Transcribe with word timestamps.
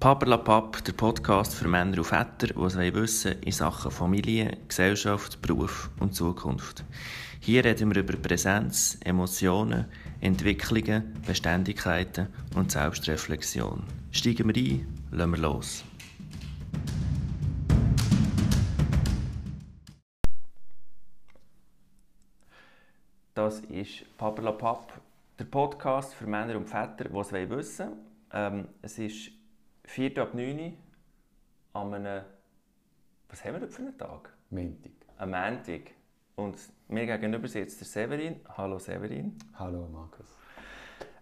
Paperlapap, 0.00 0.82
der 0.86 0.94
Podcast 0.94 1.54
für 1.54 1.68
Männer 1.68 1.98
und 1.98 2.04
Väter, 2.04 2.46
die 2.46 2.62
es 2.62 2.74
wissen 2.74 3.42
in 3.42 3.52
Sachen 3.52 3.90
Familie, 3.90 4.56
Gesellschaft, 4.66 5.42
Beruf 5.42 5.90
und 6.00 6.14
Zukunft. 6.14 6.84
Hier 7.38 7.62
reden 7.62 7.94
wir 7.94 8.02
über 8.02 8.16
Präsenz, 8.16 8.98
Emotionen, 9.04 9.84
Entwicklungen, 10.22 11.12
Beständigkeiten 11.26 12.28
und 12.56 12.72
Selbstreflexion. 12.72 13.82
Steigen 14.10 14.48
wir 14.48 14.56
ein, 14.56 15.02
lassen 15.10 15.30
wir 15.32 15.38
los. 15.38 15.84
Das 23.34 23.60
ist 23.60 24.16
Paperlapap, 24.16 24.98
der 25.38 25.44
Podcast 25.44 26.14
für 26.14 26.26
Männer 26.26 26.56
und 26.56 26.70
Väter, 26.70 27.04
die 27.04 27.18
es 27.18 27.32
wissen 27.32 27.50
wollen. 27.50 27.98
Ähm, 28.32 28.68
es 28.80 28.98
ist 28.98 29.39
4 29.90 30.22
ab 30.22 30.34
9 30.34 30.76
an 31.72 31.94
einem, 31.94 32.24
was 33.28 33.44
haben 33.44 33.54
wir 33.54 33.62
heute 33.62 33.72
für 33.72 33.82
einen 33.82 33.98
Tag? 33.98 34.32
Montag. 34.50 34.92
Am 35.16 35.30
Montag. 35.30 35.80
Und 36.36 36.56
mir 36.86 37.06
gegenüber 37.06 37.48
sitzt 37.48 37.80
der 37.80 37.88
Severin. 37.88 38.36
Hallo 38.56 38.78
Severin. 38.78 39.36
Hallo 39.54 39.88
Markus. 39.88 40.28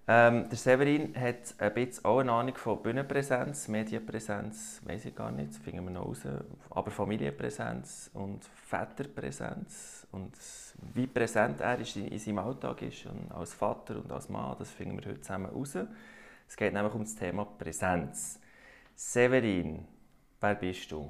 Ähm, 0.06 0.50
der 0.50 0.58
Severin 0.58 1.18
hat 1.18 1.54
ein 1.56 1.72
bisschen 1.72 2.04
auch 2.04 2.18
eine 2.18 2.30
Ahnung 2.30 2.54
von 2.56 2.82
Bühnenpräsenz, 2.82 3.68
Medienpräsenz, 3.68 4.82
weiß 4.84 5.06
ich 5.06 5.14
gar 5.14 5.30
nicht, 5.30 5.48
das 5.48 5.58
finden 5.58 5.84
wir 5.84 5.90
noch 5.90 6.04
raus. 6.04 6.28
Aber 6.68 6.90
Familienpräsenz 6.90 8.10
und 8.12 8.44
Väterpräsenz 8.44 10.06
und 10.12 10.36
wie 10.92 11.06
präsent 11.06 11.62
er 11.62 11.78
ist 11.78 11.96
in, 11.96 12.18
seinem 12.18 12.40
Alltag 12.40 12.82
ist 12.82 13.06
und 13.06 13.32
als 13.32 13.54
Vater 13.54 13.96
und 13.96 14.12
als 14.12 14.28
Mann, 14.28 14.56
das 14.58 14.70
finden 14.70 14.98
wir 14.98 15.08
heute 15.08 15.22
zusammen 15.22 15.46
raus. 15.46 15.74
Es 16.46 16.54
geht 16.54 16.74
nämlich 16.74 16.92
um 16.92 17.00
das 17.00 17.14
Thema 17.14 17.46
Präsenz. 17.46 18.40
Severin, 19.00 19.86
wer 20.40 20.56
bist 20.56 20.90
du? 20.90 21.08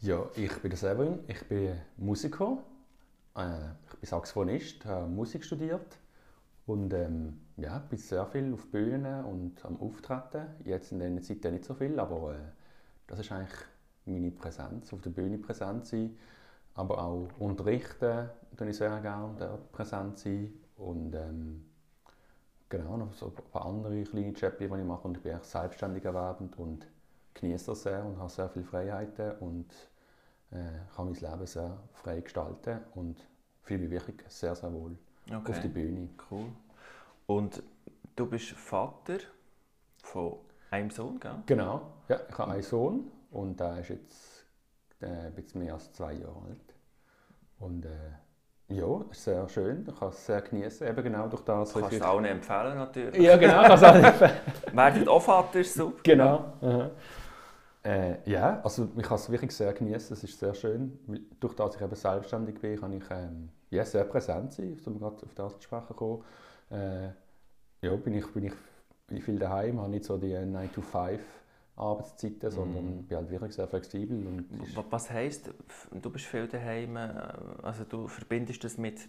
Ja, 0.00 0.26
ich 0.34 0.52
bin 0.58 0.68
der 0.68 0.76
Severin, 0.76 1.20
ich 1.28 1.46
bin 1.46 1.80
Musiker, 1.96 2.58
äh, 3.36 3.68
ich 3.92 4.00
bin 4.00 4.08
Saxophonist, 4.08 4.84
habe 4.84 5.06
Musik 5.06 5.44
studiert 5.44 5.96
und 6.66 6.92
ähm, 6.92 7.38
ja, 7.56 7.78
bin 7.78 8.00
sehr 8.00 8.26
viel 8.26 8.52
auf 8.52 8.66
Bühnen 8.66 9.24
und 9.24 9.64
am 9.64 9.80
Auftreten. 9.80 10.48
Jetzt 10.64 10.90
in 10.90 10.98
dieser 10.98 11.22
Zeit 11.40 11.52
nicht 11.52 11.64
so 11.64 11.74
viel, 11.74 12.00
aber 12.00 12.34
äh, 12.34 12.38
das 13.06 13.20
ist 13.20 13.30
eigentlich 13.30 13.60
meine 14.04 14.32
Präsenz, 14.32 14.92
auf 14.92 15.02
der 15.02 15.10
Bühne 15.10 15.38
präsent 15.38 15.86
sein, 15.86 16.18
aber 16.74 16.98
auch 17.00 17.28
unterrichten, 17.38 18.28
tue 18.56 18.70
ich 18.70 18.76
sehr 18.76 18.98
gerne 19.00 19.60
präsent 19.70 20.18
sein 20.18 20.52
und 20.78 21.14
ähm, 21.14 21.64
Genau, 22.72 22.96
noch 22.96 23.12
so 23.12 23.26
ein 23.26 23.34
paar 23.52 23.66
andere 23.66 24.02
kleine 24.02 24.30
Jobs, 24.30 24.56
die 24.56 24.64
ich 24.64 24.70
mache. 24.70 25.06
Und 25.06 25.18
ich 25.18 25.22
bin 25.22 25.38
selbstständig 25.42 26.06
erwerbend 26.06 26.58
und 26.58 26.86
genieße 27.34 27.66
das 27.66 27.82
sehr 27.82 28.02
und 28.02 28.18
habe 28.18 28.30
sehr 28.30 28.48
viele 28.48 28.64
Freiheiten 28.64 29.32
und 29.40 29.66
äh, 30.52 30.56
kann 30.96 31.04
mein 31.04 31.14
Leben 31.14 31.46
sehr 31.46 31.76
frei 31.92 32.20
gestalten 32.20 32.80
und 32.94 33.22
fühle 33.60 33.80
mich 33.80 33.90
wirklich 33.90 34.22
sehr, 34.28 34.54
sehr 34.54 34.72
wohl 34.72 34.96
okay. 35.26 35.52
auf 35.52 35.60
der 35.60 35.68
Bühne. 35.68 36.08
Cool. 36.30 36.46
Und 37.26 37.62
du 38.16 38.24
bist 38.24 38.52
Vater 38.52 39.18
von 40.02 40.38
einem 40.70 40.88
Sohn, 40.88 41.20
gell? 41.20 41.42
Genau, 41.44 41.92
ja, 42.08 42.20
ich 42.26 42.38
habe 42.38 42.52
einen 42.52 42.62
Sohn 42.62 43.12
und 43.32 43.60
der 43.60 43.80
ist 43.80 43.90
jetzt 43.90 44.46
äh, 45.00 45.26
ein 45.26 45.34
bisschen 45.34 45.62
mehr 45.62 45.74
als 45.74 45.92
zwei 45.92 46.14
Jahre 46.14 46.40
alt. 46.48 46.74
Und 47.58 47.84
äh, 47.84 47.90
ja, 48.68 49.00
ist 49.10 49.24
sehr 49.24 49.48
schön. 49.48 49.86
Ich 49.88 49.98
kann 49.98 50.08
es 50.08 50.26
sehr 50.26 50.40
genießen, 50.40 50.86
eben 50.86 51.02
genau 51.02 51.28
durch 51.28 51.42
das. 51.42 51.74
Kannst 51.74 51.92
du 51.92 52.04
auch 52.04 52.20
nicht 52.20 52.30
empfehlen, 52.30 52.76
natürlich. 52.76 53.22
Ja, 53.22 53.36
genau, 53.36 53.62
kann 53.62 53.72
es 53.72 53.82
auch 53.82 53.94
nicht 53.94 54.04
empfehlen. 54.04 54.32
Werden 54.72 55.08
auch 55.08 55.22
Vater, 55.22 55.64
super. 55.64 56.00
Genau. 56.02 56.44
Äh, 57.84 58.30
ja, 58.30 58.60
also 58.62 58.88
ich 58.96 59.02
kann 59.02 59.16
es 59.16 59.30
wirklich 59.30 59.54
sehr 59.54 59.72
genießen. 59.72 60.14
Es 60.16 60.22
ist 60.22 60.38
sehr 60.38 60.54
schön. 60.54 60.98
Durch 61.40 61.54
das 61.54 61.74
ich 61.74 61.82
eben 61.82 61.94
selbstständig 61.94 62.60
bin, 62.60 62.80
kann 62.80 62.92
ich 62.92 63.02
ähm, 63.10 63.48
ja, 63.70 63.84
sehr 63.84 64.04
präsent 64.04 64.52
sein, 64.52 64.78
um 64.86 64.98
gerade 64.98 65.16
auf 65.16 65.34
das 65.34 65.56
zu 65.56 65.62
sprechen 65.62 65.96
kommen. 65.96 66.24
Äh, 66.70 67.08
ja, 67.84 67.96
bin 67.96 68.14
ich, 68.14 68.26
bin 68.32 68.52
ich 69.10 69.24
viel 69.24 69.38
daheim, 69.38 69.80
habe 69.80 69.90
nicht 69.90 70.04
so 70.04 70.16
die 70.16 70.32
9 70.32 70.72
to 70.72 70.80
5 70.80 71.20
Arbeitszeiten, 71.82 72.50
sondern 72.50 73.00
mm. 73.00 73.02
bin 73.04 73.16
halt 73.16 73.30
wirklich 73.30 73.54
sehr 73.54 73.68
flexibel. 73.68 74.44
Was 74.90 75.10
heisst, 75.10 75.50
du 75.92 76.10
bist 76.10 76.26
viel 76.26 76.46
daheim, 76.46 76.96
äh, 76.96 77.10
also 77.62 77.84
du 77.84 78.08
verbindest 78.08 78.64
das 78.64 78.78
mit, 78.78 79.08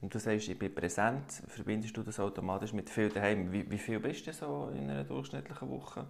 du 0.00 0.18
sagst, 0.18 0.48
ich 0.48 0.58
bin 0.58 0.74
präsent, 0.74 1.30
verbindest 1.46 1.96
du 1.96 2.02
das 2.02 2.18
automatisch 2.20 2.72
mit 2.72 2.88
viel 2.90 3.08
daheim? 3.08 3.52
Wie, 3.52 3.70
wie 3.70 3.78
viel 3.78 4.00
bist 4.00 4.26
du 4.26 4.32
so 4.32 4.70
in 4.74 4.90
einer 4.90 5.04
durchschnittlichen 5.04 5.68
Woche? 5.70 6.06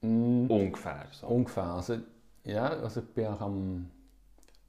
Mm. 0.00 0.46
Ungefähr. 0.46 1.06
So. 1.12 1.26
Ungefähr, 1.26 1.64
also 1.64 1.98
ja, 2.44 2.68
also 2.68 3.00
ich 3.00 3.06
bin 3.08 3.26
auch 3.26 3.40
am, 3.40 3.90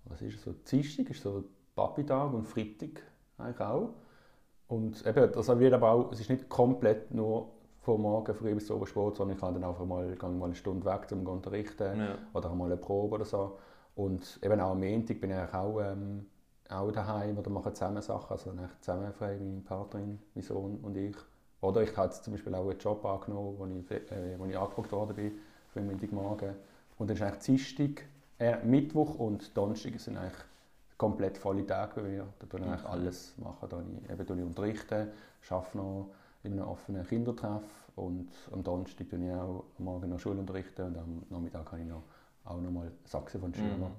was 0.05 0.21
ist 0.21 0.35
es, 0.35 0.43
so, 0.43 0.53
Dienstag 0.53 1.09
ist 1.09 1.21
so 1.21 1.43
Papi-Tag 1.75 2.33
und 2.33 2.45
Freitag 2.45 3.01
eigentlich 3.37 3.59
auch. 3.59 3.93
Und 4.67 5.05
eben, 5.05 5.31
das 5.31 5.47
wird 5.59 5.73
aber 5.73 5.91
auch, 5.91 6.11
es 6.11 6.21
ist 6.21 6.29
nicht 6.29 6.47
komplett 6.47 7.13
nur 7.13 7.51
vom 7.81 8.01
Morgen 8.01 8.33
früh 8.35 8.53
bis 8.53 8.67
zum 8.67 8.85
Sport, 8.85 9.17
sondern 9.17 9.35
ich 9.35 9.41
kann 9.41 9.53
dann 9.53 9.63
einfach 9.63 9.85
mal, 9.85 10.15
mal 10.21 10.45
eine 10.45 10.55
Stunde 10.55 10.85
weg, 10.85 11.07
um 11.11 11.25
zu 11.25 11.31
unterrichten 11.31 11.99
ja. 11.99 12.17
oder 12.33 12.53
mal 12.53 12.65
eine 12.65 12.77
Probe 12.77 13.15
oder 13.15 13.25
so. 13.25 13.57
Und 13.95 14.39
eben 14.43 14.59
auch 14.59 14.71
am 14.71 14.79
Montag 14.79 15.19
bin 15.19 15.31
ich 15.31 15.53
auch, 15.53 15.81
ähm, 15.81 16.27
auch 16.69 16.91
daheim 16.91 17.37
oder 17.37 17.49
mache 17.49 17.73
zusammen 17.73 18.01
Sachen, 18.01 18.31
also 18.31 18.53
zusammen 18.79 19.11
frei, 19.11 19.37
meine 19.39 19.61
Partnerin, 19.61 20.19
mein 20.35 20.43
Sohn 20.43 20.79
und 20.81 20.95
ich. 20.95 21.15
Oder 21.59 21.81
ich 21.81 21.95
habe 21.97 22.07
jetzt 22.07 22.23
zum 22.23 22.33
Beispiel 22.33 22.55
auch 22.55 22.69
einen 22.69 22.79
Job 22.79 23.03
angenommen, 23.05 23.55
wo 23.57 23.65
ich, 23.65 23.91
äh, 23.91 24.37
wo 24.37 24.45
ich 24.45 24.57
angefragt 24.57 24.91
worden 24.91 25.15
bin 25.15 25.31
für 25.73 25.81
Montagmorgen. 25.81 26.55
Und 26.97 27.09
dann 27.09 27.17
ist 27.17 27.23
eigentlich 27.23 27.43
Dienstag, 27.43 28.05
äh, 28.39 28.63
Mittwoch 28.63 29.15
und 29.15 29.55
Donnerstag 29.57 29.99
sind 29.99 30.17
eigentlich 30.17 30.39
komplett 30.97 31.37
volle 31.37 31.65
Tage 31.65 32.01
bei 32.01 32.07
mir. 32.07 32.27
Da 32.39 32.45
tue 32.45 32.59
ich 32.59 32.65
okay. 32.65 32.85
alles 32.85 33.33
machen. 33.37 33.67
Da 33.69 33.81
ich, 33.81 34.09
eben 34.11 34.39
ich 34.39 34.45
unterrichte, 34.45 35.11
arbeite 35.49 35.77
noch 35.77 36.09
in 36.43 36.53
einem 36.53 36.67
offenen 36.67 37.05
Kindertreff 37.05 37.63
und 37.95 38.29
am 38.51 38.63
Donnerstag 38.63 39.09
tue 39.09 39.25
ich 39.25 39.33
auch 39.33 39.65
am 39.77 39.85
Morgen 39.85 40.09
noch 40.09 40.19
Schule 40.19 40.39
unterrichten 40.39 40.87
und 40.87 40.97
am 40.97 41.23
Nachmittag 41.29 41.65
kann 41.65 41.81
ich 41.81 41.87
noch, 41.87 42.03
auch 42.45 42.59
noch 42.59 42.71
mal 42.71 42.91
Saxophon 43.05 43.53
spielen. 43.53 43.79
Mhm. 43.79 43.91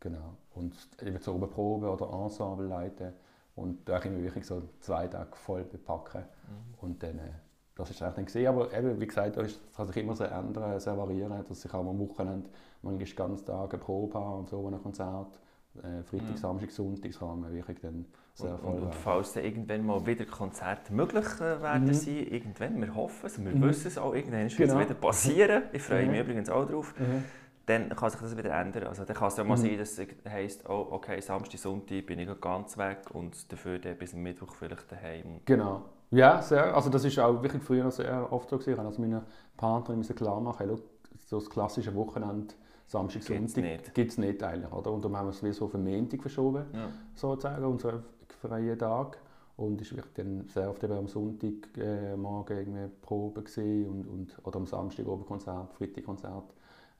Genau. 0.00 0.34
Und 0.54 0.74
eben 1.02 1.20
zur 1.20 1.40
Probe 1.50 1.90
oder 1.90 2.10
Ensemble 2.12 2.66
leiten 2.66 3.12
und 3.56 3.88
da 3.88 3.98
kann 3.98 4.12
ich 4.12 4.18
mich 4.18 4.26
wirklich 4.26 4.46
so 4.46 4.62
zwei 4.80 5.08
Tage 5.08 5.34
voll 5.36 5.64
bepacken 5.64 6.22
mhm. 6.22 6.74
und 6.80 7.02
dann 7.02 7.18
äh, 7.18 7.32
das 7.76 7.90
ist 7.90 8.02
eigentlich 8.02 8.26
gesehen, 8.26 8.46
aber 8.46 8.72
eben, 8.72 9.00
wie 9.00 9.06
gesagt, 9.06 9.36
das 9.36 9.58
kann 9.74 9.86
sich 9.88 9.96
immer 9.96 10.14
sehr 10.14 10.30
ändern, 10.30 10.78
sehr 10.78 10.96
variieren, 10.96 11.44
dass 11.48 11.64
ich 11.64 11.74
auch 11.74 11.80
am 11.80 11.98
Wochenende 11.98 12.48
manchmal 12.82 13.28
ganz 13.28 13.44
Tage 13.44 13.78
Probe 13.78 14.18
habe 14.18 14.38
und 14.38 14.48
so, 14.48 14.66
ein 14.68 14.80
Konzert 14.80 15.40
äh, 15.78 16.02
Freitag, 16.04 16.30
mhm. 16.30 16.36
Samstag, 16.36 16.70
Sonntag 16.70 17.12
kann 17.18 17.40
man 17.40 17.52
wirklich 17.52 17.80
dann 17.80 18.06
sehr 18.34 18.58
voll 18.58 18.74
und, 18.74 18.82
und 18.82 18.94
falls 18.94 19.32
dann 19.32 19.44
irgendwann 19.44 19.86
mal 19.86 20.04
wieder 20.06 20.24
Konzerte 20.24 20.92
möglich 20.92 21.24
äh, 21.36 21.62
werden 21.62 21.86
mhm. 21.86 21.94
sein, 21.94 22.26
irgendwann, 22.28 22.80
wir 22.80 22.94
hoffen 22.94 23.26
es, 23.26 23.42
wir 23.42 23.54
mhm. 23.54 23.62
wissen 23.62 23.88
es 23.88 23.98
auch, 23.98 24.12
irgendwann 24.12 24.42
wird 24.42 24.56
genau. 24.56 24.74
es 24.74 24.80
wieder 24.80 24.94
passieren, 24.94 25.62
ich 25.72 25.82
freue 25.82 26.06
mich 26.06 26.20
mhm. 26.20 26.24
übrigens 26.24 26.50
auch 26.50 26.66
drauf, 26.66 26.94
mhm. 26.98 27.24
dann 27.66 27.90
kann 27.90 28.10
sich 28.10 28.20
das 28.20 28.36
wieder 28.36 28.50
ändern. 28.50 28.88
Also 28.88 29.04
dann 29.04 29.14
kann 29.16 29.28
es 29.28 29.36
ja 29.36 29.44
mal 29.44 29.56
mhm. 29.56 29.62
sein, 29.62 29.78
dass 29.78 29.98
es 29.98 30.08
heisst, 30.28 30.68
oh, 30.68 30.88
okay, 30.90 31.20
Samstag, 31.20 31.60
Sonntag 31.60 32.06
bin 32.06 32.18
ich 32.18 32.40
ganz 32.40 32.76
weg 32.76 33.02
und 33.12 33.52
dafür 33.52 33.78
dann 33.78 33.96
bis 33.96 34.14
Mittwoch 34.14 34.52
vielleicht 34.54 34.90
daheim. 34.90 35.40
Genau. 35.44 35.84
Ja, 36.10 36.42
sehr. 36.42 36.74
Also 36.74 36.90
das 36.90 37.04
ist 37.04 37.18
auch 37.18 37.40
wirklich 37.40 37.62
früher 37.62 37.90
sehr 37.90 38.32
oft 38.32 38.50
so 38.50 38.58
gewesen. 38.58 38.80
Also 38.80 39.00
meine 39.00 39.22
Partnerin 39.56 39.98
müssen 39.98 40.14
klar 40.16 40.40
machen, 40.40 40.76
so 41.24 41.38
das 41.38 41.48
klassische 41.48 41.94
Wochenende 41.94 42.54
Samstag, 42.86 43.22
Sonntag 43.22 43.94
gibt 43.94 44.10
es 44.10 44.18
nicht 44.18 44.42
eigentlich. 44.42 44.70
Oder? 44.72 44.92
Und 44.92 45.04
darum 45.04 45.16
haben 45.16 45.26
wir 45.26 45.30
es 45.30 45.42
wie 45.42 45.52
so 45.52 45.64
auf 45.66 45.72
den 45.72 45.84
Montag 45.84 46.20
verschoben, 46.20 46.64
ja. 46.72 46.88
sozusagen, 47.14 47.64
unseren 47.64 48.02
freien 48.48 48.78
Tag. 48.78 49.18
Und 49.56 49.80
es 49.80 49.96
war 49.96 50.02
dann 50.14 50.48
sehr 50.48 50.68
oft 50.68 50.82
eben 50.82 50.94
am 50.94 51.06
Sonntagmorgen 51.06 52.56
äh, 52.56 52.60
irgendwie 52.60 52.88
Probe 53.02 53.40
und, 53.40 54.06
und, 54.06 54.36
oder 54.42 54.56
am 54.56 54.66
Samstag 54.66 55.06
oben 55.06 55.24
Konzert, 55.24 55.72
Freitagkonzert. 55.74 56.52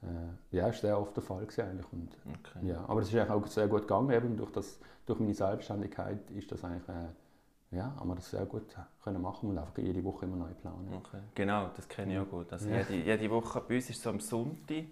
Äh, 0.02 0.56
ja, 0.56 0.66
das 0.66 0.76
war 0.76 0.80
sehr 0.80 1.00
oft 1.00 1.16
der 1.16 1.24
Fall 1.24 1.42
eigentlich. 1.42 1.92
Und, 1.92 2.16
okay. 2.28 2.66
ja, 2.68 2.84
aber 2.86 3.00
es 3.00 3.08
ist 3.08 3.14
eigentlich 3.14 3.30
auch 3.30 3.46
sehr 3.48 3.66
gut 3.66 3.82
gegangen, 3.82 4.10
eben 4.10 4.36
durch, 4.36 4.52
das, 4.52 4.78
durch 5.04 5.18
meine 5.18 5.34
Selbstständigkeit 5.34 6.30
ist 6.30 6.52
das 6.52 6.62
eigentlich, 6.64 6.88
äh, 6.88 7.76
ja, 7.76 7.92
haben 7.96 8.08
wir 8.08 8.14
das 8.14 8.30
sehr 8.30 8.46
gut 8.46 8.66
können 9.02 9.20
machen 9.20 9.50
und 9.50 9.58
einfach 9.58 9.76
jede 9.78 10.04
Woche 10.04 10.26
immer 10.26 10.36
neu 10.36 10.54
planen. 10.54 10.92
Okay. 10.96 11.18
Genau, 11.34 11.70
das 11.74 11.88
kenne 11.88 12.12
ich 12.12 12.18
auch 12.20 12.30
gut. 12.30 12.52
Also 12.52 12.68
ja. 12.68 12.82
jede, 12.88 13.04
jede 13.04 13.30
Woche 13.32 13.62
bei 13.66 13.74
uns 13.76 13.90
ist 13.90 14.00
so 14.00 14.10
am 14.10 14.20
Sonntag 14.20 14.84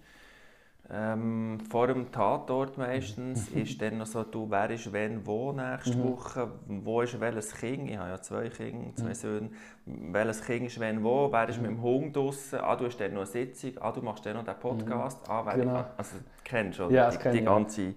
ähm, 0.89 1.59
vor 1.69 1.87
dem 1.87 2.11
Tatort 2.11 2.77
meistens 2.77 3.49
mhm. 3.49 3.61
ist 3.61 3.81
dann 3.81 3.99
noch 3.99 4.05
so, 4.05 4.23
du, 4.23 4.49
wer 4.49 4.69
ist 4.69 4.91
wenn 4.91 5.25
wo 5.25 5.53
nächste 5.53 5.97
mhm. 5.97 6.03
Woche, 6.03 6.51
wo 6.67 7.01
ist 7.01 7.19
welches 7.19 7.55
Kind, 7.55 7.89
ich 7.89 7.97
habe 7.97 8.09
ja 8.09 8.21
zwei 8.21 8.49
Kinder, 8.49 8.93
zwei 8.95 9.09
mhm. 9.09 9.13
Söhne, 9.13 9.49
welches 9.85 10.43
Kind 10.43 10.67
ist 10.67 10.79
wenn 10.79 11.03
wo, 11.03 11.31
wer 11.31 11.47
ist 11.47 11.61
mit 11.61 11.71
dem 11.71 11.81
Hund 11.81 12.15
draußen, 12.15 12.59
ah, 12.59 12.75
du 12.75 12.85
hast 12.85 12.97
dann 12.97 13.13
noch 13.13 13.21
eine 13.21 13.27
Sitzung, 13.27 13.71
ah, 13.79 13.91
du 13.91 14.01
machst 14.01 14.25
dann 14.25 14.35
noch 14.35 14.43
den 14.43 14.59
Podcast, 14.59 15.25
mhm. 15.25 15.33
ah, 15.33 15.45
wer 15.45 15.57
genau. 15.57 15.85
also 15.95 16.17
kennst 16.43 16.79
du 16.79 16.89
ja, 16.89 17.09
die, 17.09 17.31
die 17.31 17.45
ganze... 17.45 17.81
Äh, 17.81 17.93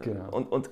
genau. 0.00 0.30
Und, 0.30 0.52
und 0.52 0.70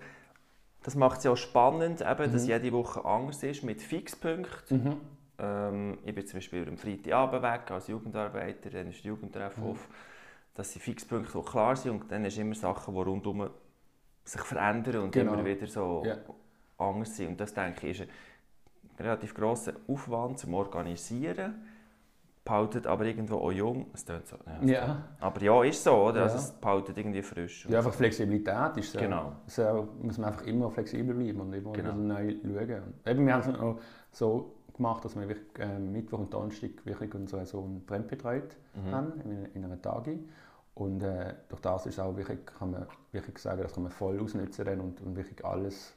das 0.85 0.95
macht 0.95 1.19
es 1.19 1.25
ja 1.25 1.33
auch 1.33 1.37
spannend, 1.37 2.01
eben, 2.01 2.33
dass 2.33 2.43
mhm. 2.45 2.49
jede 2.49 2.73
Woche 2.73 3.05
anders 3.05 3.43
ist, 3.43 3.65
mit 3.65 3.83
Fixpunkten. 3.83 4.85
Mhm. 4.85 4.97
Ähm, 5.39 5.99
ich 6.05 6.15
bin 6.15 6.27
zum 6.27 6.37
Beispiel 6.37 6.69
am 6.69 6.77
Freitagabend 6.77 7.43
weg 7.43 7.71
als 7.71 7.89
Jugendarbeiter, 7.89 8.71
dann 8.71 8.91
ist 8.91 9.03
der 9.03 9.11
Jugendtreff 9.11 9.57
Mhm. 9.57 9.77
Auf. 10.55 10.57
Das 10.57 10.73
sind 10.73 10.83
Fixpunkte, 10.83 11.33
die 11.39 11.45
klar 11.45 11.77
sind 11.77 12.03
und 12.03 12.11
dann 12.13 12.25
ist 12.25 12.39
immer 12.39 12.55
Sachen, 12.55 12.95
die 12.95 13.01
rundum 13.01 13.49
sich 14.25 14.41
verändern 14.41 15.03
und 15.05 15.13
Genau. 15.13 15.35
immer 15.35 15.45
wieder 15.45 15.67
so 15.67 16.03
Ja. 16.05 16.17
anders 16.79 17.17
sind. 17.17 17.29
Und 17.29 17.41
das 17.41 17.53
denke 17.53 17.89
ich 17.89 18.01
ist 18.01 18.09
ein 18.99 19.05
relativ 19.05 19.35
grosser 19.35 19.73
Aufwand 19.89 20.39
zum 20.39 20.55
Organisieren, 20.55 21.55
behaltet 22.45 22.87
aber 22.87 23.05
irgendwo 23.07 23.37
auch 23.37 23.53
jung. 23.53 23.87
Es 23.95 24.05
klingt 24.05 24.27
so, 24.27 24.37
ja, 24.47 24.59
klingt- 24.59 25.05
Aber 25.21 25.41
ja, 25.43 25.65
ist 25.65 25.83
so, 25.83 25.93
oder? 25.95 26.23
Also 26.23 26.37
Ja. 26.37 26.43
es 26.43 26.53
behaltet 26.53 26.97
irgendwie 26.99 27.23
frisch. 27.23 27.67
Ja, 27.69 27.79
einfach 27.79 27.93
Flexibilität 27.95 28.77
ist 28.77 28.93
sehr, 28.93 29.03
Genau. 29.03 29.33
sehr, 29.47 29.87
muss 30.03 30.19
man 30.19 30.29
einfach 30.31 30.47
immer 30.47 30.71
flexibel 30.71 31.15
bleiben 31.15 31.41
und 31.41 31.53
immer 31.53 31.73
Genau. 31.73 31.95
neu 31.95 32.37
schauen. 32.43 32.83
Und 33.03 33.11
eben, 33.11 33.27
wir 33.27 33.35
haben 33.35 33.51
es 33.51 33.59
auch 33.61 33.79
so 34.13 34.55
gemacht, 34.75 35.05
dass 35.05 35.17
wir 35.17 35.27
wirklich, 35.29 35.59
äh, 35.59 35.79
Mittwoch 35.79 36.19
und 36.19 36.35
Donnerstag 36.35 36.71
wirklich 36.85 37.15
unseren 37.15 37.47
Sohn 37.47 37.87
Trend 37.87 38.09
betreut 38.09 38.57
Mhm. 38.75 38.91
haben, 38.93 39.21
in, 39.23 39.45
in 39.55 39.65
einer 39.65 39.81
Tage. 39.81 40.19
Und 40.75 41.03
äh, 41.03 41.35
durch 41.49 41.61
das 41.61 41.87
ist 41.87 42.01
auch 42.01 42.17
wirklich, 42.17 42.45
kann 42.47 42.73
man 42.73 42.87
wirklich 43.13 43.39
sagen, 43.39 43.63
das 43.63 43.73
kann 43.73 43.85
man 43.85 43.93
voll 43.93 44.19
ausnutzen 44.21 44.81
und, 44.81 45.01
und 45.01 45.17
wirklich 45.17 45.45
alles, 45.45 45.95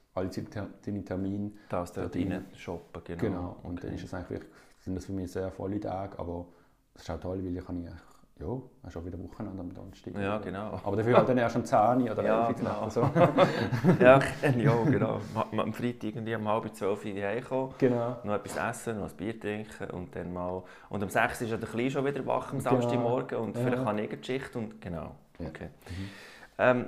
Ter- 0.50 0.70
seine 0.82 1.04
Termine. 1.04 1.52
Das 1.70 1.94
dort 1.94 2.14
Dort 2.16 2.16
rein 2.16 2.46
shoppen, 2.56 3.02
genau. 3.06 3.22
Genau. 3.22 3.58
Und 3.64 3.80
Okay. 3.80 3.88
dann 3.88 3.96
ist 3.96 4.04
es 4.04 4.14
eigentlich 4.14 4.30
wirklich, 4.30 4.52
sind 4.80 4.96
das 4.96 5.06
für 5.06 5.14
mich 5.14 5.32
sehr 5.32 5.52
volle 5.52 5.80
Tage, 5.80 6.18
aber 6.20 6.46
es 6.94 7.02
ist 7.04 7.10
auch 7.10 7.20
toll, 7.20 7.44
weil 7.44 7.58
ich 7.58 7.66
kann 7.66 7.78
ich 7.82 7.88
eigentlich, 7.90 8.02
ja, 8.39 8.45
auch 8.45 8.92
schon 8.92 9.06
wieder 9.06 9.18
Wochenende 9.24 9.60
am 9.62 9.74
Donnerstag. 9.74 10.16
Ja, 10.16 10.38
genau. 10.38 10.80
Aber 10.84 10.95
dafür 10.95 11.18
halt 11.18 11.30
dann 11.30 11.38
erst 11.38 11.56
am 11.56 11.66
10 11.66 12.10
oder 12.12 12.24
Ja, 12.24 12.48
11 12.48 12.50
Uhr 12.50 12.54
genau. 12.63 12.89
so. 12.89 13.01
ja, 14.00 14.19
ja, 14.57 14.84
genau. 14.84 15.19
Am 15.57 15.74
Freitag 15.74 16.04
irgendwie 16.04 16.36
um 16.36 16.48
halb 16.48 16.75
zwölf 16.75 17.04
Uhr 17.06 17.12
heimkommen, 17.13 17.74
genau. 17.78 18.18
noch 18.24 18.36
etwas 18.36 18.56
essen, 18.57 19.00
noch 19.00 19.10
ein 19.10 19.18
Bier 19.18 19.39
trinken 19.39 19.89
und 19.92 20.16
dann 20.16 20.34
mal... 20.34 20.63
Und 20.89 21.04
um 21.04 21.10
sechs 21.10 21.42
ist 21.42 21.50
ja 21.50 21.57
der 21.57 21.68
Kleine 21.69 21.92
schon 21.92 22.06
wieder 22.06 22.25
wach 22.25 22.51
am 22.54 22.60
Genau. 22.60 22.69
Samstagmorgen 22.72 23.38
und 23.39 23.56
Ja. 23.56 23.63
vielleicht 23.63 23.84
kann 23.84 23.98
ich 23.98 24.10
eine 24.10 24.18
Geschichte 24.18 24.57
und... 24.60 24.81
Genau, 24.81 25.16
Ja. 25.40 25.48
okay. 25.48 25.69
Ähm, 26.60 26.86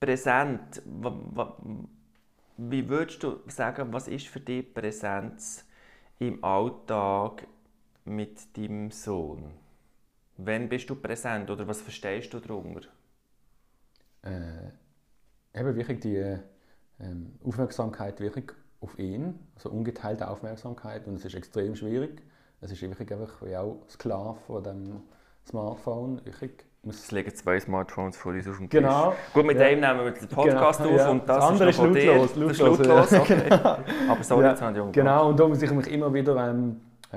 präsent, 0.00 0.82
wie 2.56 2.88
würdest 2.88 3.22
du 3.22 3.40
sagen, 3.46 3.92
was 3.92 4.08
ist 4.08 4.28
für 4.28 4.40
dich 4.40 4.72
Präsenz 4.72 5.64
im 6.18 6.44
Alltag 6.44 7.46
mit 8.04 8.56
deinem 8.56 8.90
Sohn? 8.90 9.44
Wann 10.36 10.68
bist 10.68 10.90
du 10.90 10.96
präsent 10.96 11.50
oder 11.50 11.66
was 11.68 11.80
verstehst 11.80 12.32
du 12.34 12.40
darunter? 12.40 12.88
Äh, 14.22 15.58
eben 15.60 15.76
wirklich 15.76 16.00
die 16.00 16.36
ähm, 17.00 17.38
Aufmerksamkeit 17.44 18.20
wirklich 18.20 18.46
auf 18.80 18.98
ihn, 18.98 19.38
also 19.54 19.70
ungeteilte 19.70 20.28
Aufmerksamkeit 20.28 21.06
und 21.06 21.14
es 21.16 21.24
ist 21.24 21.34
extrem 21.34 21.76
schwierig. 21.76 22.22
Es 22.60 22.70
ist 22.72 22.82
wirklich 22.82 23.12
einfach 23.12 23.42
wie 23.42 23.56
auch 23.56 23.78
Sklave 23.88 24.38
von 24.46 24.62
dem 24.64 25.02
Smartphone. 25.46 26.24
Wirklich 26.24 26.52
muss 26.82 26.96
Es 26.98 27.10
liegen 27.12 27.34
zwei 27.34 27.60
Smartphones 27.60 28.16
vor 28.16 28.32
uns 28.32 28.48
auf 28.48 28.56
dem 28.58 28.68
Tisch. 28.70 28.80
Genau. 28.80 29.14
Gut, 29.32 29.44
mit 29.46 29.58
Ja. 29.58 29.68
dem 29.68 29.80
nehmen 29.80 30.04
wir 30.04 30.10
den 30.12 30.28
Podcast 30.28 30.80
Genau, 30.82 30.94
auf 30.94 30.98
ja. 30.98 31.10
und 31.10 31.28
das, 31.28 31.36
Das 31.36 31.44
andere 31.44 31.70
ist 31.70 31.78
noch 31.78 31.94
ist 31.94 32.04
lautlos, 32.06 32.32
Das 32.34 32.52
ist 32.52 32.60
lautlos, 32.60 33.12
okay. 33.20 33.50
Aber 34.08 34.22
sorry, 34.22 34.44
Ja, 34.44 34.50
jetzt 34.50 34.62
habe 34.62 34.72
ich 34.76 34.82
umgebracht. 34.82 34.92
Genau, 34.94 35.28
und 35.28 35.40
da 35.40 35.48
muss 35.48 35.62
ich 35.62 35.70
mich 35.70 35.86
immer 35.88 36.12
wieder 36.12 36.50
ähm, 36.50 36.80
äh, 37.12 37.16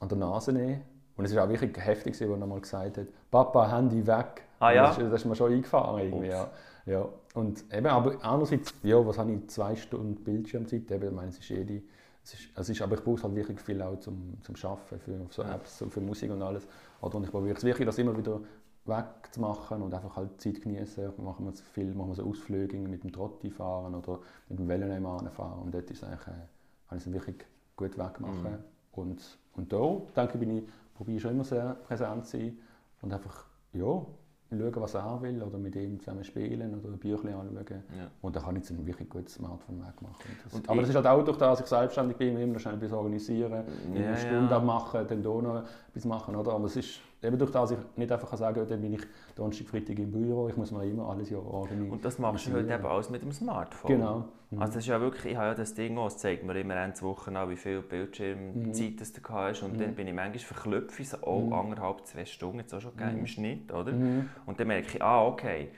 an 0.00 0.08
der 0.08 0.18
Nase 0.18 0.52
nehmen. 0.52 0.82
Und 1.16 1.24
es 1.24 1.30
ist 1.32 1.38
auch 1.38 1.48
wirklich 1.48 1.76
heftig, 1.78 2.12
als 2.14 2.20
er 2.20 2.36
mal 2.36 2.60
gesagt 2.60 2.98
hat, 2.98 3.06
Papa, 3.30 3.70
Handy 3.70 4.06
weg. 4.06 4.42
Ah, 4.58 4.72
ja? 4.72 4.86
Das, 4.88 4.98
ist- 4.98 5.04
das 5.12 5.20
ist 5.20 5.24
mir 5.26 5.36
schon 5.36 5.52
eingefahren. 5.52 6.00
Irgendwie, 6.00 6.28
ja. 6.28 6.50
Ja. 6.86 7.08
Und 7.34 7.64
eben, 7.72 7.86
aber 7.86 8.16
andererseits, 8.22 8.74
ja, 8.82 9.04
was 9.06 9.18
habe 9.18 9.32
ich, 9.32 9.46
zwei 9.48 9.74
Stunden 9.76 10.16
Bildschirmzeit, 10.16 10.90
eben, 10.90 11.08
ich 11.08 11.12
meine, 11.14 11.28
es 11.30 11.38
ist 11.38 11.48
jede, 11.48 11.82
es 12.22 12.34
ist, 12.34 12.48
es 12.54 12.68
ist, 12.68 12.82
aber 12.82 12.94
ich 12.96 13.02
brauche 13.04 13.16
es 13.16 13.24
halt 13.24 13.34
wirklich 13.34 13.60
viel 13.60 13.80
auch 13.82 13.98
zum, 14.00 14.34
zum 14.42 14.54
Arbeiten, 14.70 14.98
für 15.00 15.26
so. 15.30 15.42
Apps, 15.42 15.78
so 15.78 15.88
für 15.88 16.00
Musik 16.00 16.30
und 16.30 16.42
alles. 16.42 16.66
Oder, 17.00 17.16
und 17.16 17.24
ich 17.24 17.30
probiere 17.30 17.56
es 17.56 17.64
wirklich, 17.64 17.86
das 17.86 17.98
immer 17.98 18.16
wieder 18.16 18.40
wegzumachen 18.86 19.80
und 19.82 19.94
einfach 19.94 20.16
halt 20.16 20.40
Zeit 20.40 20.60
genießen. 20.60 21.12
Machen 21.22 21.46
wir 21.46 21.52
so 21.52 21.64
viel, 21.72 21.94
machen 21.94 22.10
wir 22.10 22.14
so 22.16 22.24
Ausflüge 22.24 22.76
mit 22.76 23.02
dem 23.02 23.12
Trotti 23.12 23.50
fahren 23.50 23.94
oder 23.94 24.20
mit 24.48 24.58
dem 24.58 24.68
Velo 24.68 24.86
nebenan 24.86 25.30
fahren. 25.30 25.60
Und 25.62 25.74
dort 25.74 25.90
ist 25.90 26.04
eigentlich, 26.04 26.26
äh, 26.26 26.32
kann 26.88 26.98
ich 26.98 27.06
es 27.06 27.12
wirklich 27.12 27.36
gut 27.76 27.96
wegmachen. 27.98 28.42
Mhm. 28.42 28.58
Und, 28.92 29.38
und 29.56 29.72
da, 29.72 29.78
denke 30.16 30.34
ich, 30.34 30.40
bin 30.40 30.58
ich, 30.58 30.64
probiere 30.94 31.16
ich 31.16 31.22
schon 31.22 31.32
immer 31.32 31.44
sehr 31.44 31.74
präsent 31.86 32.26
zu 32.26 32.38
sein 32.38 32.58
und 33.02 33.12
einfach, 33.12 33.46
ja, 33.72 34.06
schauen, 34.50 34.72
was 34.76 34.94
er 34.94 35.22
will 35.22 35.42
oder 35.42 35.58
mit 35.58 35.74
ihm 35.76 35.98
zusammen 35.98 36.24
spielen 36.24 36.74
oder 36.78 36.96
Bücher 36.96 37.24
anschauen. 37.24 37.64
Ja. 37.68 38.10
Und 38.22 38.36
dann 38.36 38.42
kann 38.42 38.56
ich 38.56 38.70
ein 38.70 38.86
wirklich 38.86 39.08
gutes 39.08 39.34
Smartphone 39.34 39.80
wegmachen. 39.80 40.36
Das, 40.44 40.68
aber 40.68 40.80
das 40.80 40.90
ist 40.90 40.96
halt 40.96 41.06
auch 41.06 41.24
durch 41.24 41.38
das, 41.38 41.58
dass 41.58 41.60
ich 41.60 41.66
selbstständig 41.66 42.16
bin, 42.16 42.38
immer 42.38 42.58
schnell 42.58 42.74
etwas 42.74 42.92
organisieren, 42.92 43.64
Ja, 43.94 44.06
eine 44.06 44.16
Stunde 44.16 44.50
ja. 44.50 44.56
abmachen, 44.56 45.06
dann 45.06 45.22
hier 45.22 45.42
noch 45.42 45.64
etwas 45.88 46.04
machen. 46.04 46.36
Oder? 46.36 46.52
Aber 46.52 46.66
es 46.66 46.76
ist 46.76 47.00
eben 47.24 47.38
durch 47.38 47.50
das, 47.50 47.70
dass 47.70 47.78
ich 47.78 47.84
nicht 47.96 48.12
einfach 48.12 48.28
kann 48.28 48.38
sagen 48.38 48.54
kann, 48.56 48.68
dann 48.68 48.80
bin 48.80 48.92
ich 48.94 49.02
Donnerstag, 49.34 49.66
Freitag 49.68 49.98
im 49.98 50.10
Büro, 50.12 50.48
ich 50.48 50.56
muss 50.56 50.70
mir 50.70 50.84
immer 50.84 51.08
alles 51.08 51.30
ja 51.30 51.38
organisieren. 51.38 51.90
Und 51.90 52.04
das 52.04 52.18
machst 52.18 52.46
du 52.46 52.52
heute 52.52 52.72
eben 52.72 52.86
alles 52.86 53.10
mit 53.10 53.22
dem 53.22 53.32
Smartphone. 53.32 53.90
Genau. 53.90 54.24
Mhm. 54.50 54.60
Also 54.62 54.74
das 54.74 54.82
ist 54.84 54.88
ja 54.88 55.00
wirklich, 55.00 55.32
ich 55.32 55.36
habe 55.36 55.48
ja 55.48 55.54
das 55.54 55.74
Ding 55.74 55.96
auch, 55.98 56.06
es 56.06 56.18
zeigt 56.18 56.44
mir 56.44 56.58
immer 56.60 56.76
Ende 56.76 57.00
Woche 57.02 57.36
an, 57.36 57.50
wie 57.50 57.56
viel 57.56 57.82
Bildschirmzeit 57.82 59.00
das 59.00 59.12
du 59.12 59.20
hast 59.28 59.62
und 59.62 59.80
dann 59.80 59.94
bin 59.94 60.06
ich 60.06 60.14
manchmal 60.14 60.38
verklüpft, 60.38 61.04
so, 61.06 61.16
oh, 61.22 61.40
Mhm. 61.46 61.52
anderthalb, 61.52 62.06
zwei 62.06 62.24
Stunden 62.24 62.58
jetzt 62.60 62.74
auch 62.74 62.80
schon 62.80 62.96
gegeben 62.96 63.18
im 63.20 63.26
Schnitt, 63.26 63.72
oder? 63.72 63.92
Mhm. 63.92 64.28
Und 64.46 64.60
dann 64.60 64.68
merke 64.68 64.88
ich, 64.96 65.02
ah, 65.02 65.26
okay, 65.26 65.68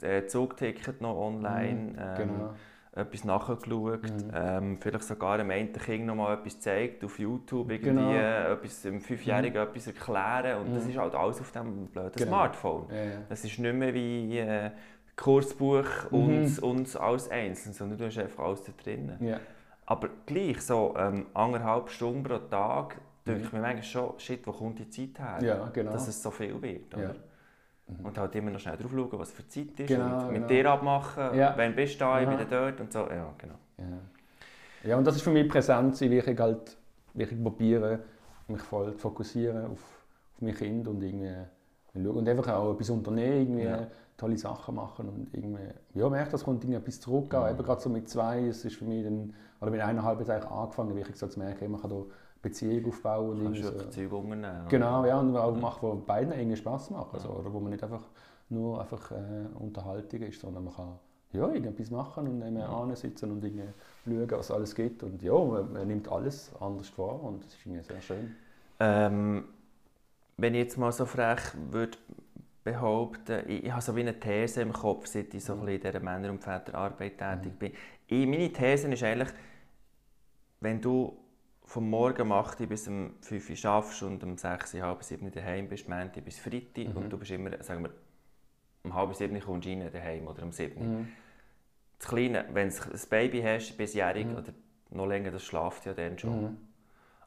der 0.00 0.26
Zugticket 0.28 1.00
noch 1.00 1.16
online, 1.16 1.72
Mhm. 1.92 1.98
ähm, 1.98 2.16
Genau. 2.16 2.50
Etwas 2.96 3.24
nachgeschaut, 3.24 4.02
Mhm. 4.02 4.30
ähm, 4.34 4.78
vielleicht 4.80 5.04
sogar 5.04 5.34
einem 5.34 5.50
einen 5.50 5.72
Kind 5.72 6.06
noch 6.06 6.14
mal 6.14 6.34
etwas 6.34 6.54
gezeigt 6.54 7.04
auf 7.04 7.18
YouTube, 7.18 7.70
irgendwie 7.70 7.90
Genau. 7.90 8.10
äh, 8.12 8.52
etwas, 8.52 8.86
einem 8.86 9.00
Fünfjährigen 9.00 9.62
etwas 9.62 9.86
erklären 9.86 10.60
und 10.62 10.74
das 10.74 10.84
Mhm. 10.84 10.90
ist 10.90 10.96
halt 10.98 11.14
alles 11.14 11.40
auf 11.40 11.52
dem 11.52 11.86
blöden 11.88 12.12
Genau. 12.16 12.28
Smartphone. 12.30 12.86
Ja, 12.90 12.96
ja. 13.04 13.10
Das 13.28 13.44
ist 13.44 13.58
nicht 13.58 13.74
mehr 13.74 13.92
wie 13.94 14.38
äh, 14.38 14.70
Kursbuch 15.16 15.84
Mhm. 16.10 16.18
und, 16.18 16.58
und 16.62 16.96
alles 17.00 17.30
einzeln, 17.30 17.72
sondern 17.72 17.98
du 17.98 18.06
hast 18.06 18.18
einfach 18.18 18.44
alles 18.44 18.62
da 18.64 18.72
drin. 18.82 19.12
Ja. 19.20 19.40
Aber 19.86 20.08
gleich, 20.26 20.60
so 20.62 20.94
ähm, 20.98 21.26
anderthalb 21.34 21.90
Stunden 21.90 22.22
pro 22.22 22.38
Tag, 22.38 22.96
denke 23.26 23.40
Mhm. 23.40 23.46
ich 23.46 23.52
mir 23.52 23.60
manchmal 23.60 23.82
schon, 23.82 24.14
shit, 24.18 24.46
wo 24.46 24.52
kommt 24.52 24.78
die 24.78 24.88
Zeit 24.88 25.18
her? 25.42 25.70
Genau. 25.72 25.92
Dass 25.92 26.08
es 26.08 26.22
so 26.22 26.30
viel 26.30 26.60
wird. 26.60 26.94
Oder? 26.94 27.14
Mhm. 27.88 28.04
Und 28.04 28.18
halt 28.18 28.34
immer 28.34 28.50
noch 28.50 28.58
schnell 28.58 28.76
drauf 28.76 28.90
schauen, 28.90 29.18
was 29.18 29.30
für 29.32 29.46
Zeit 29.46 29.78
ist 29.78 29.88
Genau, 29.88 30.04
und 30.26 30.32
mit 30.32 30.34
genau. 30.42 30.46
dir 30.48 30.70
abmachen, 30.70 31.34
Ja. 31.36 31.54
wann 31.56 31.74
bist 31.76 31.94
du 31.94 31.98
da, 32.00 32.20
ich 32.20 32.28
bin 32.28 32.38
dort 32.50 32.80
und 32.80 32.92
so. 32.92 32.98
Ja, 33.00 33.32
genau. 33.38 33.54
Ja. 33.78 33.84
ja, 34.90 34.96
und 34.96 35.06
das 35.06 35.16
ist 35.16 35.22
für 35.22 35.30
mich 35.30 35.48
präsent 35.48 35.96
sein, 35.96 36.10
wirklich 36.10 36.38
halt 36.38 36.76
wirklich 37.14 37.42
probieren, 37.42 38.00
mich 38.48 38.60
voll 38.62 38.92
zu 38.92 38.98
fokussieren 38.98 39.66
auf, 39.66 39.72
auf 39.72 40.40
mein 40.40 40.54
Kind 40.54 40.86
und 40.88 41.02
irgendwie 41.02 41.32
und 41.94 42.28
einfach 42.28 42.48
auch 42.52 42.74
etwas 42.74 42.90
unternehmen, 42.90 43.38
irgendwie 43.58 43.62
Ja. 43.64 43.86
tolle 44.18 44.36
Sachen 44.36 44.74
machen 44.74 45.08
und 45.08 45.28
irgendwie, 45.32 45.62
ja, 45.94 46.08
merke, 46.10 46.30
das 46.32 46.44
kommt 46.44 46.62
irgendwie 46.62 46.78
etwas 46.78 47.00
zurück, 47.00 47.32
auch 47.34 47.44
Mhm. 47.44 47.54
eben 47.54 47.64
gerade 47.64 47.80
so 47.80 47.88
mit 47.88 48.08
zwei, 48.08 48.46
es 48.48 48.64
ist 48.64 48.76
für 48.76 48.84
mich 48.84 49.02
dann, 49.04 49.32
oder 49.60 49.70
mit 49.70 49.80
eineinhalb 49.80 50.18
jetzt 50.18 50.28
eigentlich 50.30 50.50
angefangen, 50.50 50.94
wirklich 50.94 51.16
so 51.16 51.26
zu 51.26 51.38
merken, 51.38 51.70
man 51.70 51.80
kann 51.80 51.90
da 51.90 51.96
Beziehung 52.42 52.86
aufbauen 52.86 53.46
und 53.46 53.54
Du 53.56 53.62
wirklich 53.62 53.90
Zeug 53.90 54.12
unternehmen. 54.12 54.68
Genau, 54.68 55.04
ja, 55.04 55.18
und 55.20 55.36
auch 55.36 55.54
Mhm. 55.54 55.60
machen, 55.60 55.78
wo 55.82 55.94
beiden 55.94 56.32
irgendwie 56.32 56.56
Spaß 56.56 56.90
machen, 56.90 57.18
so, 57.20 57.28
oder 57.30 57.52
wo 57.52 57.60
man 57.60 57.70
nicht 57.70 57.82
einfach 57.82 58.04
nur 58.48 58.80
einfach 58.80 59.10
äh, 59.10 59.46
Unterhaltung 59.58 60.22
ist, 60.22 60.40
sondern 60.40 60.64
man 60.64 60.74
kann 60.74 60.98
ja, 61.32 61.46
irgendetwas 61.48 61.90
machen 61.90 62.28
und 62.28 62.42
eben 62.42 62.56
Ja. 62.58 62.96
sitzen 62.96 63.30
und 63.32 63.44
irgendwie 63.44 63.64
schauen, 64.04 64.30
was 64.30 64.46
es 64.46 64.50
alles 64.50 64.74
gibt. 64.74 65.02
Und 65.02 65.22
ja, 65.22 65.32
man, 65.32 65.72
man 65.72 65.86
nimmt 65.88 66.08
alles 66.08 66.52
anders 66.60 66.88
vor 66.88 67.22
und 67.22 67.44
das 67.44 67.54
ist 67.54 67.66
irgendwie 67.66 67.82
sehr 67.82 68.00
schön. 68.00 68.34
Ähm, 68.78 69.44
wenn 70.36 70.54
ich 70.54 70.60
jetzt 70.60 70.78
mal 70.78 70.92
so 70.92 71.06
frech 71.06 71.40
würde 71.70 71.98
behaupten, 72.64 73.48
ich, 73.48 73.64
ich 73.64 73.72
habe 73.72 73.82
so 73.82 73.94
wie 73.96 74.00
eine 74.00 74.18
These 74.18 74.62
im 74.62 74.72
Kopf, 74.72 75.06
seit 75.06 75.32
ich 75.34 75.44
so 75.44 75.54
ein 75.54 75.60
Mhm. 75.60 75.66
bisschen 75.66 75.82
in 75.82 75.92
dieser 75.92 76.00
Männer- 76.00 76.30
und 76.30 76.42
Väterarbeit 76.42 77.18
tätig 77.18 77.58
bin. 77.58 77.72
Ich, 78.06 78.26
meine 78.26 78.52
These 78.52 78.88
ist 78.92 79.02
eigentlich, 79.02 79.30
wenn 80.60 80.80
du 80.80 81.16
vom 81.66 81.90
Morgen 81.90 82.22
um 82.22 82.32
8 82.32 82.60
Uhr 82.60 82.66
bis 82.68 82.86
um 82.88 83.14
5 83.20 83.50
Uhr 83.50 83.56
schaffst 83.56 84.02
und 84.02 84.22
um 84.22 84.38
6 84.38 84.72
Uhr, 84.74 84.82
halb 84.82 85.02
7 85.02 85.24
Uhr 85.26 85.32
daheim 85.32 85.68
bist, 85.68 85.88
Montag 85.88 86.24
bis 86.24 86.38
Freitag 86.38 86.88
Mhm. 86.88 86.96
und 86.96 87.10
du 87.10 87.18
bist 87.18 87.32
immer, 87.32 87.50
sagen 87.62 87.82
wir, 87.82 87.90
um 88.84 88.94
halb 88.94 89.14
7 89.14 89.34
Uhr 89.34 89.42
kommst 89.42 89.66
du 89.66 89.70
rein 89.70 89.90
daheim 89.92 90.26
oder 90.28 90.42
um 90.44 90.52
7 90.52 90.80
Uhr. 90.80 90.86
Mhm. 90.86 91.08
Das 91.98 92.08
Kleine, 92.08 92.44
wenn 92.52 92.68
du 92.68 92.74
ein 92.76 93.00
Baby 93.10 93.42
hast, 93.42 93.76
bisjährig 93.76 94.26
Mhm. 94.26 94.36
oder 94.36 94.52
noch 94.90 95.06
länger, 95.06 95.32
das 95.32 95.42
schlaft 95.42 95.84
ja 95.86 95.92
dann 95.92 96.18
schon. 96.18 96.42
Mhm. 96.42 96.56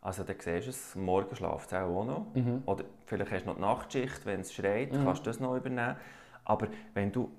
Also 0.02 0.24
dann 0.24 0.38
siehst 0.40 0.66
du 0.68 0.70
es, 0.70 0.96
morgen 0.96 1.36
schlaft 1.36 1.68
es 1.68 1.74
auch 1.74 2.06
noch. 2.06 2.34
Mhm. 2.34 2.64
Oder 2.66 2.86
vielleicht 3.06 3.32
hast 3.32 3.42
du 3.44 3.48
noch 3.50 3.56
die 3.56 3.62
Nachtschicht, 3.62 4.26
wenn 4.26 4.40
es 4.40 4.54
schreit, 4.54 4.94
Mhm. 4.94 5.04
kannst 5.04 5.22
du 5.26 5.30
das 5.30 5.42
noch 5.42 5.58
übernehmen. 5.58 5.98
Aber 6.46 6.68
wenn 6.94 7.12
du 7.12 7.30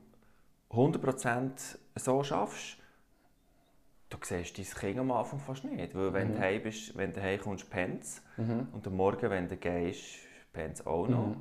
100% 0.70 1.78
so 1.96 2.22
schaffst, 2.22 2.76
du 4.10 4.18
siehst 4.22 4.58
dein 4.58 4.64
Kind 4.64 4.98
am 4.98 5.10
Anfang 5.12 5.38
fast 5.40 5.64
nicht. 5.64 5.94
Weil 5.94 6.12
wenn 6.12 6.28
Mhm. 6.30 6.34
du 6.34 6.40
heim 6.40 6.62
bist, 6.62 6.96
wenn 6.96 7.12
du 7.12 7.22
heim 7.22 7.40
kommst, 7.40 7.70
pennt 7.70 8.04
Mhm. 8.36 8.68
Und 8.72 8.86
am 8.86 8.94
Morgen, 8.96 9.30
wenn 9.30 9.48
du 9.48 9.56
gehst, 9.56 10.18
pennt 10.52 10.74
es 10.74 10.86
auch 10.86 11.06
noch. 11.08 11.28
Mhm. 11.28 11.36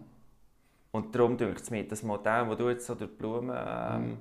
Und 0.92 1.14
darum 1.16 1.38
denke 1.38 1.62
ich 1.62 1.72
mir, 1.72 1.88
das 1.88 2.04
Modell, 2.04 2.46
das 2.48 2.58
du 2.58 2.70
jetzt 2.70 2.86
so 2.88 2.96
durch 2.96 3.12
die 3.12 3.16
Blumen, 3.18 3.56
ähm, 3.56 4.18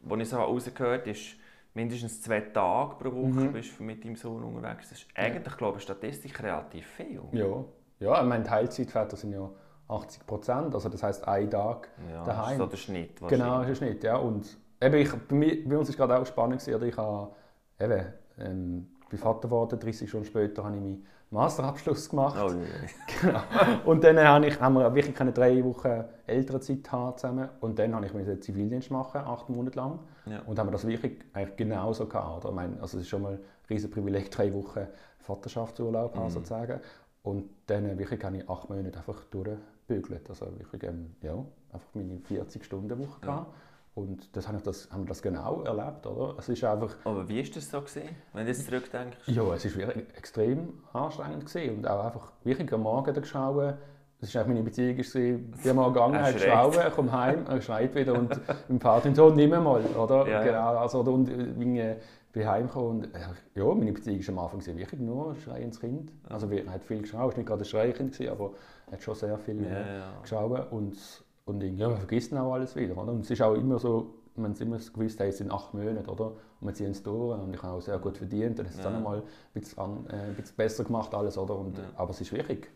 Mhm. 0.00 0.20
ich 0.20 0.28
so 0.28 0.36
rausgehört 0.36 1.06
ist 1.06 1.36
mindestens 1.74 2.20
zwei 2.22 2.40
Tage 2.40 2.96
pro 2.96 3.12
Woche 3.12 3.28
Mhm. 3.48 3.52
bist 3.52 3.78
du 3.78 3.82
mit 3.82 4.04
deinem 4.04 4.16
Sohn 4.16 4.42
unterwegs. 4.42 4.90
Das 4.90 4.98
ist 4.98 5.08
eigentlich, 5.14 5.56
glaube 5.56 5.78
ich, 5.78 5.84
statistisch 5.84 6.38
relativ 6.42 6.86
viel. 6.86 7.22
Ja, 7.32 7.64
ja 8.00 8.22
ich 8.22 8.28
meine, 8.28 8.44
Teilzeitväter 8.44 9.16
sind 9.16 9.32
ja 9.32 9.50
80 9.88 10.26
Prozent, 10.26 10.74
also 10.74 10.88
das 10.88 11.02
heißt 11.02 11.26
ein 11.28 11.50
Tag 11.50 11.88
Ja, 12.10 12.24
daheim. 12.24 12.44
das 12.44 12.50
ist 12.52 12.56
so 12.58 12.66
der 12.66 12.76
Schnitt 12.76 13.20
Genau, 13.28 13.44
wahrscheinlich. 13.60 13.70
ist 13.70 13.82
es 13.82 13.88
nicht, 13.88 14.04
ja. 14.04 14.16
Und 14.16 14.58
eben, 14.80 14.94
ich, 14.96 15.12
bei, 15.12 15.34
mir, 15.34 15.68
bei 15.68 15.78
uns 15.78 15.88
war 15.98 16.06
gerade 16.08 16.20
auch 16.22 16.26
spannend, 16.26 16.60
gewesen, 16.60 16.74
oder? 16.76 16.86
ich 16.86 16.96
habe, 16.96 17.34
eben, 17.84 18.06
ähm, 18.38 18.88
bin 19.08 19.18
Vater 19.18 19.48
geworden, 19.48 19.78
30 19.78 20.08
Stunden 20.08 20.26
später 20.26 20.64
habe 20.64 20.76
ich 20.76 20.82
meinen 20.82 21.06
Masterabschluss 21.30 22.08
gemacht. 22.10 22.38
Oh. 22.42 22.52
Genau. 23.20 23.40
Und 23.84 24.04
dann 24.04 24.18
habe, 24.18 24.46
ich, 24.46 24.60
haben 24.60 24.74
wir 24.74 24.94
wirklich 24.94 25.14
keine 25.14 25.32
drei 25.32 25.62
Wochen 25.64 26.04
Elternzeit 26.26 26.90
haben 26.92 27.16
zusammen. 27.16 27.48
Und 27.60 27.78
dann 27.78 27.94
habe 27.94 28.06
ich 28.06 28.14
einen 28.14 28.40
Zivildienst 28.42 28.90
machen, 28.90 29.20
acht 29.22 29.48
Monate 29.48 29.76
lang. 29.78 29.98
Ja. 30.26 30.40
Und 30.46 30.58
haben 30.58 30.66
wir 30.68 30.72
das 30.72 30.86
wirklich 30.86 31.20
eigentlich 31.32 31.56
genauso 31.56 32.06
gehabt. 32.06 32.44
Oder? 32.44 32.50
Ich 32.50 32.54
meine, 32.54 32.74
also 32.80 32.96
es 32.98 33.04
ist 33.04 33.08
schon 33.08 33.22
mal 33.22 33.32
ein 33.34 33.40
riesen 33.70 33.90
Privileg, 33.90 34.30
drei 34.30 34.52
Wochen 34.52 34.86
Vaterschaftsurlaub 35.18 36.16
Mhm. 36.16 36.30
sozusagen. 36.30 36.80
Und 37.22 37.48
dann 37.66 37.98
wirklich 37.98 38.22
habe 38.24 38.36
ich 38.36 38.48
acht 38.48 38.68
Monate 38.68 38.98
einfach 38.98 39.24
durchgebügelt. 39.30 40.28
Also 40.28 40.46
wirklich, 40.58 40.82
ähm, 40.84 41.14
ja, 41.22 41.32
einfach 41.72 41.88
meine 41.94 42.18
40-Stunden-Woche 42.18 43.26
Ja. 43.26 43.46
Und 43.94 44.34
das, 44.34 44.48
habe 44.48 44.56
ich 44.56 44.62
das, 44.62 44.90
haben 44.90 45.02
wir 45.02 45.08
das 45.08 45.20
genau 45.20 45.62
erlebt, 45.64 46.06
oder? 46.06 46.34
Es 46.38 46.48
ist 46.48 46.64
einfach, 46.64 46.94
Aber 47.04 47.28
wie 47.28 47.44
war 47.44 47.54
das 47.54 47.70
so, 47.70 47.80
gewesen, 47.80 48.08
wenn 48.32 48.44
du 48.46 48.50
jetzt 48.52 48.64
zurückdenkst? 48.64 49.18
ja, 49.26 49.42
es 49.54 49.64
war 49.78 49.86
wirklich 49.86 50.06
extrem 50.16 50.72
anstrengend 50.94 51.44
gewesen. 51.44 51.76
und 51.76 51.86
auch 51.88 52.04
einfach 52.06 52.32
wirklich 52.42 52.72
am 52.72 52.82
Morgen 52.82 53.12
geschaut. 53.12 53.74
Das 54.20 54.34
war 54.34 54.46
meine 54.46 54.62
Beziehung, 54.62 54.98
ich 54.98 55.12
bin 55.12 55.76
mal 55.76 55.88
gegangen, 55.92 56.14
schreit. 56.24 56.70
geschaut, 56.72 56.94
komme 56.94 57.12
heim, 57.12 57.44
er 57.48 57.60
schreit 57.60 57.94
wieder 57.94 58.14
und 58.14 58.40
im 58.68 58.80
Vater 58.80 59.14
so, 59.14 59.28
nimm 59.30 59.50
mal, 59.50 59.82
oder? 59.84 60.26
Ja. 60.28 60.42
Genau, 60.44 60.76
also, 60.78 61.00
und 61.00 61.28
äh, 61.28 61.34
bin, 61.52 61.76
äh, 61.76 61.96
bin 62.32 62.48
heimgekommen 62.48 62.88
und 63.04 63.14
äh, 63.14 63.18
ja, 63.56 63.64
meine 63.74 63.92
Beziehung 63.92 64.20
war 64.20 64.28
am 64.28 64.38
Anfang 64.54 64.76
wirklich 64.76 65.00
nur 65.00 65.34
Schrei 65.34 65.60
ins 65.60 65.80
Kind. 65.80 66.12
Also 66.30 66.48
wir- 66.50 66.64
er 66.64 66.72
hat 66.72 66.84
viel 66.84 67.02
geschaut, 67.02 67.32
es 67.32 67.32
war 67.32 67.36
nicht 67.36 67.46
gerade 67.48 67.62
ein 67.62 67.64
Schreikind, 67.66 68.20
aber 68.30 68.52
er 68.86 68.92
hat 68.92 69.02
schon 69.02 69.14
sehr 69.16 69.36
viel 69.38 69.60
Ja, 69.64 69.68
äh, 69.70 69.98
ja. 69.98 70.12
geschaut 70.22 70.72
und, 70.72 70.96
und 71.44 71.62
irgendwie, 71.62 71.84
man 71.84 71.96
vergisst 71.96 72.32
dann 72.32 72.38
auch 72.40 72.52
alles 72.54 72.76
wieder. 72.76 72.96
Oder? 72.96 73.12
Und 73.12 73.20
es 73.20 73.30
ist 73.30 73.42
auch 73.42 73.54
immer 73.54 73.78
so, 73.78 74.14
man 74.36 74.54
immer 74.56 74.78
gewusst, 74.78 75.20
hey, 75.20 75.28
es 75.28 75.38
sind 75.38 75.50
acht 75.52 75.74
Monate, 75.74 76.10
oder? 76.10 76.26
Und 76.60 76.68
wir 76.68 76.74
ziehen 76.74 76.92
es 76.92 77.02
durch 77.02 77.38
und 77.38 77.54
ich 77.54 77.62
habe 77.62 77.74
auch 77.76 77.82
sehr 77.82 77.98
gut 77.98 78.16
verdient 78.16 78.58
und 78.60 78.66
es 78.66 78.72
ist 78.72 78.78
Ja. 78.78 78.84
dann 78.84 78.96
einmal 78.96 79.18
ein 79.18 79.22
bisschen, 79.60 79.78
an, 79.78 80.06
äh, 80.08 80.28
ein 80.28 80.34
bisschen 80.34 80.56
besser 80.56 80.84
gemacht 80.84 81.14
alles, 81.14 81.36
oder? 81.36 81.56
Und, 81.58 81.76
Ja. 81.76 81.84
Aber 81.96 82.10
es 82.10 82.20
ist 82.20 82.32
wirklich, 82.32 82.66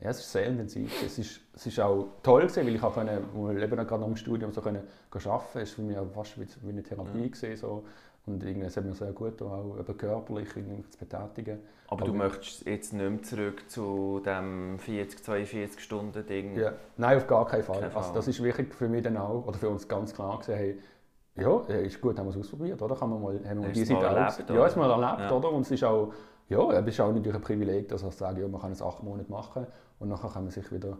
ja, 0.00 0.10
es 0.10 0.20
ist 0.20 0.32
sehr 0.32 0.46
intensiv. 0.46 0.90
Es 1.04 1.18
ist, 1.18 1.40
es 1.52 1.66
ist 1.66 1.78
auch 1.80 2.06
toll 2.22 2.42
gewesen, 2.42 2.66
weil 2.66 2.74
ich 2.74 2.82
auch 2.82 2.94
können, 2.94 3.22
mal 3.34 3.62
eben 3.62 3.76
gerade 3.76 4.00
nach 4.00 4.06
dem 4.06 4.16
Studium 4.16 4.52
so 4.52 4.60
können, 4.60 4.78
arbeiten 4.78 5.10
konnte. 5.10 5.60
Es 5.60 5.70
war 5.70 5.74
für 5.76 5.82
mich 5.82 5.96
fast 6.14 6.40
wie, 6.40 6.46
wie 6.62 6.70
eine 6.70 6.82
Therapie 6.82 7.18
Ja. 7.22 7.26
gewesen, 7.26 7.56
so. 7.56 7.84
Und 8.26 8.42
irgendwie, 8.42 8.66
es 8.66 8.76
hat 8.76 8.84
mir 8.86 8.94
sehr 8.94 9.12
gut 9.12 9.40
auch 9.42 9.76
eben 9.78 9.96
körperlich 9.98 10.48
irgendwie 10.56 10.88
zu 10.88 10.98
betätigen. 10.98 11.58
Aber 11.88 12.04
du 12.06 12.12
Aber- 12.12 12.18
möchtest 12.24 12.66
jetzt 12.66 12.92
nicht 12.94 13.10
mehr 13.10 13.22
zurück 13.22 13.68
zu 13.68 14.20
dem 14.24 14.78
40, 14.78 15.22
42 15.22 15.80
Stunden 15.80 16.24
Ding. 16.26 16.56
Ja, 16.56 16.72
nein, 16.96 17.18
auf 17.18 17.26
gar 17.26 17.46
keinen 17.46 17.62
Fall. 17.62 17.80
Kein 17.80 17.84
Also 17.94 18.00
Fall. 18.00 18.12
das 18.14 18.28
ist 18.28 18.42
wirklich 18.42 18.72
für 18.72 18.88
mich 18.88 19.02
dann 19.02 19.18
auch, 19.18 19.46
oder 19.46 19.58
für 19.58 19.68
uns 19.68 19.86
ganz 19.86 20.14
klar 20.14 20.38
gesehen, 20.38 20.56
hey, 20.56 20.78
ja, 21.36 21.58
ist 21.80 22.00
gut, 22.00 22.18
haben 22.18 22.26
wir 22.26 22.30
es 22.30 22.38
ausprobiert, 22.38 22.80
oder? 22.80 22.94
Kann 22.96 23.10
man 23.10 23.20
mal, 23.20 23.40
haben 23.46 23.60
wir 23.62 23.68
diese 23.70 23.92
du 23.94 24.00
Seite 24.00 24.14
erlebt? 24.16 24.50
Ja, 24.50 24.66
es 24.66 24.76
mal 24.76 24.90
erlebt, 24.90 25.30
Ja. 25.30 25.36
oder? 25.36 25.52
Und 25.52 25.62
es 25.62 25.70
ist 25.72 25.84
auch, 25.84 26.12
ja, 26.48 26.70
es 26.72 26.86
ist 26.86 27.00
auch 27.00 27.12
natürlich 27.12 27.34
ein 27.34 27.40
Privileg, 27.42 27.88
dass 27.88 28.02
wir 28.04 28.10
sagen, 28.12 28.40
ja, 28.40 28.48
man 28.48 28.60
kann 28.60 28.72
es 28.72 28.80
acht 28.80 29.02
Monate 29.02 29.30
machen 29.30 29.66
und 29.98 30.08
nachher 30.08 30.30
kann 30.30 30.44
man 30.44 30.50
sich 30.50 30.70
wieder 30.72 30.96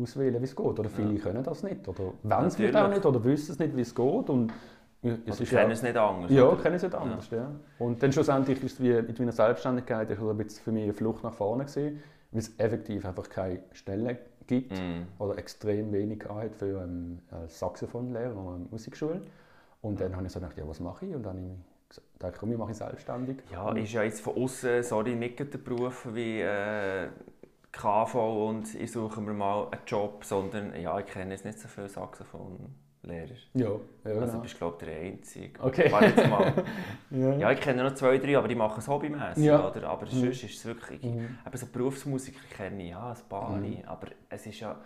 auswählen, 0.00 0.40
wie 0.40 0.44
es 0.44 0.56
geht. 0.56 0.64
Oder 0.66 0.88
viele 0.88 1.18
können 1.18 1.42
das 1.44 1.62
nicht, 1.64 1.86
oder 1.86 1.98
wollen 2.22 2.46
es 2.46 2.56
vielleicht 2.56 2.76
auch 2.76 2.88
nicht, 2.88 3.04
oder 3.04 3.22
wissen 3.24 3.52
es 3.52 3.58
nicht, 3.58 3.76
wie 3.76 3.82
es 3.82 3.94
geht. 3.94 4.30
Und 4.30 4.52
ja, 5.02 5.12
es 5.26 5.34
Oder 5.34 5.42
ist 5.42 5.50
kennen 5.50 5.70
ja, 5.70 5.74
es 5.74 5.82
nicht 5.82 5.96
anders. 5.96 6.30
ja, 6.30 6.44
oder? 6.44 6.62
kennen 6.62 6.76
es 6.76 6.94
anders, 6.94 7.30
ja. 7.30 7.50
Und 7.78 8.02
dann 8.02 8.12
schlussendlich 8.12 8.62
ist 8.62 8.74
es 8.74 8.80
wie 8.80 8.92
mit 9.02 9.18
meiner 9.18 9.32
Selbstständigkeit 9.32 10.10
ein 10.10 10.36
bisschen 10.36 10.62
für 10.64 10.72
mich 10.72 10.84
eine 10.84 10.92
Flucht 10.94 11.24
nach 11.24 11.34
vorne 11.34 11.64
gewesen, 11.64 12.02
weil 12.30 12.38
es 12.40 12.58
effektiv 12.58 13.04
einfach 13.04 13.28
keine 13.28 13.60
Stelle 13.72 14.18
gibt 14.46 14.72
Mm. 14.72 15.02
oder 15.22 15.38
extrem 15.38 15.92
wenig 15.92 16.20
gehabt 16.20 16.56
für 16.56 16.82
ähm, 16.82 17.20
als 17.30 17.58
Saxophonlehrer 17.60 18.36
an 18.36 18.46
einer 18.48 18.66
Musikschule. 18.70 19.22
Und 19.80 20.00
dann 20.00 20.16
habe 20.16 20.26
ich 20.26 20.32
so 20.32 20.40
gedacht, 20.40 20.58
ja, 20.58 20.66
was 20.68 20.80
mache 20.80 21.06
ich? 21.06 21.14
Und 21.14 21.22
dann 21.22 21.36
habe 21.36 21.46
ich 21.48 21.88
gesagt, 21.88 22.12
gedacht, 22.18 22.34
komm, 22.40 22.52
ich 22.52 22.58
mache 22.58 22.70
ich 22.72 22.76
selbstständig. 22.76 23.38
Ja, 23.52 23.72
ist 23.72 23.92
ja 23.92 24.02
jetzt 24.02 24.20
von 24.20 24.36
außen, 24.36 24.82
sorry, 24.82 25.14
nicht 25.14 25.38
der 25.38 25.58
Beruf 25.58 26.08
wie 26.12 26.40
äh, 26.40 27.08
KV 27.70 28.48
und 28.48 28.74
ich 28.74 28.90
suche 28.92 29.20
mir 29.20 29.32
mal 29.32 29.68
einen 29.70 29.80
Job, 29.86 30.24
sondern 30.24 30.74
ja, 30.78 30.98
ich 30.98 31.06
kenne 31.06 31.32
jetzt 31.32 31.44
nicht 31.44 31.58
so 31.58 31.68
viele 31.68 31.88
Saxophonlehrer. 33.02 33.36
ja, 33.54 33.64
ja, 33.68 33.70
Also 34.04 34.20
genau. 34.20 34.32
du 34.32 34.40
bist 34.42 34.58
glaube 34.58 34.76
ich 34.80 34.86
der 34.88 35.00
Einzige. 35.00 35.60
Okay. 35.62 35.90
Jetzt 36.00 36.28
mal. 36.28 36.52
ja. 37.10 37.32
Ja, 37.36 37.50
ich 37.52 37.60
kenne 37.60 37.82
noch 37.84 37.94
zwei, 37.94 38.18
drei, 38.18 38.36
aber 38.38 38.48
die 38.48 38.54
machen 38.54 38.78
es 38.78 38.88
hobbymäßig, 38.88 39.44
Ja. 39.44 39.68
oder? 39.68 39.88
Aber 39.88 40.06
Mhm. 40.06 40.10
sonst 40.10 40.44
ist 40.44 40.56
es 40.58 40.64
wirklich... 40.64 41.02
Mhm. 41.02 41.38
Eben 41.46 41.56
so 41.56 41.66
Berufsmusiker 41.66 42.40
kenne 42.56 42.82
ich, 42.82 42.90
ja, 42.90 43.10
ein 43.10 43.28
paar, 43.28 43.56
Mhm. 43.56 43.78
aber 43.86 44.08
es 44.28 44.46
ist 44.46 44.60
ja... 44.60 44.76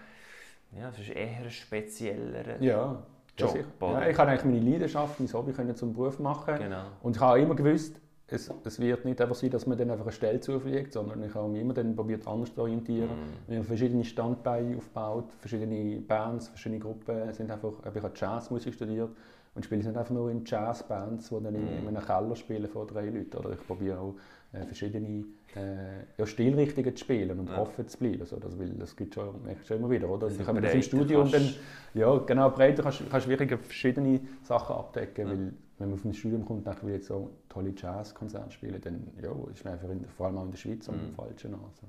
Ja, 0.73 0.88
es 0.90 0.99
ist 0.99 1.11
eher 1.11 1.42
ein 1.44 1.50
spezieller 1.50 2.61
ja. 2.61 3.02
Job, 3.38 3.50
sicher. 3.50 3.64
oder? 3.80 4.02
ja, 4.02 4.08
ich 4.11 4.18
habe 4.18 4.30
eigentlich 4.30 4.44
meine 4.44 4.70
Leidenschaft, 4.70 5.20
mein 5.20 5.32
Hobby 5.32 5.52
können 5.52 5.76
zum 5.76 5.92
Beruf 5.92 6.18
machen. 6.18 6.56
Genau. 6.58 6.85
Und 7.02 7.16
ich 7.16 7.23
habe 7.23 7.40
immer 7.40 7.54
gewusst, 7.54 8.00
es, 8.28 8.50
es 8.64 8.80
wird 8.80 9.04
nicht 9.04 9.21
einfach 9.21 9.37
sein, 9.37 9.50
dass 9.50 9.66
man 9.66 9.78
dann 9.78 9.90
einfach 9.90 10.04
eine 10.06 10.12
Stelle 10.12 10.40
zufliegt, 10.40 10.92
sondern 10.92 11.23
ich 11.23 11.33
habe 11.35 11.49
mich 11.49 11.61
immer 11.61 11.75
dann 11.75 11.95
probiert, 11.95 12.26
anders 12.26 12.52
zu 12.54 12.61
orientieren. 12.62 13.09
Mhm. 13.11 13.50
Wir 13.50 13.59
haben 13.59 13.64
verschiedene 13.66 14.04
Standbeine 14.04 14.76
aufgebaut, 14.76 15.33
verschiedene 15.38 16.00
Bands, 16.00 16.49
verschiedene 16.49 16.80
Gruppen. 16.80 17.16
Es 17.28 17.37
Sind 17.37 17.50
einfach, 17.50 17.73
ich 17.95 18.02
habe 18.02 18.12
Jazzmusik 18.14 18.75
studiert 18.75 19.11
und 19.54 19.64
spiele 19.64 19.78
nicht 19.85 19.97
einfach 19.97 20.11
nur 20.11 20.30
in 20.30 20.45
Jazzbands, 20.45 21.28
die 21.28 21.35
dann 21.42 21.54
in, 21.54 21.62
Mhm. 21.62 21.88
in 21.88 21.97
einem 21.97 22.04
Keller 22.04 22.35
spielen 22.35 22.66
vor 22.68 22.87
drei 22.87 23.09
Leuten. 23.11 23.37
Oder 23.37 23.52
ich 23.52 23.64
probiere 23.66 23.99
auch 24.00 24.14
äh, 24.52 24.64
verschiedene 24.64 25.25
äh, 25.54 26.02
ja, 26.18 26.26
Stilrichtungen 26.26 26.97
zu 26.97 27.04
spielen 27.04 27.38
und 27.38 27.49
Ja. 27.49 27.59
offen 27.62 27.87
zu 27.87 27.97
bleiben. 27.97 28.21
Also 28.21 28.37
das, 28.40 28.59
weil 28.59 28.71
das 28.71 28.97
gibt 28.97 29.14
schon, 29.14 29.37
ich 29.50 29.66
schon 29.66 29.76
immer 29.78 29.88
wieder. 29.90 30.09
Oder? 30.09 30.26
Also 30.26 30.40
ich 30.40 30.47
habe 30.47 30.61
das 30.61 30.73
im 30.73 30.80
breiter 30.80 30.87
Studium 30.97 31.30
dann, 31.30 31.54
ja 31.95 32.18
genau, 32.18 32.50
breiter 32.50 32.83
kannst 32.83 33.00
du 33.26 33.28
wirklich 33.28 33.59
verschiedene 33.61 34.21
Sachen 34.42 34.75
abdecken, 34.76 35.26
Ja. 35.26 35.33
weil 35.33 35.52
wenn 35.78 35.90
man 35.90 35.99
auf 35.99 36.04
ein 36.04 36.14
Studium 36.14 36.45
kommt 36.45 36.66
und 36.66 36.83
will 36.83 36.95
jetzt 36.95 37.06
so 37.06 37.30
tolle 37.49 37.73
Jazzkonzerte 37.76 38.50
spielen, 38.52 38.80
dann 38.80 39.11
ja, 39.23 39.30
ist 39.52 39.64
man 39.64 39.75
einfach 39.75 39.90
in, 39.90 40.06
vor 40.06 40.26
allem 40.26 40.38
auch 40.38 40.45
in 40.45 40.50
der 40.50 40.59
Schweiz 40.59 40.88
am 40.88 40.97
Mhm. 40.97 41.14
falschen 41.14 41.54
also. 41.54 41.87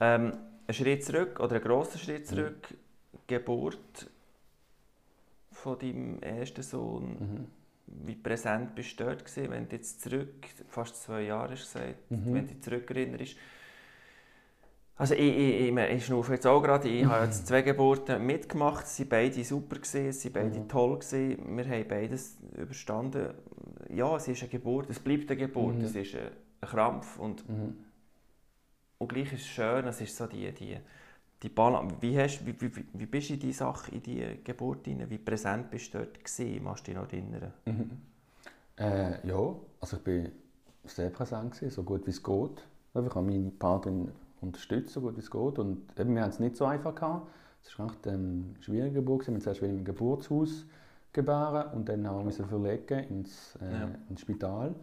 Ähm, 0.00 0.32
ein 0.66 0.74
Schritt 0.74 1.04
zurück, 1.04 1.40
oder 1.40 1.56
ein 1.56 1.62
grosser 1.62 1.98
Schritt 1.98 2.22
Mhm. 2.22 2.26
zurück, 2.26 2.74
Geburt 3.26 4.10
von 5.52 5.78
deinem 5.78 6.20
ersten 6.20 6.62
Sohn. 6.62 7.08
Mhm. 7.18 7.46
Wie 8.06 8.14
präsent 8.14 8.74
bist 8.74 8.98
du 8.98 9.04
dort 9.04 9.24
gewesen, 9.24 9.50
wenn 9.50 9.68
du 9.68 9.76
jetzt 9.76 10.00
zurück, 10.00 10.46
fast 10.68 11.02
zwei 11.02 11.22
Jahre 11.22 11.52
hast 11.52 11.72
gesagt, 11.72 12.10
Mhm. 12.10 12.34
wenn 12.34 12.46
du 12.46 12.54
dich 12.54 12.62
zurückerinnerst? 12.62 13.36
Also 14.96 15.14
ich, 15.14 15.20
ich, 15.20 15.70
ich, 15.70 15.76
ich 15.76 16.06
schnaufe 16.06 16.32
jetzt 16.34 16.46
auch 16.46 16.62
gerade, 16.62 16.88
ich 16.88 17.04
habe 17.04 17.24
jetzt 17.24 17.48
zwei 17.48 17.62
Geburten 17.62 18.24
mitgemacht, 18.24 18.86
sie 18.86 19.02
waren 19.10 19.28
beide 19.30 19.44
super, 19.44 19.76
gewesen, 19.76 20.12
sie 20.12 20.32
waren 20.34 20.50
beide 20.50 20.60
Mhm. 20.60 20.68
toll, 20.68 20.98
gewesen. 20.98 21.56
wir 21.56 21.64
haben 21.68 21.88
beides 21.88 22.36
überstanden. 22.56 23.34
Ja, 23.92 24.16
es 24.16 24.28
ist 24.28 24.42
eine 24.42 24.50
Geburt, 24.50 24.88
es 24.90 25.00
bleibt 25.00 25.30
eine 25.30 25.38
Geburt, 25.38 25.76
Mhm. 25.76 25.84
es 25.84 25.94
ist 25.96 26.14
ein, 26.14 26.30
Krampf 26.60 27.18
und, 27.18 27.46
Mhm. 27.48 27.74
und 28.98 29.08
gleich 29.08 29.32
ist 29.32 29.42
es 29.42 29.46
schön, 29.48 29.86
es 29.86 30.00
ist 30.00 30.16
so 30.16 30.26
die, 30.26 30.50
die, 30.52 30.78
die 31.42 31.48
Balance. 31.48 31.96
Wie, 32.00 32.18
hast, 32.18 32.46
wie, 32.46 32.60
wie, 32.60 32.84
wie 32.92 33.06
bist 33.06 33.30
du 33.30 33.34
in 33.34 33.40
die 33.40 33.52
Sache, 33.52 33.90
in 33.92 34.02
die 34.02 34.40
Geburt 34.44 34.86
hinein? 34.86 35.10
Wie 35.10 35.18
präsent 35.18 35.70
bist 35.70 35.92
du 35.94 35.98
dort 35.98 36.24
gewesen? 36.24 36.64
Machst 36.64 36.86
du 36.86 36.92
dich 36.92 37.00
noch 37.00 37.08
erinnern? 37.12 37.52
Mhm. 37.66 37.90
Äh, 38.78 39.26
ja, 39.26 39.54
also 39.80 39.96
ich 39.96 40.02
bin 40.04 40.32
sehr 40.84 41.10
präsent 41.10 41.52
gewesen, 41.54 41.70
so 41.70 41.82
gut 41.82 42.06
wie 42.06 42.10
es 42.10 42.22
geht. 42.22 42.64
Ich 42.94 43.14
habe 43.14 43.22
meine 43.22 43.50
Partnerin 43.50 44.10
unterstützt, 44.44 44.92
so 44.94 45.00
gut 45.00 45.18
es 45.18 45.30
geht. 45.30 45.58
Und 45.58 45.82
eben, 45.98 46.14
wir 46.14 46.22
haben 46.22 46.30
es 46.30 46.38
nicht 46.40 46.56
so 46.56 46.64
einfach 46.66 46.94
gehabt. 46.94 47.28
Es 47.62 47.78
war 47.78 47.86
echt 47.86 48.06
ähm, 48.06 48.54
Geburt. 48.60 48.66
gewesen. 48.66 48.94
Wir 48.94 49.32
mussten 49.34 49.40
zuerst 49.40 49.62
im 49.62 49.84
Geburtshaus 49.84 50.66
gebären 51.12 51.72
und 51.72 51.88
dann 51.88 52.06
haben 52.06 52.18
wir 52.18 52.24
müssen 52.24 52.46
verlegen 52.46 53.04
ins, 53.08 53.56
äh, 53.62 53.72
Ja. 53.72 53.88
ins 54.10 54.20
Spital. 54.20 54.74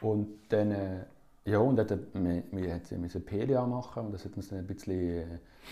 Und 0.00 0.28
dann, 0.50 0.70
äh, 0.70 1.04
ja, 1.44 1.58
und 1.58 1.76
dann, 1.76 2.00
wir, 2.12 2.42
wir 2.50 2.98
mussten 2.98 3.24
PDA 3.24 3.66
machen 3.66 4.06
und 4.06 4.12
das 4.12 4.24
hat 4.24 4.36
uns 4.36 4.48
dann 4.48 4.58
ein 4.60 4.66
bisschen, 4.66 4.92
äh, 5.00 5.24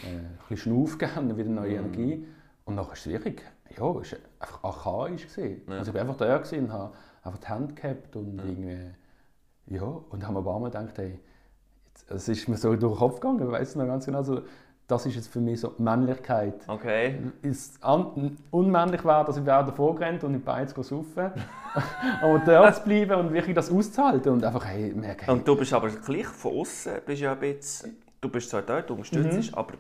ein 0.05 0.39
bisschen 0.49 0.57
Schnauf 0.73 0.99
gegeben, 0.99 1.37
wieder 1.37 1.51
neue 1.51 1.71
Mhm. 1.81 1.87
Energie. 1.95 2.27
Und 2.65 2.75
nachher 2.77 2.89
war 2.89 2.95
es 2.95 3.07
wirklich, 3.07 3.41
ja, 3.77 3.91
es 4.01 4.13
war 4.13 4.19
einfach 4.41 4.65
archaisch. 4.65 5.27
Gewesen. 5.29 5.63
Ja. 5.69 5.79
Also 5.79 5.91
ich 5.91 5.95
war 5.95 6.01
einfach 6.03 6.17
da 6.17 6.37
und 6.37 6.73
habe 6.73 6.95
einfach 7.23 7.39
die 7.39 7.49
Hand 7.49 7.77
gehabt 7.77 8.17
und 8.17 8.39
Ja. 8.39 8.45
irgendwie, 8.45 8.79
ja, 9.67 9.83
und 9.85 10.27
haben 10.27 10.37
ein 10.37 10.45
paar 10.45 10.59
Mal 10.59 10.71
gedacht, 10.71 10.99
hey, 10.99 11.21
es 12.11 12.29
ist 12.29 12.49
mir 12.49 12.57
so 12.57 12.75
durch 12.77 12.93
den 12.93 12.99
Kopf 12.99 13.21
gegangen, 13.21 13.41
ich 13.47 13.51
weiß 13.51 13.77
noch 13.77 13.87
ganz 13.87 14.07
genau, 14.07 14.23
so, 14.23 14.41
das 14.87 15.07
ist 15.07 15.15
jetzt 15.15 15.29
für 15.29 15.41
mich 15.41 15.61
so 15.61 15.73
Männlichkeit. 15.79 16.55
Okay. 16.67 17.19
Ist 17.43 17.83
an, 17.83 18.37
unmännlich 18.51 19.05
war, 19.05 19.25
dass 19.25 19.37
ich 19.37 19.47
wäre 19.47 19.65
davor 19.65 19.95
gerannt 19.95 20.25
und 20.25 20.35
in 20.35 20.43
Beiz 20.43 20.75
saufen. 20.75 21.31
Aber 22.23 22.39
dort 22.45 22.75
zu 22.77 22.83
bleiben 22.83 23.13
und 23.21 23.33
wirklich 23.33 23.55
das 23.55 23.71
auszuhalten 23.71 24.33
und 24.33 24.45
einfach, 24.45 24.65
hey, 24.65 24.93
merke, 24.93 25.27
hey, 25.27 25.35
Und 25.35 25.47
du 25.47 25.55
bist 25.55 25.73
aber 25.73 25.89
gleich 25.89 26.27
von 26.27 26.59
außen, 26.59 26.93
bist 27.07 27.23
ja 27.23 27.33
ein 27.33 27.39
bisschen, 27.39 27.97
du 28.21 28.29
bist 28.29 28.51
zwar 28.51 28.63
dort, 28.63 28.91
du 28.91 28.95
unterstützt, 28.95 29.53
Mhm. 29.53 29.55
aber 29.59 29.75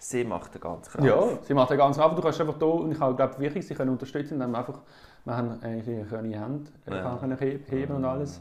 sie 0.00 0.24
macht 0.24 0.52
den 0.54 0.60
ganzen 0.60 0.90
Kraft. 0.90 1.06
Ja, 1.06 1.22
sie 1.42 1.54
macht 1.54 1.70
den 1.70 1.78
ganzen 1.78 2.00
Kraft. 2.00 2.18
Du 2.18 2.22
kannst 2.22 2.40
einfach 2.40 2.58
da, 2.58 2.66
und 2.66 2.90
ich 2.90 2.98
glaube 2.98 3.38
wirklich, 3.38 3.64
sie 3.64 3.74
können 3.76 3.90
unterstützen, 3.90 4.34
indem 4.34 4.50
wir 4.50 4.58
einfach, 4.58 4.80
wir 5.24 5.36
haben 5.36 5.50
eigentlich 5.62 5.86
ihre 5.86 6.18
Hände 6.18 6.70
Ja. 6.90 7.18
heben 7.70 7.94
und 7.94 8.04
alles. 8.04 8.40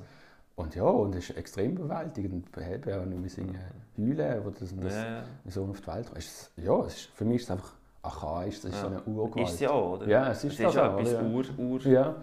Und 0.57 0.73
ja, 0.73 0.83
und 0.85 1.13
es 1.13 1.29
ist 1.29 1.37
extrem 1.37 1.75
bewältigend. 1.75 2.47
Eben, 2.57 2.89
ja, 2.89 3.05
wir 3.23 3.29
singen 3.29 3.59
heulen, 3.95 4.41
wo 4.43 4.49
das, 4.49 4.75
das 4.75 4.93
Ja, 4.95 5.05
ja. 5.17 5.23
so 5.45 5.65
auf 5.65 5.79
die 5.81 5.87
Welt 5.87 6.09
ist- 6.17 6.51
Ja, 6.57 6.79
es 6.85 6.95
ist, 6.95 7.05
für 7.13 7.25
mich 7.25 7.37
ist 7.37 7.43
es 7.43 7.51
einfach 7.51 7.73
archaisch, 8.01 8.61
das 8.61 8.71
ist 8.71 8.81
so 8.81 8.87
eine 8.87 9.03
Urgewalt. 9.03 9.49
Ist 9.49 9.57
sie 9.59 9.67
auch, 9.67 9.93
oder? 9.97 10.07
Ja, 10.07 10.31
es 10.31 10.43
ist 10.43 10.53
es 10.53 10.59
ist 10.59 10.65
das 10.65 10.73
ja 10.75 10.95
auch, 10.95 10.99
etwas, 10.99 11.13
oder? 11.13 11.23
Ur, 11.29 11.45
Ur, 11.59 11.81
Ja, 11.85 12.15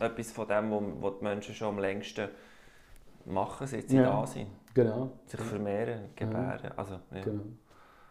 etwas 0.00 0.32
von 0.32 0.48
dem, 0.48 0.70
was 0.70 0.82
wo 1.02 1.10
die 1.10 1.24
Menschen 1.24 1.54
schon 1.54 1.68
am 1.68 1.78
längsten 1.78 2.28
machen, 3.26 3.66
seit 3.66 3.86
sie 3.90 3.96
Ja. 3.96 4.04
da 4.20 4.26
sind. 4.26 4.46
genau. 4.72 5.10
Sich 5.26 5.40
vermehren, 5.40 6.04
gebären. 6.16 6.72
Also, 6.74 6.94
ja. 7.14 7.22
genau. 7.22 7.42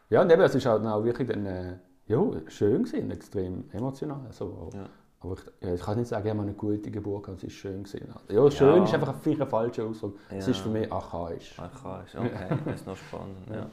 Ja, 0.10 0.22
und 0.22 0.32
eben, 0.32 0.42
es 0.44 0.54
ist 0.54 0.68
halt 0.68 0.86
auch 0.86 1.04
wirklich 1.04 1.28
dann, 1.30 1.46
äh, 1.48 1.78
ja, 2.06 2.22
schön 2.48 2.84
gewesen, 2.84 3.10
extrem 3.10 3.64
emotional. 3.74 4.28
So. 4.32 4.70
Ja. 4.74 4.86
Aber 5.20 5.34
ich, 5.34 5.68
ja, 5.68 5.74
ich 5.74 5.82
kann 5.82 5.98
nicht 5.98 6.08
sagen, 6.10 6.26
ich 6.28 6.32
habe 6.32 6.42
eine 6.44 6.54
gute 6.54 6.92
Geburt 6.92 7.24
gehabt, 7.26 7.42
es 7.44 7.50
ist 7.50 7.56
schön 7.58 7.84
gewesen. 7.84 8.14
Ja, 8.30 8.52
schön 8.52 8.78
Ja. 8.78 8.84
ist 8.84 8.94
einfach 8.94 9.16
ein, 9.26 9.42
ein 9.42 9.48
falscher 9.48 9.86
Ausdruck. 9.86 10.20
Es 10.30 10.46
Ja. 10.46 10.52
ist 10.52 10.60
für 10.60 10.70
mich 10.70 10.92
archaisch. 10.92 11.58
Archaisch, 11.60 12.16
okay, 12.16 12.48
das 12.66 12.76
ist 12.76 12.88
noch 12.88 12.98
spannend. 12.98 13.38
Ja. 13.52 13.68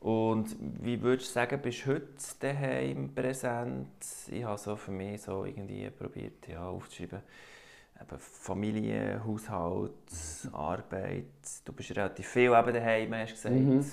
Und 0.00 0.54
wie 0.82 1.00
würdest 1.00 1.30
du 1.30 1.32
sagen, 1.32 1.60
bist 1.62 1.86
du 1.86 1.92
heute 1.94 2.06
daheim 2.40 3.14
präsent? 3.14 3.88
Ich 4.30 4.44
habe 4.44 4.58
so 4.58 4.76
für 4.76 4.90
mich 4.90 5.22
so 5.22 5.44
irgendwie 5.46 5.88
probiert 5.90 6.46
ja, 6.46 6.68
aufzuschreiben, 6.68 7.20
eben 8.00 8.18
Familie, 8.18 9.22
Haushalt, 9.24 9.92
Arbeit. 10.52 11.24
Du 11.64 11.72
bist 11.72 11.96
relativ 11.96 12.28
viel 12.28 12.52
eben 12.52 12.74
daheim, 12.74 13.14
hast 13.14 13.30
du 13.30 13.34
gesagt. 13.34 13.54
Mhm. 13.54 13.84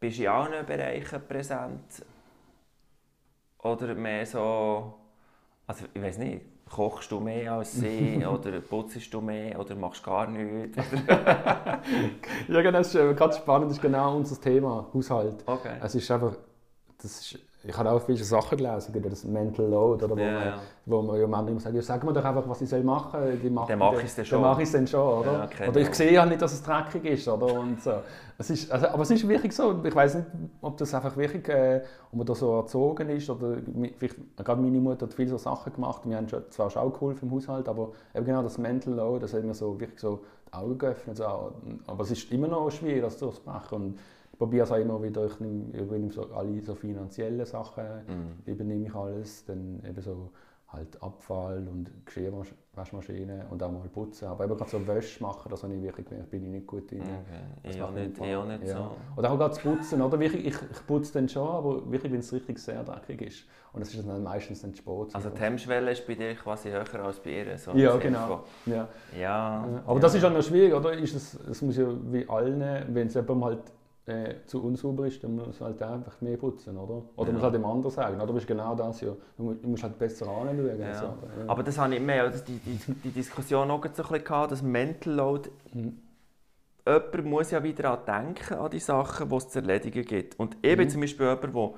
Bist 0.00 0.18
du 0.18 0.22
in 0.24 0.28
allen 0.28 0.66
Bereichen 0.66 1.22
präsent? 1.26 2.04
Oder 3.72 3.94
mehr 3.94 4.24
so, 4.26 4.94
also 5.66 5.84
ich 5.92 6.02
weiß 6.02 6.18
nicht, 6.18 6.42
kochst 6.68 7.10
du 7.12 7.20
mehr 7.20 7.52
als 7.52 7.74
sie 7.78 8.24
oder 8.26 8.60
putzt 8.60 9.12
du 9.12 9.20
mehr 9.20 9.58
oder 9.58 9.74
machst 9.74 10.02
gar 10.04 10.26
nichts? 10.28 10.78
Ja, 12.48 12.62
genau, 12.62 12.78
das 12.78 12.88
ist 12.88 12.94
äh, 12.94 13.14
ganz 13.14 13.36
spannend, 13.36 13.70
das 13.70 13.76
ist 13.78 13.82
genau 13.82 14.16
unser 14.16 14.40
Thema, 14.40 14.86
Haushalt. 14.92 15.44
Okay. 15.46 15.76
Es 15.82 15.94
ist 15.94 16.10
einfach, 16.10 16.36
das 17.00 17.20
ist, 17.20 17.38
ich 17.64 17.76
habe 17.76 17.90
auch 17.90 18.00
viele 18.00 18.18
Sachen 18.22 18.56
gelesen, 18.56 18.94
über 18.94 19.10
das 19.10 19.24
Mental 19.24 19.66
Load, 19.66 20.04
oder, 20.04 20.16
wo, 20.16 20.20
Ja, 20.20 20.32
man, 20.32 20.44
ja. 20.46 20.58
wo 20.86 21.02
man 21.02 21.20
ja 21.20 21.26
Männer 21.26 21.48
immer 21.48 21.60
sagen, 21.60 21.74
ja, 21.74 21.82
sag 21.82 22.04
mir 22.04 22.12
doch 22.12 22.24
einfach, 22.24 22.48
was 22.48 22.60
ich 22.62 22.68
soll 22.68 22.84
machen 22.84 23.20
soll. 23.20 23.36
Dann 23.36 23.52
mach 23.52 23.66
dann- 23.66 23.80
ich's 24.00 24.14
dann 24.14 24.24
schon. 24.24 24.40
mache 24.40 24.62
ich 24.62 24.68
es 24.68 24.72
dann 24.72 24.86
schon, 24.86 25.18
oder? 25.20 25.48
Ja, 25.60 25.68
oder 25.68 25.80
ich 25.80 25.88
ich 25.88 25.94
sehe 25.94 26.12
ja 26.12 26.24
nicht, 26.24 26.40
dass 26.40 26.52
es 26.52 26.62
dreckig 26.62 27.04
ist, 27.04 27.26
oder? 27.26 27.52
Und 27.58 27.82
so. 27.82 27.94
es 28.38 28.50
ist, 28.50 28.70
also, 28.70 28.86
aber 28.88 29.02
es 29.02 29.10
ist 29.10 29.26
wirklich 29.28 29.54
so, 29.54 29.74
ich 29.82 29.94
weiß 29.94 30.14
nicht, 30.14 30.26
ob 30.62 30.76
das 30.76 30.94
einfach 30.94 31.16
wirklich, 31.16 31.48
äh, 31.48 31.82
ob 32.12 32.18
man 32.18 32.26
da 32.26 32.34
so 32.36 32.56
erzogen 32.60 33.08
ist, 33.10 33.28
oder 33.28 33.56
gerade 34.36 34.62
meine 34.62 34.78
Mutter 34.78 35.06
hat 35.06 35.14
viele 35.14 35.30
so 35.30 35.38
Sachen 35.38 35.72
gemacht, 35.72 36.02
wir 36.04 36.16
haben 36.16 36.28
schon, 36.28 36.42
zwar 36.50 36.70
schon 36.70 36.82
auch 36.82 36.92
geholfen 36.92 37.28
im 37.28 37.34
Haushalt, 37.34 37.68
aber 37.68 37.90
eben 38.14 38.24
genau 38.24 38.42
das 38.42 38.56
Mental 38.58 38.94
Load, 38.94 39.20
das 39.22 39.34
hat 39.34 39.42
mir 39.42 39.54
so 39.54 39.78
wirklich 39.80 39.98
so 40.00 40.20
die 40.48 40.52
Augen 40.54 40.78
geöffnet. 40.78 41.16
So. 41.16 41.24
Aber 41.24 42.02
es 42.04 42.10
ist 42.12 42.30
immer 42.32 42.46
noch 42.48 42.70
schwierig, 42.70 43.02
das 43.02 43.18
durchzumachen. 43.18 43.76
Und 43.82 43.94
ich 43.94 43.98
probiere 44.38 44.64
es 44.64 44.72
auch 44.72 44.76
immer 44.78 45.02
wieder, 45.02 45.26
ich 45.26 45.40
nehme, 45.40 45.64
ich 45.72 45.80
übernehme 45.80 46.12
so 46.12 46.22
alle 46.32 46.60
so 46.62 46.74
finanzielle 46.74 47.44
Sachen, 47.44 47.84
Mhm. 48.06 48.32
übernehme 48.52 48.86
ich 48.86 48.94
alles, 48.94 49.44
dann 49.44 49.82
eben 49.86 50.00
so 50.00 50.30
halt 50.68 51.02
Abfall 51.02 51.66
und 51.66 51.90
Geschirrwaschmaschine 52.04 53.46
und 53.50 53.62
auch 53.62 53.72
mal 53.72 53.88
putzen. 53.88 54.26
Aber 54.28 54.44
eben 54.44 54.54
gerade 54.56 54.70
so 54.70 54.86
Wäsche 54.86 55.22
machen, 55.22 55.48
das 55.50 55.62
habe 55.62 55.74
ich 55.74 55.82
wirklich 55.82 56.06
gemerkt, 56.06 56.30
bin 56.30 56.44
ich 56.44 56.50
nicht 56.50 56.66
gut 56.66 56.90
drin. 56.90 57.00
Okay. 57.00 57.40
Das 57.62 57.74
Ich 57.74 57.82
auch 57.82 57.90
nicht, 57.90 58.18
ich 58.18 58.36
auch 58.36 58.44
nicht 58.46 58.64
Ja. 58.64 58.76
so. 58.76 58.90
Oder 59.16 59.30
auch 59.32 59.38
gerade 59.38 59.54
zu 59.54 59.62
putzen, 59.62 60.02
oder? 60.02 60.20
Wirklich, 60.20 60.44
ich, 60.46 60.54
ich 60.70 60.86
putze 60.86 61.14
dann 61.14 61.26
schon, 61.28 61.48
aber 61.48 61.90
wirklich, 61.90 62.12
wenn 62.12 62.20
es 62.20 62.30
richtig 62.34 62.58
sehr 62.58 62.84
dreckig 62.84 63.22
ist. 63.22 63.44
Und 63.72 63.80
das 63.80 63.94
ist 63.94 64.06
dann 64.06 64.22
meistens 64.22 64.60
dann 64.60 64.74
Sport. 64.74 65.14
Also 65.14 65.30
die 65.30 65.40
Hemmschwelle 65.40 65.90
ist 65.90 66.06
bei 66.06 66.14
dir 66.14 66.34
quasi 66.34 66.68
höher 66.70 66.84
als 67.02 67.20
bei 67.20 67.30
ihr. 67.30 67.56
So 67.56 67.72
Ja, 67.72 67.96
genau. 67.96 68.44
Ja. 68.66 68.88
Ja. 69.18 69.64
Aber 69.86 69.94
ja. 69.94 70.00
das 70.00 70.14
ist 70.14 70.24
auch 70.24 70.32
noch 70.32 70.42
schwierig, 70.42 70.74
oder? 70.74 70.92
Ist 70.92 71.14
es, 71.14 71.34
es 71.48 71.62
muss 71.62 71.76
ja 71.78 71.86
wie 72.12 72.28
allen, 72.28 72.60
wenn 72.94 73.06
es 73.06 73.14
jemandem 73.14 73.44
halt 73.44 73.60
äh, 74.08 74.34
zu 74.46 74.62
unsauber 74.64 75.06
ist, 75.06 75.22
dann 75.22 75.36
muss 75.36 75.60
halt 75.60 75.82
einfach 75.82 76.20
mehr 76.20 76.36
putzen, 76.36 76.76
oder? 76.76 77.02
Oder 77.16 77.28
Ja. 77.28 77.34
muss 77.34 77.42
halt 77.42 77.54
dem 77.54 77.64
anderen 77.64 77.94
sagen, 77.94 78.16
oder? 78.20 78.32
Das 78.32 78.42
ist 78.42 78.46
genau 78.46 78.74
das 78.74 79.00
ja. 79.00 79.12
Du 79.36 79.42
musst, 79.42 79.62
du 79.62 79.68
musst 79.68 79.82
halt 79.82 79.98
besser 79.98 80.26
anschauen. 80.28 80.80
Ja. 80.80 80.94
So, 80.94 81.06
ja. 81.06 81.14
Aber 81.46 81.62
das 81.62 81.78
habe 81.78 81.94
ich 81.94 82.00
mehr, 82.00 82.30
die, 82.30 82.58
die, 82.58 82.94
die 83.04 83.10
Diskussion 83.10 83.70
auch 83.70 83.82
so 83.82 83.88
ein 83.88 83.92
bisschen 83.92 84.24
gehabt, 84.24 84.52
das 84.52 84.62
Mental 84.62 85.12
Load. 85.12 85.50
Mhm. 85.72 85.98
Jemand 86.86 87.24
muss 87.26 87.50
ja 87.50 87.62
wieder 87.62 87.82
daran 87.82 88.24
denken, 88.34 88.54
an 88.54 88.70
die 88.70 88.78
Sachen, 88.80 89.28
die 89.28 89.36
es 89.36 89.48
zu 89.50 89.58
erledigen 89.58 90.04
gibt. 90.04 90.38
Und 90.40 90.56
ich 90.62 90.76
bin 90.76 90.86
Mhm. 90.86 90.90
zum 90.90 91.00
Beispiel 91.02 91.26
jemand, 91.26 91.54
der 91.54 91.70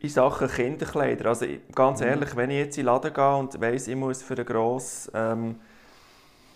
in 0.00 0.08
Sachen 0.10 0.48
Kinderkleider, 0.48 1.26
also 1.30 1.46
ganz 1.74 2.00
Mhm. 2.00 2.06
ehrlich, 2.06 2.36
wenn 2.36 2.50
ich 2.50 2.58
jetzt 2.58 2.78
in 2.78 2.82
den 2.84 2.92
Laden 2.92 3.12
gehe 3.12 3.36
und 3.36 3.60
weiss, 3.60 3.88
ich 3.88 3.96
muss 3.96 4.22
für 4.22 4.34
einen 4.34 4.46
Gross 4.46 5.10
ähm, 5.14 5.56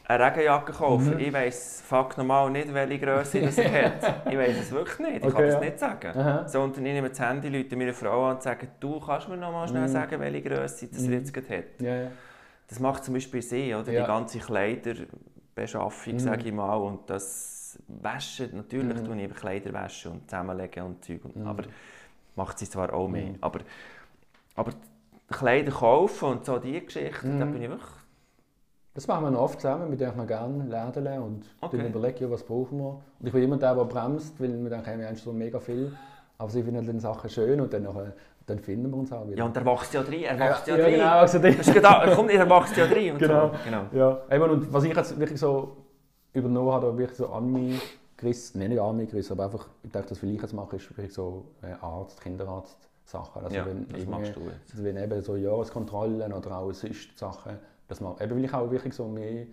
eine 0.04 0.24
Regenjacke 0.24 0.72
kaufen, 0.72 1.14
Mhm. 1.14 1.20
ich 1.20 1.32
weiss 1.32 1.82
fuck 1.86 2.16
normal 2.18 2.50
nicht, 2.50 2.72
welche 2.74 2.98
Größe 2.98 3.40
das 3.42 3.56
hat. 3.58 4.26
Ich 4.30 4.36
weiss 4.36 4.58
es 4.58 4.70
wirklich 4.72 4.98
nicht, 4.98 5.16
ich 5.16 5.22
kann 5.22 5.32
Okay, 5.32 5.46
das 5.46 5.54
ja. 5.54 5.60
nicht 5.60 5.78
sagen. 5.78 6.18
Aha. 6.18 6.48
Sondern 6.48 6.84
ich 6.86 6.92
nehme 6.92 7.08
das 7.08 7.20
Handy, 7.20 7.48
Leute 7.48 7.76
meine 7.76 7.92
Frau 7.94 8.26
an 8.28 8.36
und 8.36 8.42
sage, 8.42 8.68
du 8.80 8.98
kannst 9.00 9.28
mir 9.28 9.36
noch 9.36 9.52
mal 9.52 9.68
schnell 9.68 9.82
Mhm. 9.82 9.88
sagen, 9.88 10.20
welche 10.20 10.42
Größe 10.42 10.88
das 10.88 11.02
Mhm. 11.02 11.12
er 11.12 11.18
jetzt 11.18 11.32
gerade 11.32 11.58
hat. 11.58 11.64
Ja, 11.80 11.94
ja. 12.02 12.08
Das 12.68 12.80
macht 12.80 13.04
zum 13.04 13.14
Beispiel 13.14 13.42
sie, 13.42 13.74
oder? 13.74 13.84
Die 13.90 13.96
ganze 13.96 14.38
Kleiderbeschaffung, 14.38 16.14
Mhm. 16.14 16.18
sage 16.18 16.46
ich 16.48 16.52
mal, 16.52 16.74
und 16.76 17.08
das 17.08 17.78
Waschen, 17.88 18.56
natürlich 18.56 18.96
Mhm. 19.00 19.04
tue 19.04 19.22
ich 19.22 19.34
Kleider 19.34 19.72
waschen 19.72 20.12
und 20.12 20.30
zusammenlegen 20.30 20.84
und 20.84 21.04
Zeug, 21.04 21.20
Mhm. 21.34 21.46
aber 21.46 21.64
macht 22.36 22.58
sie 22.58 22.68
zwar 22.68 22.92
auch 22.92 23.08
mehr, 23.08 23.26
Mhm. 23.30 23.38
aber, 23.40 23.60
aber 24.56 24.72
Kleider 25.30 25.72
kaufen 25.72 26.28
und 26.28 26.44
so 26.44 26.58
die 26.58 26.84
Geschichten, 26.84 27.38
da 27.38 27.46
Mhm. 27.46 27.52
bin 27.52 27.62
ich 27.62 27.68
wirklich, 27.70 27.90
Das 28.94 29.06
machen 29.06 29.32
wir 29.32 29.40
oft 29.40 29.58
zusammen, 29.60 29.90
wir 29.90 29.96
dürfen 29.96 30.26
gerne 30.26 30.64
lernen 30.66 31.22
und 31.22 31.46
Okay. 31.62 31.78
dann 31.78 31.86
überlegen, 31.86 32.30
was 32.30 32.42
brauchen 32.42 32.78
wir. 32.78 32.88
Und 33.20 33.26
ich 33.26 33.32
bin 33.32 33.42
immer 33.42 33.56
der, 33.56 33.74
der 33.74 33.84
bremst, 33.84 34.38
weil 34.38 34.52
wir 34.62 34.68
denken, 34.68 34.98
wir 35.00 35.06
haben 35.08 35.16
schon 35.16 35.38
mega 35.38 35.58
viel. 35.60 35.92
Aber 36.36 36.50
sie 36.50 36.62
finden 36.62 36.86
dann 36.86 37.00
Sachen 37.00 37.30
schön 37.30 37.58
und 37.60 37.72
dann, 37.72 37.84
nachher, 37.84 38.12
dann 38.46 38.58
finden 38.58 38.90
wir 38.90 38.98
uns 38.98 39.10
auch 39.12 39.26
wieder. 39.26 39.38
ja 39.38 39.44
und 39.46 39.56
er 39.56 39.64
wächst 39.64 39.94
ja 39.94 40.02
drin, 40.02 40.22
er 40.24 40.38
wächst 40.38 40.66
ja, 40.66 40.76
ja, 40.76 40.84
drin. 40.84 40.94
genau. 40.94 41.10
Also 41.12 41.38
ist 41.38 41.72
genau, 41.72 42.00
er 42.00 42.14
kommt, 42.14 42.30
er 42.32 42.50
wächst 42.50 42.76
ja 42.76 42.86
drin 42.86 43.16
Genau. 43.18 43.48
so. 43.48 43.54
Genau. 43.64 43.84
Ja, 43.92 44.20
eben, 44.36 44.50
und 44.50 44.72
was 44.72 44.84
ich 44.84 44.94
jetzt 44.94 45.18
wirklich 45.18 45.40
so 45.40 45.76
übernommen 46.34 46.72
habe, 46.72 46.98
wirklich 46.98 47.16
so 47.16 47.28
an 47.28 47.50
mich 47.50 47.80
gerissen, 48.18 48.58
nein, 48.60 48.70
nicht 48.70 48.80
an 48.80 48.96
mich 48.96 49.08
gerissen, 49.10 49.32
aber 49.32 49.44
einfach, 49.44 49.68
ich 49.82 49.90
dachte, 49.90 50.08
das 50.10 50.22
will 50.22 50.34
ich 50.34 50.42
jetzt 50.42 50.52
machen, 50.52 50.76
ist 50.76 50.90
wirklich 50.90 51.14
so 51.14 51.46
äh, 51.62 51.72
Arzt, 51.82 52.20
Kinderarzt-Sachen. 52.20 53.42
Also 53.44 53.56
ja, 53.56 53.64
wenn 53.64 53.88
das 53.88 54.00
irgendwie- 54.00 54.10
machst 54.10 54.36
du 54.36 54.40
jetzt. 54.40 54.72
Also 54.72 54.84
wenn 54.84 54.96
eben 54.98 55.22
so 55.22 55.36
Jahreskontrollen 55.36 56.32
oder 56.32 56.58
auch 56.58 56.72
sonst 56.72 57.16
Sachen, 57.18 57.52
dass 57.92 58.00
man, 58.00 58.14
eben 58.20 58.36
weil 58.36 58.44
ich 58.44 58.54
auch 58.54 58.70
wirklich 58.70 58.94
so 58.94 59.06
mehr 59.06 59.46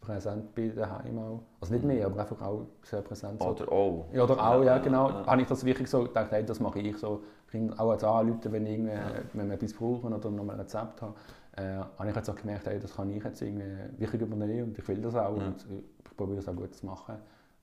präsent 0.00 0.54
bin 0.54 0.74
daheim 0.76 1.18
auch. 1.18 1.40
Also 1.60 1.72
nicht 1.72 1.84
mehr, 1.84 2.04
aber 2.04 2.20
einfach 2.20 2.40
auch 2.42 2.66
sehr 2.82 3.00
präsent. 3.00 3.42
So. 3.42 3.48
Oder 3.48 3.72
auch. 3.72 4.04
Ja, 4.12 4.24
oder 4.24 4.38
auch, 4.38 4.62
ja, 4.62 4.76
genau. 4.78 5.08
Ja. 5.08 5.26
Habe 5.26 5.40
ich 5.40 5.48
das 5.48 5.64
wirklich 5.64 5.88
so 5.88 6.02
gedacht, 6.04 6.30
hey, 6.30 6.44
das 6.44 6.60
mache 6.60 6.78
ich 6.80 6.96
so. 6.98 7.22
Kinder 7.50 7.74
auch 7.80 7.90
als 7.90 8.04
anrufen, 8.04 8.52
wenn, 8.52 8.66
irgendwie, 8.66 8.98
wenn 9.32 9.48
wir 9.48 9.54
etwas 9.54 9.72
brauchen 9.72 10.12
oder 10.12 10.30
noch 10.30 10.44
mal 10.44 10.54
ein 10.54 10.60
Rezept 10.60 11.00
haben. 11.00 11.14
Äh, 11.56 11.76
habe 11.98 12.10
ich 12.10 12.16
jetzt 12.16 12.28
auch 12.28 12.34
gemerkt, 12.34 12.66
hey, 12.66 12.80
das 12.80 12.96
kann 12.96 13.08
ich 13.10 13.22
jetzt 13.22 13.40
irgendwie 13.40 13.64
wirklich 13.96 14.20
übernehmen 14.20 14.64
und 14.64 14.78
ich 14.78 14.86
will 14.88 15.00
das 15.00 15.14
auch 15.14 15.36
Ja. 15.38 15.46
und 15.46 15.64
ich 16.04 16.16
probiere 16.16 16.36
das 16.36 16.48
auch 16.48 16.56
gut 16.56 16.74
zu 16.74 16.84
machen. 16.84 17.14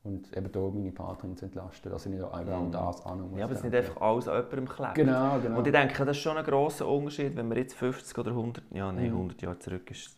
Und 0.04 0.36
eben 0.36 0.50
hier 0.52 0.62
meine 0.74 0.92
Partnerin 0.92 1.38
zu 1.38 1.46
entlasten, 1.46 1.92
dass 1.92 2.06
ich 2.08 2.12
nicht 2.12 2.24
einfach 2.24 2.58
Mhm. 2.60 2.66
um 2.66 2.72
das 2.72 3.06
an 3.06 3.22
muss. 3.30 3.38
Ja, 3.38 3.46
aber 3.46 3.54
es 3.54 3.60
ist 3.60 3.66
nicht 3.66 3.76
einfach 3.76 4.02
alles 4.02 4.28
an 4.28 4.36
jemandem 4.38 4.68
klebt. 4.70 4.96
Genau, 4.96 5.40
genau. 5.40 5.58
Und 5.60 5.68
ich 5.68 5.74
denke, 5.74 6.06
das 6.06 6.18
ist 6.18 6.24
schon 6.24 6.38
ein 6.38 6.44
grosser 6.44 6.88
Unterschied, 6.88 7.36
wenn 7.36 7.48
man 7.48 7.58
jetzt 7.60 7.76
50 7.76 8.18
oder 8.18 8.32
100, 8.34 8.64
ja 8.72 8.92
nein, 8.92 9.12
Mhm. 9.12 9.18
100 9.18 9.42
Jahre 9.44 9.60
zurück 9.60 9.92
ist, 9.92 10.18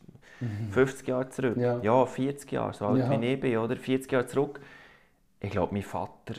50 0.71 1.07
Jahre 1.07 1.27
zurück, 1.29 1.57
Ja. 1.57 1.79
ja, 1.81 2.05
40 2.05 2.51
Jahre, 2.53 2.73
so 2.73 2.85
alt 2.87 2.99
Ja. 2.99 3.09
wie 3.21 3.25
ich 3.25 3.39
bin, 3.39 3.57
oder 3.57 3.75
40 3.75 4.09
Jahre 4.11 4.25
zurück. 4.25 4.61
Ich 5.41 5.51
glaube, 5.51 5.73
mein 5.73 5.83
Vater 5.83 6.35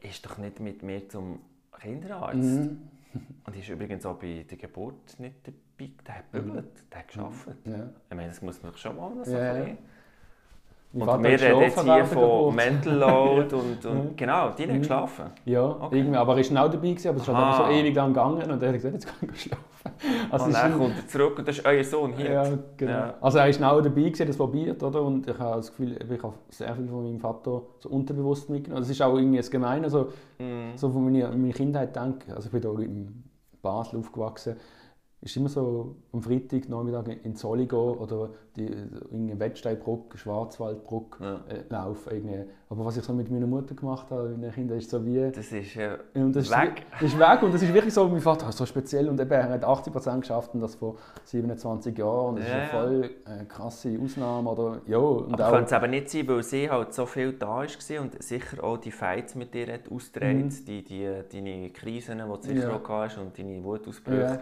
ist 0.00 0.26
doch 0.26 0.38
nicht 0.38 0.58
mit 0.60 0.82
mir 0.82 1.08
zum 1.08 1.38
Kinderarzt. 1.80 2.36
Mhm. 2.36 2.78
Und 3.46 3.56
ist 3.56 3.68
übrigens 3.68 4.04
auch 4.04 4.16
bei 4.16 4.44
der 4.50 4.58
Geburt 4.58 5.18
nicht 5.20 5.36
dabei. 5.46 5.90
Der 6.06 6.14
hat 6.18 6.32
bügelt, 6.32 6.66
der 6.92 6.98
hat 6.98 7.08
gearbeitet. 7.08 7.56
Ja. 7.66 7.88
Ich 8.10 8.16
meine, 8.16 8.28
das 8.28 8.42
muss 8.42 8.60
man 8.62 8.76
schon 8.76 8.96
mal 8.96 9.24
so 9.24 9.30
Ja, 9.30 9.52
ein 9.52 9.78
Und 10.94 11.22
wir 11.24 11.30
reden 11.30 11.60
jetzt 11.60 11.82
hier 11.82 12.04
von. 12.04 12.54
Mental 12.54 12.94
Load 12.98 13.54
und, 13.56 13.84
und 13.86 14.04
Mhm. 14.12 14.16
genau, 14.16 14.50
die 14.50 14.62
haben 14.62 14.74
Mhm. 14.74 14.78
geschlafen. 14.78 15.24
Ja, 15.44 15.64
Okay. 15.64 15.98
irgendwie, 15.98 16.16
aber 16.16 16.34
er 16.34 16.38
ist 16.40 16.50
auch 16.56 16.70
dabei 16.70 16.76
gewesen, 16.90 17.08
aber 17.08 17.16
es 17.16 17.22
ist 17.22 17.28
halt 17.28 17.36
Aha. 17.38 17.46
einfach 17.50 17.66
so 17.66 17.72
ewig 17.72 17.94
lang 17.96 18.08
gegangen 18.14 18.50
und 18.50 18.62
er 18.62 18.68
hat 18.68 18.74
gesagt, 18.74 18.94
jetzt 18.94 19.06
kann 19.06 19.28
ich 19.32 19.40
schlafen. 19.42 19.62
Also 20.30 20.44
und 20.46 20.50
es 20.52 20.56
dann 20.60 20.72
ein- 20.72 20.78
kommt 20.78 20.96
er 20.96 21.08
zurück 21.08 21.38
und 21.38 21.48
das 21.48 21.58
ist 21.58 21.66
euer 21.66 21.84
Sohn 21.84 22.12
hier. 22.16 22.30
Ja, 22.30 22.44
genau. 22.76 22.92
Ja. 22.92 23.14
Also 23.20 23.38
er 23.38 23.48
ist 23.48 23.62
auch 23.62 23.80
dabei 23.82 24.02
gewesen, 24.02 24.26
das 24.26 24.36
probiert, 24.36 24.82
oder? 24.82 25.02
Und 25.02 25.28
ich 25.28 25.38
habe 25.38 25.56
das 25.56 25.68
Gefühl, 25.70 25.96
ich 26.00 26.22
habe 26.22 26.34
sehr 26.48 26.74
viel 26.74 26.86
von 26.88 27.02
meinem 27.04 27.20
Vater 27.20 27.62
so 27.80 27.88
unterbewusst 27.88 28.48
mitgenommen. 28.48 28.82
Das 28.82 28.90
ist 28.90 29.02
auch 29.02 29.16
irgendwie 29.16 29.38
das 29.38 29.50
Gemeine, 29.50 29.84
also, 29.84 30.08
Mhm. 30.38 30.76
so 30.76 30.90
von 30.90 31.04
meiner, 31.04 31.30
meiner 31.32 31.52
Kindheit 31.52 31.94
denke. 31.96 32.34
Also 32.34 32.46
ich 32.52 32.52
bin 32.52 32.62
hier 32.62 32.86
in 32.86 33.24
Basel 33.62 33.98
aufgewachsen. 33.98 34.56
Ist 35.24 35.36
immer 35.36 35.48
so 35.48 35.96
am 36.12 36.22
Freitag 36.22 36.68
Nachmittag 36.68 37.24
in 37.24 37.34
Zolligo 37.34 37.92
oder 37.94 38.30
die 38.56 38.66
in 39.10 39.38
Wettsteinbrücke, 39.40 40.16
Schwarzwaldbrücke 40.18 41.24
Ja. 41.24 41.34
äh, 41.48 41.64
laufen. 41.70 42.12
Irgendwie. 42.12 42.44
Aber 42.68 42.84
was 42.84 42.96
ich 42.96 43.04
so 43.04 43.12
mit 43.12 43.30
meiner 43.30 43.46
Mutter 43.46 43.74
gemacht 43.74 44.10
habe, 44.10 44.28
mit 44.30 44.42
den 44.44 44.52
Kindern, 44.52 44.78
ist 44.78 44.90
so 44.90 45.04
wie... 45.04 45.30
Das 45.30 45.50
ist 45.50 45.74
ja 45.74 45.96
Und 46.14 46.36
das 46.36 46.50
weg. 46.50 46.84
Ist, 47.00 47.14
ist 47.14 47.18
weg 47.18 47.42
und 47.42 47.54
das 47.54 47.62
ist 47.62 47.72
wirklich 47.72 47.94
so, 47.94 48.06
mein 48.08 48.20
Vater 48.20 48.48
ist 48.48 48.58
so 48.58 48.66
speziell 48.66 49.08
und 49.08 49.18
eben, 49.20 49.30
er 49.30 49.48
hat 49.48 49.64
80% 49.64 50.20
geschafft 50.20 50.54
und 50.54 50.60
das 50.60 50.74
vor 50.74 50.96
27 51.24 51.96
Jahren 51.98 52.28
und 52.34 52.38
das 52.40 52.48
Ja, 52.48 52.62
ist 52.64 52.72
ja. 52.72 52.80
eine 52.82 52.88
voll 53.02 53.10
äh, 53.26 53.44
krasse 53.46 53.98
Ausnahme 54.02 54.50
oder 54.50 54.80
ja 54.86 54.98
und 54.98 55.40
Aber 55.40 55.56
könnte 55.56 55.74
es 55.74 55.82
eben 55.82 55.90
nicht 55.90 56.10
sein, 56.10 56.28
weil 56.28 56.42
sie 56.42 56.70
halt 56.70 56.92
so 56.94 57.06
viel 57.06 57.32
da 57.32 57.48
war 57.48 57.66
und 58.00 58.22
sicher 58.22 58.62
auch 58.62 58.76
die 58.78 58.90
Fights 58.90 59.34
mit 59.34 59.54
dir 59.54 59.72
hat 59.72 59.90
ausgetragen, 59.90 60.52
die, 60.66 60.82
die, 60.84 61.08
deine 61.32 61.70
Krisen, 61.70 62.18
die 62.18 62.24
du 62.24 62.42
sicher 62.42 62.54
Mhm. 62.66 62.70
Ja. 62.72 62.76
auch 62.76 62.88
hast 62.88 63.18
und 63.18 63.38
deine 63.38 63.62
Wutausbrüche. 63.64 64.20
ja, 64.20 64.38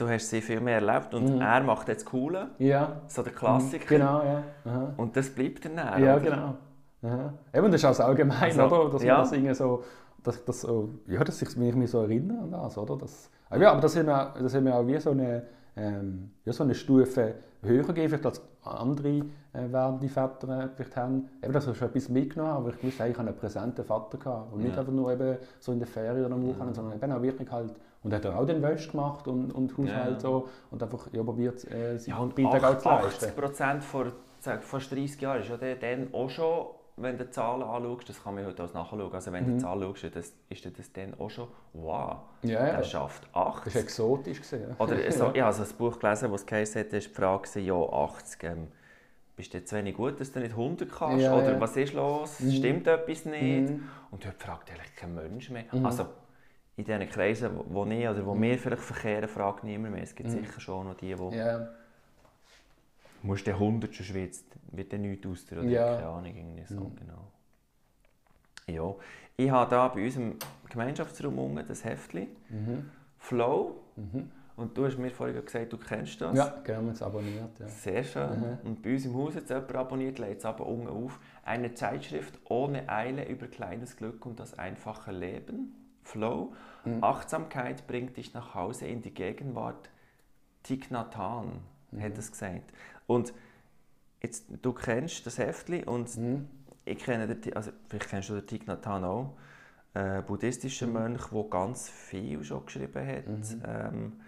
Du 0.00 0.08
hast 0.08 0.30
sie 0.30 0.40
viel 0.40 0.60
mehr 0.60 0.76
erlebt 0.80 1.12
und 1.12 1.24
Mhm. 1.36 1.42
er 1.42 1.60
macht 1.62 1.86
jetzt 1.88 2.04
das 2.06 2.10
Coole, 2.10 2.48
ja, 2.58 3.02
so 3.06 3.22
der 3.22 3.34
Klassiker. 3.34 3.84
genau, 3.86 4.22
ja, 4.22 4.42
aha. 4.64 4.94
Und 4.96 5.14
das 5.14 5.28
bleibt 5.28 5.62
dann 5.66 5.78
auch, 5.78 5.98
ja 5.98 6.16
oder? 6.16 6.20
genau. 6.24 6.54
Aha. 7.02 7.32
Eben, 7.52 7.66
das 7.70 7.74
ist 7.82 7.84
auch 7.84 7.90
das 7.90 8.00
allgemein, 8.00 8.58
Also, 8.58 8.64
oder? 8.64 8.92
Dass 8.92 9.02
ja. 9.02 9.12
man 9.14 9.22
das 9.24 9.32
irgendwie 9.32 9.54
so, 9.54 9.84
dass, 10.22 10.42
dass 10.46 10.66
ja, 11.06 11.22
dass 11.22 11.42
ich 11.42 11.54
mich 11.56 11.90
so 11.90 12.00
erinnere 12.00 12.38
an 12.44 12.50
das, 12.50 12.78
oder? 12.78 12.96
Das, 12.96 13.30
aber 13.50 13.60
ja, 13.62 13.72
aber 13.72 13.82
das 13.82 13.94
haben 13.94 14.06
wir, 14.06 14.16
auch- 14.30 14.34
das 14.40 14.54
haben 14.54 14.64
wir 14.64 14.74
auch 14.74 14.86
wie 14.86 14.98
so 14.98 15.10
eine, 15.10 15.42
ähm, 15.76 16.30
ja, 16.46 16.52
so 16.54 16.64
eine 16.64 16.74
Stufe 16.74 17.34
höher 17.62 17.82
gegeben, 17.84 18.08
vielleicht 18.08 18.24
als 18.24 18.42
andere 18.62 19.08
äh, 19.52 19.70
werdende 19.70 20.08
Väter 20.08 20.64
äh, 20.64 20.68
vielleicht 20.76 20.96
haben. 20.96 21.28
Eben, 21.42 21.52
dass 21.52 21.66
ich 21.66 21.76
schon 21.76 21.88
etwas 21.88 22.08
mitgenommen 22.08 22.52
habe, 22.54 22.68
aber 22.68 22.74
ich 22.74 22.82
wusste, 22.84 23.06
ich 23.06 23.18
habe 23.18 23.28
einen 23.28 23.36
präsenten 23.36 23.84
Vater 23.84 24.16
gehabt. 24.16 24.52
Und 24.54 24.62
nicht 24.62 24.72
Ja. 24.74 24.80
einfach 24.80 24.92
nur 24.94 25.12
eben 25.12 25.36
so 25.58 25.72
in 25.72 25.78
der 25.78 25.88
Ferien 25.88 26.24
oder 26.24 26.34
am 26.36 26.46
Wochenende, 26.46 26.74
sondern 26.74 26.94
eben 26.96 27.12
auch 27.12 27.20
wirklich 27.22 27.50
halt, 27.50 27.74
und 28.02 28.12
hat 28.14 28.24
dann 28.24 28.34
auch 28.34 28.46
den 28.46 28.62
Wäsch 28.62 28.90
gemacht 28.90 29.26
und, 29.28 29.50
und 29.52 29.76
Haushalt 29.76 30.14
Ja. 30.14 30.20
so 30.20 30.48
und 30.70 30.82
einfach 30.82 31.08
ja, 31.12 31.22
probiert, 31.22 31.70
äh, 31.70 31.98
seinen 31.98 32.10
Ja, 32.16 32.18
und 32.18 32.34
Beitrag 32.34 32.64
auch 32.64 32.78
zu 32.78 32.88
80 32.88 33.20
leisten. 33.22 33.40
Prozent 33.40 33.84
vor 33.84 34.06
sag, 34.40 34.62
fast 34.64 34.90
30 34.90 35.20
Jahren 35.20 35.40
ist 35.42 35.48
ja 35.50 35.56
der 35.58 35.76
dann 35.76 36.08
auch 36.14 36.30
schon, 36.30 36.66
wenn 36.96 37.16
du 37.18 37.24
die 37.24 37.30
Zahlen 37.30 37.62
anschaust, 37.62 38.08
das 38.08 38.22
kann 38.22 38.34
man 38.34 38.46
heute 38.46 38.60
alles 38.62 38.74
nachschauen, 38.74 39.12
also 39.12 39.32
wenn 39.32 39.44
du 39.44 39.50
Mhm. 39.52 39.56
die 39.58 39.62
Zahlen 39.62 39.82
schaust, 39.96 40.16
das, 40.16 40.32
ist 40.48 40.78
das 40.78 40.92
dann 40.92 41.14
auch 41.18 41.28
schon, 41.30 41.48
wow, 41.74 42.16
Ja, 42.42 42.66
ja. 42.66 42.76
der 42.76 42.82
schafft 42.84 43.24
Das 43.24 43.36
80. 43.36 43.74
war 43.74 43.82
exotisch. 43.82 44.38
Gewesen, 44.38 44.62
ja. 44.70 44.84
Oder 44.84 44.96
so, 45.12 45.24
ich 45.34 45.40
habe 45.40 45.44
also 45.44 45.62
ein 45.62 45.68
Buch 45.78 45.98
gelesen, 45.98 46.30
das 46.32 46.46
geheißen 46.46 46.80
hat, 46.80 46.92
war 46.92 46.98
die 47.00 47.08
Frage, 47.08 47.60
ja 47.60 47.74
80, 47.74 48.42
ähm, 48.44 48.68
bist 49.36 49.54
du 49.54 49.58
jetzt 49.58 49.72
wenig 49.72 49.96
gut, 49.96 50.20
dass 50.20 50.32
du 50.32 50.40
nicht 50.40 50.52
100 50.52 50.90
kannst? 50.90 51.22
Ja, 51.24 51.34
Oder 51.34 51.52
ja. 51.52 51.60
was 51.60 51.74
ist 51.76 51.94
los? 51.94 52.40
Mhm. 52.40 52.50
Stimmt 52.52 52.86
etwas 52.86 53.24
nicht? 53.24 53.70
Mhm. 53.70 53.88
Und 54.10 54.22
dort 54.24 54.36
fragt 54.36 54.70
eigentlich 54.70 54.94
kein 54.96 55.14
Mensch 55.14 55.48
mehr. 55.50 55.64
Mhm. 55.72 55.86
Also 55.86 56.04
in 56.80 56.84
diesen 56.86 57.08
Kreisen, 57.08 57.50
wo, 57.68 57.84
ich 57.86 58.08
oder 58.08 58.24
wo 58.26 58.40
wir 58.40 58.58
vielleicht 58.58 58.82
verkehren, 58.82 59.28
fragt 59.28 59.64
niemand 59.64 59.92
mehr. 59.94 60.02
Es 60.02 60.14
gibt 60.14 60.28
Mhm. 60.30 60.32
sicher 60.44 60.60
schon 60.60 60.86
noch 60.88 60.94
die, 60.96 61.14
die 61.14 61.36
Ja, 61.36 61.68
musst 63.22 63.46
du 63.46 63.52
100 63.52 63.94
schon 63.94 64.06
schwitzt, 64.06 64.46
wird 64.72 64.92
dann 64.92 65.02
nichts 65.02 65.26
aus 65.26 65.44
dir 65.46 65.58
oder 65.58 65.68
Ja. 65.68 65.94
keine 65.96 66.06
Ahnung, 66.08 66.36
irgendwie 66.36 66.64
so, 66.64 66.80
Mhm. 66.80 66.96
genau. 66.96 67.26
Ja, 68.66 68.94
ich 69.36 69.50
habe 69.50 69.70
da 69.70 69.88
bei 69.88 70.04
unserem 70.04 70.36
Gemeinschaftsraum 70.68 71.38
unten 71.38 71.66
das 71.66 71.84
Heftchen, 71.84 72.28
mhm. 72.48 72.90
Flow, 73.18 73.76
Mhm. 73.96 74.30
und 74.56 74.76
du 74.76 74.86
hast 74.86 74.96
mir 74.96 75.10
vorhin 75.10 75.44
gesagt, 75.44 75.72
du 75.72 75.76
kennst 75.76 76.20
das. 76.20 76.36
ja 76.36 76.54
genau, 76.64 76.82
wir 76.84 76.92
es 76.92 77.02
abonniert. 77.02 77.58
Ja. 77.58 77.66
Sehr 77.68 78.04
schön. 78.04 78.40
Mhm. 78.40 78.58
Und 78.68 78.82
bei 78.82 78.92
uns 78.94 79.04
im 79.04 79.14
Haus 79.14 79.34
hat 79.34 79.42
es 79.44 79.48
jemand 79.50 79.74
abonniert, 79.74 80.18
lädt 80.18 80.38
es 80.38 80.44
aber 80.46 80.66
unten 80.66 80.88
auf. 80.88 81.18
Eine 81.44 81.74
Zeitschrift 81.74 82.38
ohne 82.48 82.88
Eile 82.88 83.26
über 83.28 83.48
kleines 83.48 83.96
Glück 83.96 84.24
und 84.24 84.38
das 84.40 84.58
einfache 84.58 85.12
Leben. 85.12 85.74
Flow. 86.02 86.52
Mhm. 86.84 87.02
Achtsamkeit 87.04 87.86
bringt 87.86 88.16
dich 88.16 88.34
nach 88.34 88.54
Hause 88.54 88.86
in 88.86 89.02
die 89.02 89.12
Gegenwart. 89.12 89.90
Thich 90.62 90.90
Nhat 90.90 91.16
Hanh 91.16 91.60
Mhm. 91.90 92.02
hat 92.02 92.18
es 92.18 92.30
gesagt. 92.30 92.72
Und 93.06 93.32
jetzt, 94.22 94.46
du 94.62 94.72
kennst 94.72 95.26
das 95.26 95.38
Heftchen 95.38 95.84
und 95.84 96.16
Mhm. 96.16 96.48
ich 96.84 96.98
kenne 96.98 97.26
den, 97.34 97.54
also 97.56 97.70
vielleicht 97.88 98.08
kennst 98.10 98.28
du 98.28 98.34
den 98.34 98.46
Thich 98.46 98.66
Nhat 98.66 98.86
Hanh 98.86 99.04
auch. 99.04 99.36
Äh, 99.94 100.22
buddhistischer 100.22 100.86
Mhm. 100.86 100.92
Mönch, 100.92 101.26
der 101.32 101.44
ganz 101.44 101.88
viel 101.88 102.44
schon 102.44 102.64
geschrieben 102.64 103.06
hat. 103.06 103.26
Mhm. 103.26 103.62
Ähm, 103.66 104.20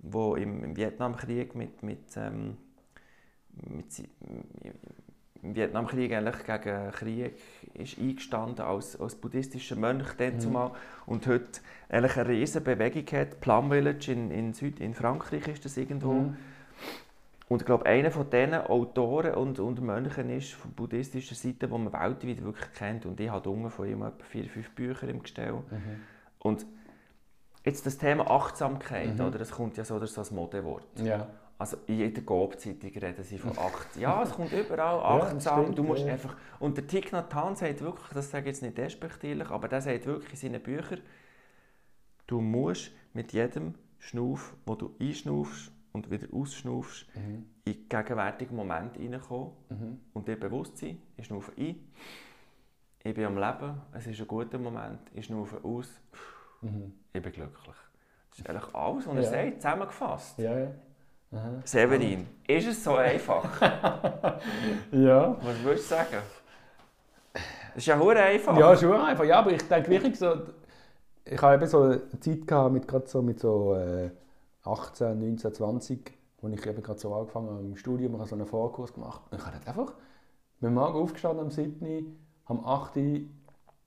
wo 0.00 0.36
im, 0.36 0.62
im 0.64 0.76
Vietnamkrieg 0.76 1.54
mit, 1.54 1.82
mit, 1.82 2.16
ähm, 2.16 2.56
mit 3.52 3.98
im 3.98 4.44
Vietnamkrieg 5.42 6.12
eigentlich 6.12 6.44
gegen 6.44 6.90
Krieg 6.92 7.34
ist 7.74 7.98
eingestanden 7.98 8.64
als, 8.64 9.00
als 9.00 9.14
buddhistischer 9.14 9.76
Mönch 9.76 10.18
Mhm. 10.18 10.40
zumal 10.40 10.72
und 11.06 11.26
heute 11.26 11.60
eigentlich 11.88 12.16
eine 12.16 12.28
riesige 12.28 12.64
Bewegung 12.64 13.06
hat. 13.18 13.40
Plum 13.40 13.70
Village 13.70 14.12
in, 14.12 14.30
in, 14.30 14.52
Süd, 14.52 14.80
in 14.80 14.94
Frankreich 14.94 15.46
ist 15.48 15.64
das 15.64 15.76
irgendwo. 15.76 16.12
Mhm. 16.12 16.36
Und 17.48 17.62
ich 17.62 17.66
glaube, 17.66 17.86
einer 17.86 18.10
von 18.10 18.28
diesen 18.28 18.54
Autoren 18.54 19.34
und, 19.34 19.58
und 19.58 19.80
Mönchen 19.80 20.28
ist 20.28 20.52
von 20.52 20.70
buddhistischer 20.72 21.34
Seite, 21.34 21.66
die 21.66 21.78
man 21.78 21.92
weltweit 21.92 22.44
wirklich 22.44 22.72
kennt. 22.74 23.06
Und 23.06 23.18
ich 23.20 23.30
habe 23.30 23.48
unten 23.48 23.70
von 23.70 23.88
ihm 23.88 24.02
etwa 24.02 24.22
vier, 24.24 24.44
fünf 24.50 24.70
Bücher 24.72 25.08
im 25.08 25.22
Gestell. 25.22 25.52
Mhm. 25.52 26.00
Und 26.40 26.66
jetzt 27.64 27.86
das 27.86 27.96
Thema 27.96 28.30
Achtsamkeit, 28.30 29.14
Mhm. 29.14 29.24
oder? 29.24 29.38
Das 29.38 29.50
kommt 29.52 29.76
ja 29.78 29.84
so 29.84 29.94
oder 29.94 30.06
so 30.06 30.20
als 30.20 30.30
Modewort. 30.30 30.84
Ja. 31.02 31.26
Also 31.60 31.76
in 31.88 31.98
jeder 31.98 32.22
Coop-Zeitung 32.22 32.90
reden 32.90 33.24
sie 33.24 33.36
von 33.38 33.50
acht. 33.58 33.96
Ja, 33.96 34.22
es 34.22 34.30
kommt 34.30 34.52
überall 34.52 34.98
Ja, 34.98 35.26
achtsam. 35.26 35.62
stimmt, 35.62 35.78
du 35.78 35.82
musst 35.82 36.06
ja. 36.06 36.12
einfach. 36.12 36.36
Und 36.60 36.76
der 36.76 36.86
Thich 36.86 37.10
Nhat 37.10 37.34
Hanh 37.34 37.56
sagt 37.56 37.80
wirklich, 37.80 38.08
das 38.14 38.30
sage 38.30 38.44
ich 38.44 38.54
jetzt 38.54 38.62
nicht 38.62 38.78
despektierlich, 38.78 39.50
aber 39.50 39.66
der 39.68 39.80
sagt 39.80 40.06
wirklich 40.06 40.30
in 40.30 40.52
seinen 40.52 40.62
Büchern, 40.62 41.00
du 42.28 42.40
musst 42.40 42.92
mit 43.12 43.32
jedem 43.32 43.74
Schnuff, 43.98 44.54
wo 44.66 44.76
du 44.76 44.94
einschnaufst 45.00 45.72
und 45.92 46.10
wieder 46.12 46.28
ausschnaufst, 46.32 47.06
Mhm. 47.16 47.46
in 47.64 47.72
den 47.74 47.88
gegenwärtigen 47.88 48.54
Moment 48.54 48.96
hineinkommen 48.96 49.50
Mhm. 49.68 50.00
und 50.12 50.28
dir 50.28 50.38
bewusst 50.38 50.78
sein, 50.78 51.02
ich 51.16 51.26
schnaufe 51.26 51.50
ein, 51.58 51.74
ich 53.02 53.14
bin 53.14 53.24
am 53.24 53.36
Leben, 53.36 53.80
es 53.94 54.06
ist 54.06 54.20
ein 54.20 54.28
guter 54.28 54.58
Moment, 54.58 55.00
ich 55.12 55.24
schnaufe 55.26 55.58
aus, 55.64 56.00
Mhm. 56.60 56.92
ich 57.12 57.20
bin 57.22 57.32
glücklich. 57.32 57.76
Das 58.30 58.38
ist 58.38 58.48
eigentlich 58.48 58.74
alles, 58.74 59.06
was 59.08 59.16
er 59.16 59.22
Ja. 59.22 59.30
sagt, 59.30 59.62
zusammengefasst. 59.62 60.38
Ja, 60.38 60.56
ja. 60.58 60.70
Aha. 61.30 61.60
Severin, 61.64 62.26
ist 62.46 62.68
es 62.68 62.82
so 62.82 62.94
einfach? 62.94 63.60
Ja. 64.92 65.36
Was 65.42 65.62
würdest 65.62 65.90
du 65.90 65.94
sagen? 65.94 66.16
Das 67.32 67.42
ist 67.76 67.86
ja 67.86 67.98
hure 67.98 68.20
einfach. 68.20 68.56
Ja, 68.58 68.76
schon 68.76 68.92
einfach. 68.94 69.24
Ja, 69.24 69.40
aber 69.40 69.52
ich 69.52 69.62
denke 69.68 69.90
wirklich 69.90 70.18
so, 70.18 70.34
ich 71.24 71.40
habe 71.40 71.56
eben 71.56 71.66
so 71.66 71.82
eine 71.82 72.20
Zeit 72.20 72.46
gehabt 72.46 72.72
mit 72.72 72.88
gerade 72.88 73.06
so 73.06 73.20
mit 73.20 73.40
so 73.40 73.74
äh, 73.74 74.10
18, 74.64 75.18
19, 75.18 75.54
20, 75.54 76.12
wo 76.40 76.48
ich 76.48 76.66
eben 76.66 76.82
gerade 76.82 76.98
so 76.98 77.14
angefangen 77.14 77.50
habe 77.50 77.60
im 77.62 77.76
Studium, 77.76 78.14
ich 78.14 78.18
habe 78.18 78.28
so 78.28 78.36
einen 78.36 78.46
Vorkurs 78.46 78.92
gemacht. 78.92 79.20
Und 79.30 79.38
ich 79.38 79.46
habe 79.46 79.56
einfach, 79.66 79.92
bin 80.60 80.74
morgen 80.74 80.98
aufgestanden 80.98 81.44
am 81.44 81.50
7., 81.50 82.16
am 82.46 82.64
8. 82.64 82.94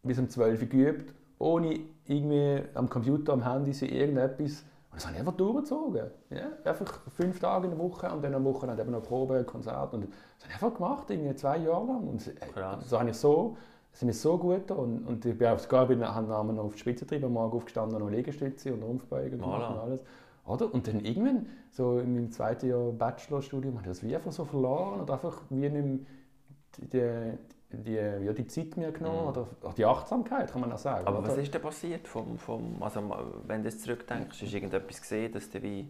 bis 0.04 0.20
um 0.20 0.30
12 0.30 0.62
Uhr 0.62 0.68
geübt, 0.68 1.14
ohne 1.40 1.80
irgendwie 2.06 2.64
am 2.76 2.90
Computer, 2.90 3.34
am 3.34 3.44
Handy 3.44 3.74
so 3.74 3.86
irgendetwas. 3.86 4.64
Und 4.92 4.98
das 4.98 5.06
habe 5.06 5.16
ich 5.16 5.20
einfach 5.22 5.38
durchgezogen. 5.38 6.12
Ja? 6.30 6.70
Einfach 6.70 7.00
fünf 7.16 7.40
Tage 7.40 7.66
in 7.66 7.72
der 7.72 7.80
Woche 7.80 8.12
und 8.12 8.22
dann 8.22 8.36
am 8.36 8.44
Wochenende 8.44 8.82
eben 8.82 8.92
noch 8.92 9.04
Probe, 9.04 9.44
Konzert. 9.46 9.94
Und 9.94 10.04
das 10.04 10.10
habe 10.44 10.50
ich 10.50 10.54
einfach 10.54 10.74
gemacht, 10.74 11.10
irgendwie 11.10 11.36
zwei 11.36 11.58
Jahre 11.58 11.88
lang. 11.88 12.08
Und 12.08 12.28
äh, 12.28 12.78
so 12.86 13.00
habe 13.00 13.10
ich 13.10 13.16
so, 13.16 13.56
es 13.94 14.04
ist 14.04 14.22
so 14.22 14.38
gut 14.38 14.70
und, 14.72 15.08
und 15.08 15.26
ich 15.26 15.38
bin 15.38 15.48
auch 15.48 15.60
sogar 15.60 15.88
bin, 15.88 16.06
haben 16.06 16.56
noch 16.56 16.64
auf 16.64 16.74
die 16.74 16.80
Spitze 16.80 17.06
getrieben, 17.06 17.26
am 17.26 17.34
Morgen 17.34 17.56
aufgestanden, 17.56 18.00
noch 18.00 18.10
Liegestütze 18.10 18.74
und 18.74 18.84
Rumpfbeugen 18.84 19.40
gemacht 19.40 19.64
Voilà. 19.64 19.74
und 19.74 19.80
alles. 19.80 20.04
Oder? 20.46 20.74
Und 20.74 20.88
dann 20.88 21.00
irgendwann, 21.02 21.46
so 21.72 22.00
in 22.00 22.14
meinem 22.14 22.32
zweiten 22.32 22.70
Jahr 22.70 22.92
Bachelorstudium, 22.92 23.76
habe 23.76 23.84
ich 23.84 23.98
das 23.98 24.04
wie 24.04 24.16
einfach 24.16 24.32
so 24.32 24.44
verloren 24.44 25.02
oder 25.02 25.14
einfach 25.14 25.42
wie 25.50 25.70
nicht 25.70 25.74
mehr 25.74 26.00
die, 26.78 26.90
die, 26.90 27.38
ja, 27.86 28.34
die 28.34 28.48
Zeit 28.48 28.78
mehr 28.78 28.92
genommen 28.92 29.22
Mhm. 29.22 29.28
oder 29.28 29.48
auch 29.64 29.74
die 29.74 29.86
Achtsamkeit, 29.86 30.52
kann 30.52 30.62
man 30.62 30.72
auch 30.72 30.78
sagen. 30.78 31.08
Aber 31.08 31.20
oder? 31.20 31.30
was 31.30 31.38
ist 31.38 31.54
denn 31.54 31.62
passiert? 31.62 32.08
Vom, 32.08 32.38
vom, 32.38 32.82
also, 32.82 33.02
wenn 33.48 33.64
du 33.64 33.70
jetzt 33.70 33.84
zurückdenkst, 33.84 34.42
hast 34.42 34.52
du 34.52 34.56
irgendetwas 34.56 35.02
gesehen, 35.02 35.32
dass 35.32 35.50
du 35.50 35.62
wie 35.62 35.90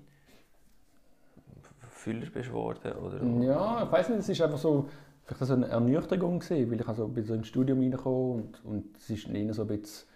Füller 1.90 2.28
bist 2.34 2.50
geworden? 2.50 2.92
Oder? 2.94 3.24
Ja, 3.46 3.84
ich 3.84 3.92
weiß 3.92 4.10
nicht, 4.10 4.20
es 4.20 4.30
ist 4.30 4.42
einfach 4.42 4.58
so, 4.58 4.88
vielleicht 5.26 5.46
so 5.46 5.54
eine 5.54 5.68
Ernüchterung 5.68 6.40
gewesen, 6.40 6.72
weil 6.72 6.82
ich 6.82 6.88
also 6.88 7.08
bin 7.08 7.24
so 7.24 7.34
ins 7.34 7.48
Studium 7.48 7.80
reingekommen 7.80 8.32
und, 8.32 8.66
und 8.66 8.98
es 8.98 9.10
ist 9.10 9.30
eher 9.30 9.54
so 9.54 9.64
ein 9.64 9.68
bisschen, 9.68 10.08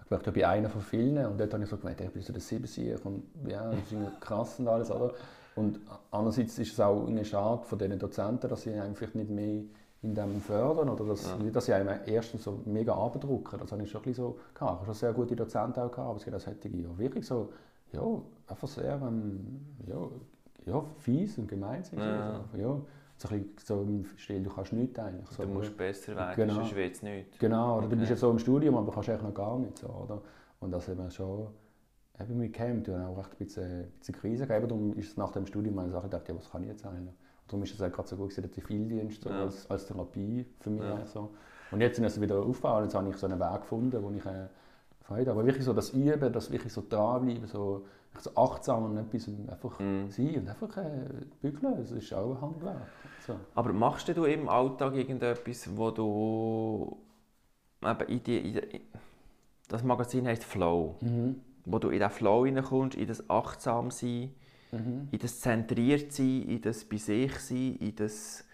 ich 0.00 0.06
glaube, 0.08 0.24
ich 0.26 0.32
bin 0.32 0.44
einer 0.44 0.70
von 0.70 0.80
vielen 0.80 1.26
und 1.26 1.38
dort 1.38 1.52
habe 1.52 1.64
ich 1.64 1.68
so 1.68 1.76
gemeint, 1.76 2.00
ich 2.00 2.10
bin 2.10 2.22
so 2.22 2.32
der 2.32 2.40
Siebensieg 2.40 3.04
und 3.04 3.24
ja, 3.46 3.70
das 3.70 3.92
ist 3.92 4.20
krass 4.20 4.58
und 4.60 4.68
alles, 4.68 4.90
oder? 4.90 5.12
Und 5.56 5.80
andererseits 6.10 6.58
ist 6.58 6.72
es 6.72 6.80
auch 6.80 7.02
irgendwie 7.02 7.24
schade 7.24 7.64
von 7.64 7.78
diesen 7.78 7.98
Dozenten, 7.98 8.48
dass 8.48 8.62
sie 8.62 8.72
einem 8.72 8.94
vielleicht 8.94 9.14
nicht 9.14 9.30
mehr 9.30 9.64
in 10.06 10.14
dem 10.14 10.40
fördern 10.40 10.88
oder 10.88 11.04
dass, 11.04 11.24
Ja. 11.26 11.50
dass 11.50 11.66
sie 11.66 11.72
einem 11.74 11.88
erstens 12.06 12.44
so 12.44 12.60
mega 12.64 12.94
abdrucken. 12.94 13.58
Das 13.58 13.72
habe 13.72 13.82
ich 13.82 13.90
schon 13.90 14.00
ein 14.00 14.04
bisschen 14.04 14.24
so 14.24 14.38
gehabt. 14.54 14.72
Ich 14.74 14.76
habe 14.78 14.84
schon 14.86 14.94
sehr 14.94 15.12
gute 15.12 15.34
Dozenten 15.36 15.80
auch 15.80 15.90
gehabt, 15.90 15.98
aber 16.08 16.16
es 16.16 16.24
gibt 16.24 16.36
auch 16.36 16.40
solche, 16.40 16.68
ja 16.68 16.98
wirklich 16.98 17.26
so, 17.26 17.52
ja, 17.92 18.02
einfach 18.46 18.68
sehr, 18.68 18.94
ähm, 19.02 19.60
ja, 19.86 19.96
ja, 20.66 20.84
fies 20.98 21.38
und 21.38 21.48
gemein 21.48 21.82
sind. 21.84 21.98
Ja. 21.98 22.40
Also, 22.52 22.56
ja, 22.62 22.80
so 23.18 23.28
ein 23.30 23.44
so 23.64 23.82
im 23.82 24.04
Stil, 24.16 24.42
du 24.42 24.50
kannst 24.50 24.72
nichts 24.72 24.98
eigentlich. 24.98 25.28
So, 25.30 25.42
Du 25.44 25.48
musst 25.48 25.76
besser 25.76 26.14
werden, 26.16 26.34
Genau. 26.36 26.54
sonst 26.54 26.74
wird 26.76 26.94
es 26.94 27.02
nichts. 27.02 27.38
Genau, 27.38 27.72
oder 27.78 27.82
du 27.82 27.86
Okay. 27.88 27.96
bist 27.96 28.10
jetzt 28.10 28.20
so 28.20 28.30
im 28.30 28.38
Studium, 28.38 28.76
aber 28.76 28.92
kannst 28.92 29.08
eigentlich 29.08 29.22
noch 29.22 29.34
gar 29.34 29.58
nicht 29.58 29.78
so, 29.78 29.88
oder? 29.88 30.20
Und 30.60 30.70
das 30.70 30.86
haben 30.88 30.98
wir 30.98 31.10
schon, 31.10 31.48
eben 32.20 32.38
mit 32.38 32.52
Camp 32.52 32.84
dann 32.84 33.04
auch 33.06 33.18
echt 33.18 33.32
ein 33.32 33.36
bisschen, 33.38 33.64
ein 33.84 33.90
bisschen 33.98 34.14
Krise 34.14 34.46
gegeben. 34.46 34.68
Darum 34.68 34.94
ist 34.96 35.10
es 35.10 35.16
nach 35.16 35.32
dem 35.32 35.46
Studium 35.46 35.78
eine 35.78 35.90
Sache, 35.90 36.04
gedacht, 36.04 36.28
ja, 36.28 36.36
was 36.36 36.50
kann 36.50 36.62
ich 36.62 36.68
jetzt 36.68 36.84
eigentlich? 36.86 37.14
Darum 37.48 37.62
ist 37.62 37.74
es 37.74 37.80
auch 37.82 37.92
gerade 37.92 38.08
so 38.08 38.16
gut, 38.16 38.36
der 38.36 38.50
Zivildienst 38.50 39.22
so 39.22 39.30
Ja. 39.30 39.42
als, 39.42 39.70
als 39.70 39.86
Therapie 39.86 40.44
für 40.60 40.70
mich. 40.70 40.82
Ja. 40.82 41.04
So. 41.06 41.30
Und 41.70 41.80
jetzt 41.80 41.96
sind 41.96 42.14
wir 42.14 42.22
wieder 42.22 42.38
aufgebaut 42.40 42.78
und 42.78 42.84
jetzt 42.84 42.94
habe 42.94 43.08
ich 43.08 43.16
so 43.16 43.26
einen 43.26 43.38
Weg 43.40 43.60
gefunden, 43.60 44.02
wo 44.02 44.10
ich 44.10 44.24
äh, 44.24 44.46
Freude 45.02 45.30
habe. 45.30 45.40
Aber 45.40 45.46
wirklich 45.46 45.64
so 45.64 45.72
das 45.72 45.90
Üben, 45.90 46.32
das 46.32 46.50
wirklich 46.50 46.72
so 46.72 46.82
dranbleiben, 46.88 47.46
so, 47.46 47.84
so 48.18 48.30
achtsam 48.36 48.84
und 48.84 48.96
etwas 48.96 49.28
einfach 49.48 49.78
Mhm. 49.80 50.10
sein 50.10 50.34
und 50.40 50.48
einfach 50.48 50.76
äh, 50.78 51.08
bügeln, 51.42 51.76
das 51.78 51.90
ist 51.92 52.12
auch 52.14 52.34
ein 52.36 52.40
Handwerk. 52.40 52.76
So. 53.26 53.34
Aber 53.54 53.72
machst 53.72 54.08
du 54.08 54.24
im 54.24 54.48
Alltag 54.48 54.94
irgendetwas, 54.94 55.68
wo 55.76 55.90
du 55.90 56.96
eben 57.84 58.08
in 58.08 58.22
die, 58.24 58.38
in 58.38 58.52
die, 58.54 58.80
das 59.68 59.82
Magazin 59.82 60.26
heißt 60.26 60.44
Flow, 60.44 60.96
Mhm. 61.00 61.40
wo 61.64 61.78
du 61.78 61.88
in 61.88 61.98
diesen 61.98 62.10
Flow 62.10 62.44
hineinkommst, 62.46 62.96
in 62.96 63.06
das 63.08 63.28
achtsam 63.28 63.90
sein, 63.90 64.32
Mhm. 64.76 65.08
in 65.10 65.18
das 65.18 65.40
zentriert 65.40 66.12
sein, 66.12 66.42
in 66.42 66.60
das 66.60 66.84
bei 66.84 66.96
sich 66.98 67.34
sein, 67.38 67.76
in 67.80 67.94
das 67.96 68.44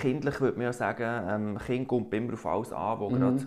kindlich 0.00 0.40
würde 0.40 0.56
man 0.58 0.64
ja 0.66 0.72
sagen, 0.72 1.28
ähm, 1.28 1.58
Kind 1.58 1.88
kommt 1.88 2.12
immer 2.12 2.34
auf 2.34 2.46
alles 2.46 2.72
an, 2.72 3.00
wo 3.00 3.08
Mhm. 3.08 3.18
gerade 3.18 3.46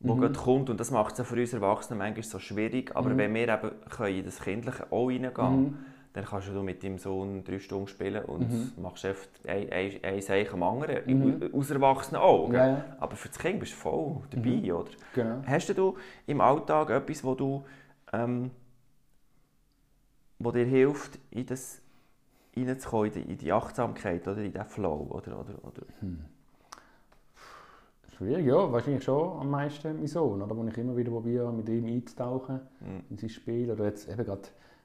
wo 0.00 0.14
Mhm. 0.14 0.20
gerade 0.20 0.38
kommt 0.38 0.70
und 0.70 0.78
das 0.78 0.90
macht 0.90 1.12
es 1.12 1.18
ja 1.18 1.24
für 1.24 1.36
uns 1.40 1.52
Erwachsene 1.54 1.98
manchmal 1.98 2.22
so 2.22 2.38
schwierig, 2.38 2.94
aber 2.94 3.10
Mhm. 3.10 3.18
wenn 3.18 3.34
wir 3.34 3.48
eben 3.48 3.70
können 3.90 4.16
in 4.18 4.24
das 4.24 4.40
Kindliche 4.40 4.92
auch 4.92 5.08
reingehen 5.08 5.64
Mhm. 5.64 5.74
dann 6.12 6.24
kannst 6.24 6.48
du 6.48 6.62
mit 6.62 6.82
deinem 6.82 6.98
Sohn 6.98 7.44
drei 7.44 7.58
Stunden 7.58 7.88
spielen 7.88 8.24
und 8.24 8.40
Mhm. 8.40 8.72
machst 8.82 9.04
einfach 9.04 9.26
ein, 9.46 9.70
ein, 9.70 9.92
ein 10.02 10.22
Seich 10.22 10.52
am 10.52 10.62
anderen, 10.62 11.02
Mhm. 11.06 11.50
aus 11.52 11.70
erwachsenen 11.70 12.20
Augen. 12.22 12.54
Ja, 12.54 12.66
ja. 12.68 12.84
Aber 12.98 13.16
für 13.16 13.28
das 13.28 13.38
Kind 13.38 13.60
bist 13.60 13.72
du 13.72 13.76
voll 13.76 14.22
dabei, 14.30 14.50
Mhm. 14.50 14.70
oder? 14.70 14.90
Genau. 15.14 15.42
Hast 15.46 15.68
du 15.76 15.96
im 16.26 16.40
Alltag 16.40 16.90
etwas, 16.90 17.22
wo 17.24 17.34
du 17.34 17.64
ähm, 18.12 18.50
wo 20.38 20.50
dir 20.52 20.64
hilft, 20.64 21.18
in 21.30 21.46
das 21.46 21.80
reinzukommen, 22.56 23.12
in 23.12 23.36
die, 23.38 23.52
Achtsamkeit 23.52 24.26
oder 24.28 24.38
in 24.38 24.52
diesen 24.52 24.66
Flow? 24.66 25.06
Oder, 25.10 25.38
oder, 25.40 25.54
oder? 25.64 25.82
Schwierig, 28.16 28.46
ja, 28.46 28.72
wahrscheinlich 28.72 29.04
schon 29.04 29.40
am 29.40 29.50
meisten 29.50 29.96
mein 29.98 30.06
Sohn, 30.06 30.40
oder? 30.40 30.56
wo 30.56 30.64
ich 30.66 30.78
immer 30.78 30.96
wieder 30.96 31.10
probiere, 31.10 31.52
mit 31.52 31.68
ihm 31.68 31.84
einzutauchen 31.86 32.60
Mhm. 32.80 33.02
in 33.10 33.18
sein 33.18 33.28
Spiel. 33.28 33.70
Oder 33.70 33.84
jetzt 33.84 34.08
eben 34.08 34.24
gerade 34.24 34.42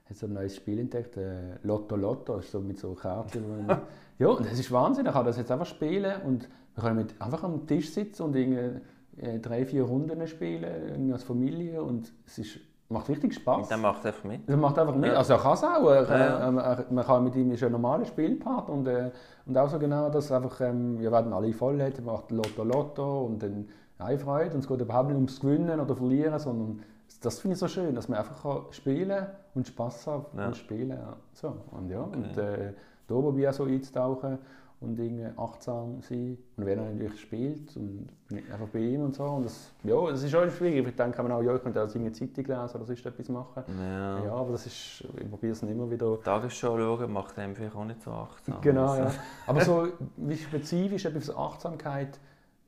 hat 0.10 0.18
so 0.18 0.26
ein 0.26 0.34
neues 0.34 0.56
Spiel 0.58 0.80
entdeckt, 0.80 1.16
äh, 1.16 1.56
Lotto 1.64 1.96
Lotto, 1.96 2.38
ist 2.40 2.52
so 2.52 2.60
mit 2.60 2.78
so 2.78 2.94
Karten. 2.94 3.66
man- 3.68 3.82
ja, 4.20 4.36
das 4.36 4.60
ist 4.60 4.70
Wahnsinn, 4.72 5.06
ich 5.06 5.14
kann 5.14 5.26
das 5.26 5.38
jetzt 5.38 5.50
einfach 5.52 5.66
spielen 5.66 6.22
und 6.24 6.50
wir 6.76 6.84
können 6.84 6.98
mit, 6.98 7.22
einfach 7.22 7.44
am 7.44 7.66
Tisch 7.68 7.92
sitzen 7.92 8.24
und 8.24 8.36
irgendwie, 8.36 8.82
äh, 9.22 9.40
drei, 9.40 9.66
vier 9.66 9.84
Runden 9.84 10.28
spielen, 10.28 10.64
irgendwie 10.90 11.14
als 11.14 11.24
Familie 11.24 11.82
und 11.84 12.12
es 12.26 12.38
ist, 12.40 12.60
macht 12.92 13.10
richtig 13.10 13.34
Spaß. 13.34 13.64
Und 13.64 13.72
dann 13.72 13.82
macht 13.82 14.06
einfach 14.06 14.24
mit. 14.24 14.48
Er 14.50 14.58
macht 14.58 14.78
einfach 14.78 14.96
mit. 14.96 15.12
Ja. 15.12 15.18
Also 15.18 15.34
er 15.34 15.40
kann 15.40 15.54
es 15.54 15.64
auch. 15.64 15.90
Er, 15.90 16.04
Ja. 16.04 16.38
er, 16.62 16.86
man 16.92 17.06
kann 17.06 17.24
mit 17.24 17.36
ihm 17.36 17.52
ist 17.52 17.64
ein 17.64 17.72
normaler 17.72 18.06
Spielpartner 18.06 18.74
und, 18.74 18.88
äh, 18.88 19.12
und 19.46 19.58
auch 19.58 19.70
so 19.70 19.80
genau, 19.80 20.10
dass 20.10 20.32
einfach, 20.32 20.62
ähm, 20.62 21.00
wir 21.00 21.12
werden 21.12 21.34
alle 21.34 21.54
voll 21.54 21.82
hat, 21.82 21.98
er 21.98 22.04
macht 22.04 22.32
Lotto 22.32 22.64
Lotto 22.64 23.22
und 23.26 23.42
dann 23.42 23.68
eine 24.00 24.18
Freude 24.18 24.54
und 24.56 24.60
es 24.62 24.68
geht 24.68 24.82
überhaupt 24.82 25.08
nicht 25.10 25.16
ums 25.16 25.40
Gewinnen 25.40 25.80
oder 25.80 25.96
Verlieren, 25.96 26.40
sondern 26.40 26.82
das 27.22 27.40
finde 27.40 27.54
ich 27.54 27.60
so 27.60 27.68
schön, 27.68 27.94
dass 27.96 28.08
man 28.10 28.20
einfach 28.20 28.42
kann 28.42 28.62
spielen 28.72 29.26
und 29.54 29.68
Spaß 29.68 30.08
hat 30.08 30.26
Ja. 30.36 30.48
und 30.48 30.58
spielen. 30.58 30.98
So, 31.34 31.54
und 31.72 31.90
ja, 31.90 32.02
Okay. 32.02 32.16
und 32.16 32.38
äh, 32.38 32.74
da 33.08 33.16
probiere 33.16 33.52
ich 33.52 33.56
so 33.58 33.64
einzutauchen 33.66 34.40
und 34.82 35.00
irgendwie 35.00 35.26
achtsam 35.38 36.02
sein. 36.02 36.38
Und 36.58 36.66
wenn 36.66 36.80
er 36.80 36.92
natürlich 36.92 37.22
spielt 37.22 37.76
und 37.78 38.08
einfach 38.52 38.68
bei 38.68 38.80
ihm 38.80 39.04
und 39.04 39.16
so. 39.16 39.24
Und 39.24 39.46
das, 39.46 39.72
ja, 39.84 40.10
das 40.10 40.24
ist 40.24 40.32
schon 40.32 40.50
schwierig. 40.50 40.88
Ich 40.88 40.96
denke 40.96 41.22
man 41.22 41.32
auch, 41.32 41.42
ja, 41.44 41.56
ich 41.56 41.62
könnte 41.62 41.84
auch 41.84 41.96
eine 41.96 42.12
Zeitung 42.12 42.46
lesen 42.46 42.76
oder 42.76 42.86
sonst 42.86 43.06
etwas 43.06 43.30
machen. 43.30 43.64
Ja. 43.80 44.24
Ja, 44.26 44.34
aber 44.34 44.52
das 44.54 44.66
ist, 44.66 45.04
ich 45.18 45.30
probiere 45.30 45.52
es 45.54 45.62
nicht 45.62 45.72
immer 45.72 45.90
wieder. 45.90 46.20
Tagesschau 46.24 46.78
schauen 46.78 47.14
macht 47.14 47.38
einem 47.38 47.56
vielleicht 47.56 47.76
auch 47.76 47.86
nicht 47.86 48.02
so 48.02 48.12
achtsam. 48.12 48.60
Genau, 48.62 48.88
Also, 48.90 49.04
ja. 49.04 49.12
Aber 49.48 49.62
so 49.62 49.88
wie 50.18 50.36
spezifisch 50.36 51.06
etwas 51.06 51.34
Achtsamkeit, 51.36 52.20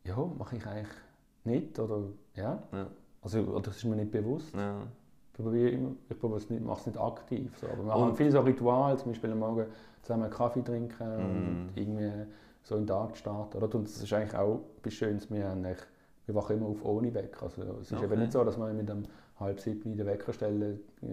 ja, 0.04 0.16
mache 0.38 0.58
ich 0.58 0.66
eigentlich 0.68 0.88
nicht. 1.46 1.80
Oder, 1.80 2.02
ja. 2.36 2.62
Ja. 2.72 2.88
Also, 3.24 3.60
das 3.60 3.78
ist 3.78 3.86
mir 3.86 3.96
nicht 3.96 4.12
bewusst. 4.12 4.54
Ja. 4.56 4.84
Ich 5.36 5.44
probiere 5.44 5.70
immer, 5.72 5.92
ich 6.10 6.20
probiere 6.20 6.38
es 6.38 6.50
nicht, 6.52 6.64
mache 6.64 6.82
es 6.82 6.86
nicht 6.86 7.00
aktiv. 7.00 7.52
So. 7.60 7.66
Aber 7.68 7.84
wir 7.86 7.96
Und- 7.96 8.02
haben 8.02 8.16
viele 8.16 8.32
so 8.32 8.40
Rituale, 8.42 8.98
zum 8.98 9.12
Beispiel 9.14 9.32
am 9.32 9.40
Morgen 9.40 9.66
zusammen 10.04 10.30
Kaffee 10.30 10.62
trinken 10.62 11.04
Mm. 11.04 11.20
und 11.20 11.70
irgendwie 11.76 12.12
so 12.62 12.76
in 12.76 12.82
den 12.84 12.88
Tag 12.88 13.18
starten. 13.18 13.58
Oder? 13.58 13.74
Und 13.76 13.88
das 13.88 14.02
ist 14.04 14.14
eigentlich 14.14 14.36
auch 14.36 14.62
etwas 14.80 14.94
Schönes. 14.94 15.30
Wir, 15.32 15.50
haben 15.50 15.64
wir 15.66 16.36
wachen 16.36 16.58
immer 16.58 16.68
auf 16.68 16.86
ohne 16.86 17.14
Wecker. 17.14 17.44
Also, 17.44 17.62
es 17.82 17.92
ist 17.92 17.94
Okay. 17.98 18.06
eben 18.06 18.20
nicht 18.20 18.32
so, 18.32 18.44
dass 18.44 18.58
wir 18.58 18.72
mit 18.72 18.90
einem 18.90 19.04
halb 19.40 19.60
sieben 19.60 19.98
den 19.98 20.06
Wecker 20.06 20.32
stellen. 20.32 20.80
äh, 21.02 21.08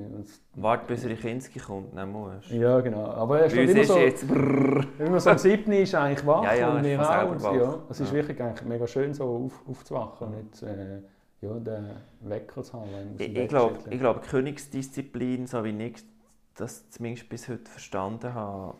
Warte, 0.56 0.86
bis 0.86 1.04
er 1.04 1.10
in 1.10 1.18
Kinski 1.18 1.58
kommt, 1.58 1.96
dann 1.96 2.12
musst. 2.12 2.50
Ja, 2.50 2.80
genau. 2.80 3.06
Aber 3.06 3.40
er 3.40 3.44
uns 3.46 3.54
immer 3.54 3.80
ist 3.80 3.88
so, 3.88 3.96
jetzt... 3.98 4.28
Brrr. 4.28 4.84
immer 4.98 5.18
so 5.18 5.30
am 5.30 5.38
7. 5.38 5.72
ist 5.72 5.94
eigentlich 5.94 6.24
wach 6.26 6.44
Ja, 6.44 6.54
ja, 6.54 6.70
und 6.70 6.78
ist 6.84 6.84
wir 6.84 7.00
auch. 7.24 7.30
Und, 7.30 7.42
ja, 7.58 7.78
es 7.88 8.00
ist 8.00 8.08
Ja. 8.10 8.14
wirklich 8.14 8.40
eigentlich 8.42 8.68
mega 8.68 8.86
schön, 8.86 9.14
so 9.14 9.24
auf, 9.46 9.62
aufzuwachen 9.68 10.26
und 10.28 10.36
nicht 10.36 10.62
äh, 10.62 10.98
ja, 11.40 11.54
den 11.54 11.86
Wecker 12.20 12.62
zu 12.62 12.72
haben. 12.74 12.90
wenn 12.92 13.06
man 13.06 13.14
Ich, 13.18 13.36
ich 13.36 13.48
glaube, 13.48 13.78
ich 13.88 13.98
glaube, 13.98 14.20
Königsdisziplin, 14.20 15.46
so 15.46 15.64
wie 15.64 15.70
ich 15.70 16.04
das 16.60 16.90
zumindest 16.90 17.28
bis 17.28 17.48
heute 17.48 17.70
verstanden 17.70 18.34
habe, 18.34 18.76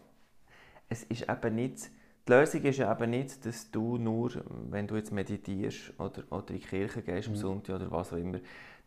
es 0.88 1.04
ist 1.04 1.28
eben 1.28 1.54
nicht, 1.54 1.90
die 2.28 2.32
Lösung 2.32 2.62
ist 2.62 2.80
eben 2.80 3.10
nicht, 3.10 3.44
dass 3.46 3.70
du 3.70 3.96
nur, 3.98 4.30
wenn 4.70 4.86
du 4.86 4.96
jetzt 4.96 5.12
meditierst 5.12 5.92
oder, 5.98 6.22
oder 6.30 6.50
in 6.50 6.56
die 6.60 6.66
Kirche 6.66 7.02
gehst 7.02 7.28
am 7.28 7.34
Mhm. 7.34 7.38
Sonntag 7.38 7.76
oder 7.76 7.90
was 7.90 8.12
auch 8.12 8.16
immer, 8.18 8.38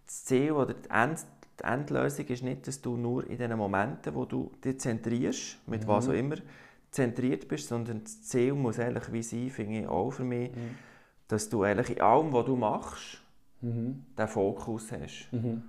das 0.06 0.26
Ziel 0.26 0.52
oder 0.52 0.74
die, 0.74 0.90
End, 0.90 1.26
die 1.60 1.64
Endlösung 1.64 2.26
ist 2.28 2.44
nicht, 2.44 2.68
dass 2.68 2.82
du 2.82 2.98
nur 2.98 3.28
in 3.30 3.38
den 3.38 3.58
Momenten, 3.58 4.14
wo 4.16 4.26
du 4.26 4.52
dich 4.64 4.80
zentrierst, 4.80 5.58
mit 5.68 5.84
Mhm. 5.84 5.88
was 5.88 6.10
auch 6.10 6.14
immer, 6.14 6.36
zentriert 6.92 7.48
bist, 7.48 7.68
sondern 7.70 8.04
das 8.04 8.24
Ziel 8.24 8.54
muss 8.54 8.80
eigentlich 8.80 9.12
wie 9.12 9.24
sein, 9.24 9.50
finde 9.50 9.80
ich 9.82 9.88
auch 9.88 10.12
für 10.12 10.24
mich, 10.24 10.52
Mhm. 10.52 10.76
dass 11.28 11.50
du 11.50 11.64
eigentlich 11.64 11.92
in 11.98 12.02
allem, 12.02 12.32
was 12.34 12.46
du 12.46 12.56
machst, 12.56 13.22
Mhm. 13.62 14.06
den 14.18 14.28
Fokus 14.28 14.92
hast. 14.92 15.30
Mhm. 15.32 15.64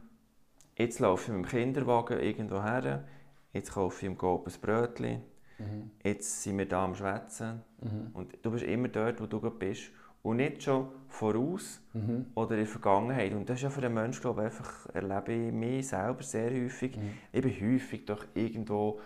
Jetzt 0.77 0.99
laufe 1.01 1.31
ich 1.31 1.37
mit 1.39 1.47
dem 1.47 1.49
Kinderwagen 1.51 2.19
irgendwo 2.21 2.63
her, 2.63 3.05
jetzt 3.53 3.73
kaufe 3.73 3.99
ich 4.05 4.11
ihm 4.11 4.19
Coop 4.19 4.47
ein 4.47 4.53
Brötchen, 4.61 5.23
Mhm. 5.59 5.91
jetzt 6.03 6.43
sind 6.43 6.59
wir 6.59 6.67
da 6.67 6.85
am 6.85 6.95
Schwätzen. 6.97 7.63
Mhm. 7.81 8.11
Und 8.13 8.37
du 8.43 8.51
bist 8.51 8.65
immer 8.65 8.89
dort, 8.89 9.21
wo 9.21 9.27
du 9.27 9.41
gerade 9.41 9.55
bist. 9.55 9.85
Und 10.23 10.37
nicht 10.39 10.63
schon 10.63 10.89
voraus 11.07 11.81
Mhm. 11.93 12.27
oder 12.35 12.53
in 12.53 12.57
der 12.61 12.67
Vergangenheit. 12.67 13.33
Und 13.35 13.49
das 13.49 13.57
ist 13.59 13.63
ja 13.65 13.71
für 13.71 13.83
den 13.83 13.93
Menschen, 13.95 14.23
glaube 14.23 14.41
ich, 14.41 14.47
einfach, 14.47 14.87
erlebe 14.95 15.33
ich 15.33 15.53
mich 15.53 15.87
selber 15.89 16.23
sehr 16.23 16.51
häufig. 16.51 16.97
Mhm. 16.97 17.11
Ich 17.31 17.43
bin 17.43 17.53
häufig 17.75 18.05
doch 18.07 18.25
irgendwo 18.35 19.01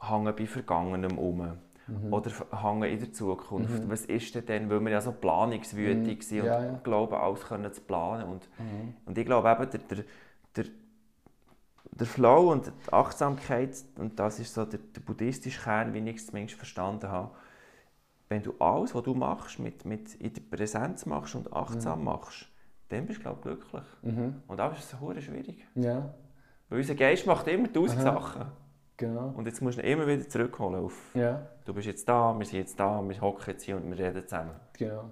hängen 0.00 0.34
bei 0.36 0.44
Vergangenem 0.46 1.18
um. 1.18 1.52
Mhm. 1.86 2.12
Oder 2.12 2.30
hängen 2.62 2.82
in 2.82 2.98
der 2.98 3.12
Zukunft. 3.12 3.84
Mhm. 3.84 3.88
Was 3.90 4.04
ist 4.06 4.34
denn 4.34 4.44
dann, 4.44 4.68
weil 4.68 4.80
wir 4.80 4.90
ja 4.90 5.00
so 5.00 5.12
planungswütig 5.12 6.18
Mhm. 6.18 6.22
sind 6.22 6.40
und 6.40 6.46
Ja, 6.46 6.64
ja. 6.64 6.80
glauben, 6.82 7.14
alles 7.14 7.42
können 7.46 7.72
zu 7.72 7.80
planen. 7.82 8.28
Und 8.28 8.48
Mhm. 8.58 8.94
und 9.06 9.16
ich 9.16 9.24
glaube 9.24 9.48
eben, 9.50 9.70
der, 9.70 9.80
der, 9.80 10.04
der, 10.56 10.64
der 11.98 12.06
Flow 12.06 12.52
und 12.52 12.66
die 12.66 12.92
Achtsamkeit, 12.92 13.74
und 13.98 14.18
das 14.18 14.38
ist 14.38 14.52
so 14.54 14.64
der, 14.64 14.80
der 14.80 15.00
buddhistische 15.00 15.60
Kern, 15.62 15.94
wie 15.94 15.98
ich 16.10 16.16
es 16.16 16.26
zumindest 16.26 16.56
verstanden 16.56 17.08
habe, 17.10 17.30
wenn 18.28 18.42
du 18.42 18.54
alles, 18.58 18.94
was 18.94 19.02
du 19.04 19.14
machst, 19.14 19.58
mit, 19.58 19.84
mit 19.84 20.14
in 20.16 20.32
der 20.32 20.42
Präsenz 20.42 21.06
machst 21.06 21.34
und 21.36 21.52
achtsam 21.52 22.04
machst, 22.04 22.46
dann 22.88 23.06
bist 23.06 23.18
du, 23.20 23.22
glaube 23.22 23.38
ich, 23.38 23.42
glücklich. 23.44 23.84
Mhm. 24.02 24.42
Und 24.46 24.56
das 24.58 24.78
ist 24.78 24.90
so 24.90 24.96
schwierig. 25.20 25.64
Ja, 25.74 26.14
Weil 26.68 26.78
unser 26.80 26.94
Geist 26.94 27.26
macht 27.26 27.46
immer 27.48 27.72
tausend. 27.72 28.02
Sachen. 28.02 28.46
genau. 28.96 29.32
Und 29.36 29.46
jetzt 29.46 29.62
musst 29.62 29.78
du 29.78 29.82
ihn 29.82 29.88
immer 29.92 30.06
wieder 30.06 30.28
zurückholen 30.28 30.84
auf, 30.84 31.10
Ja, 31.14 31.46
du 31.64 31.72
bist 31.74 31.86
jetzt 31.86 32.08
da, 32.08 32.36
wir 32.36 32.44
sind 32.44 32.58
jetzt 32.58 32.78
da, 32.78 33.00
wir 33.08 33.20
hocken 33.20 33.44
jetzt 33.46 33.62
hier 33.64 33.76
und 33.76 33.88
wir 33.90 33.98
reden 33.98 34.22
zusammen. 34.26 34.54
genau. 34.76 35.10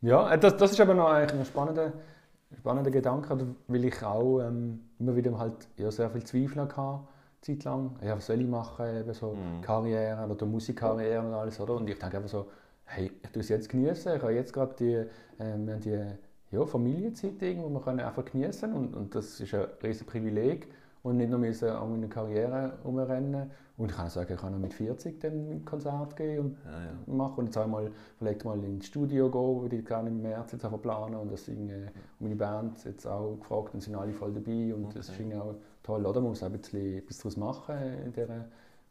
Ja, 0.00 0.32
äh, 0.32 0.38
das, 0.38 0.56
das 0.56 0.72
ist 0.72 0.80
aber 0.80 0.94
noch 0.94 1.08
eigentlich 1.10 1.38
ein 1.40 1.46
spannender, 1.46 1.92
spannender 2.58 2.90
Gedanke, 2.90 3.36
weil 3.68 3.84
ich 3.84 4.02
auch 4.02 4.40
ähm, 4.40 4.80
immer 4.98 5.16
wieder 5.16 5.38
halt 5.38 5.68
ja, 5.76 5.90
sehr 5.90 6.10
viel 6.10 6.24
Zweifel 6.24 6.62
hatte, 6.62 7.00
Zeit 7.40 7.64
lang. 7.64 7.96
Ja, 8.02 8.16
was 8.16 8.26
soll 8.26 8.40
ich 8.40 8.46
machen, 8.46 8.86
eben 8.96 9.12
so 9.14 9.34
Mhm. 9.34 9.60
Karriere 9.62 10.28
oder 10.28 10.46
Musikkarriere 10.46 11.20
und 11.26 11.34
alles, 11.34 11.58
oder? 11.60 11.74
Und 11.76 11.88
ich 11.88 11.98
denke 11.98 12.16
einfach 12.18 12.28
so, 12.30 12.46
hey, 12.84 13.10
ich 13.22 13.30
tue 13.30 13.40
es 13.42 13.48
jetzt 13.48 13.68
genießen. 13.68 14.16
Ich 14.16 14.22
habe 14.22 14.32
jetzt 14.34 14.52
gerade 14.52 14.74
die, 14.78 15.04
ähm, 15.42 15.80
die 15.80 15.98
ja, 16.50 16.66
Familienzeit, 16.66 17.40
die 17.40 17.56
wir 17.56 18.06
einfach 18.06 18.24
genießen 18.24 18.72
und, 18.72 18.94
und 18.94 19.14
das 19.14 19.40
ist 19.40 19.54
ein 19.54 19.66
riesiges 19.82 20.06
Privileg 20.06 20.68
und 21.02 21.16
nicht 21.16 21.30
nur 21.30 21.38
müssen 21.38 21.68
an 21.68 21.90
meiner 21.92 22.08
Karriere 22.08 22.78
umrennen. 22.84 23.50
Und 23.76 23.90
ich 23.90 23.96
kann 23.96 24.06
auch 24.06 24.10
sagen, 24.10 24.32
ich 24.34 24.40
kann 24.40 24.52
noch 24.52 24.58
mit 24.60 24.72
40 24.74 25.20
dann 25.20 25.32
ein 25.50 25.64
Konzert 25.64 26.14
gehen 26.16 26.38
und 26.40 26.56
Ja, 26.64 26.70
ja. 26.84 27.14
machen 27.14 27.38
und 27.40 27.44
jetzt 27.46 27.56
einmal 27.58 27.90
vielleicht 28.18 28.44
mal 28.44 28.62
ins 28.62 28.86
Studio 28.86 29.28
gehen, 29.30 29.62
würde 29.62 29.76
ich 29.76 29.84
gerne 29.84 30.10
im 30.10 30.22
März 30.22 30.52
jetzt 30.52 30.64
einfach 30.64 30.80
planen 30.80 31.16
und 31.16 31.32
das 31.32 31.48
irgendwie, 31.48 31.74
und 31.74 31.90
meine 32.20 32.36
Band 32.36 32.84
jetzt 32.84 33.06
auch 33.06 33.36
gefragt 33.40 33.74
und 33.74 33.80
sind 33.80 33.96
alle 33.96 34.12
voll 34.12 34.32
dabei 34.32 34.74
und 34.74 34.94
das 34.94 35.08
ist 35.08 35.20
Okay. 35.20 35.36
auch 35.36 35.54
toll, 35.82 36.06
oder? 36.06 36.20
Man 36.20 36.30
muss 36.30 36.42
auch 36.42 36.46
ein 36.46 36.52
bisschen 36.52 36.98
etwas 36.98 37.18
daraus 37.18 37.36
machen 37.36 37.76
in 38.06 38.12
dieser 38.12 38.44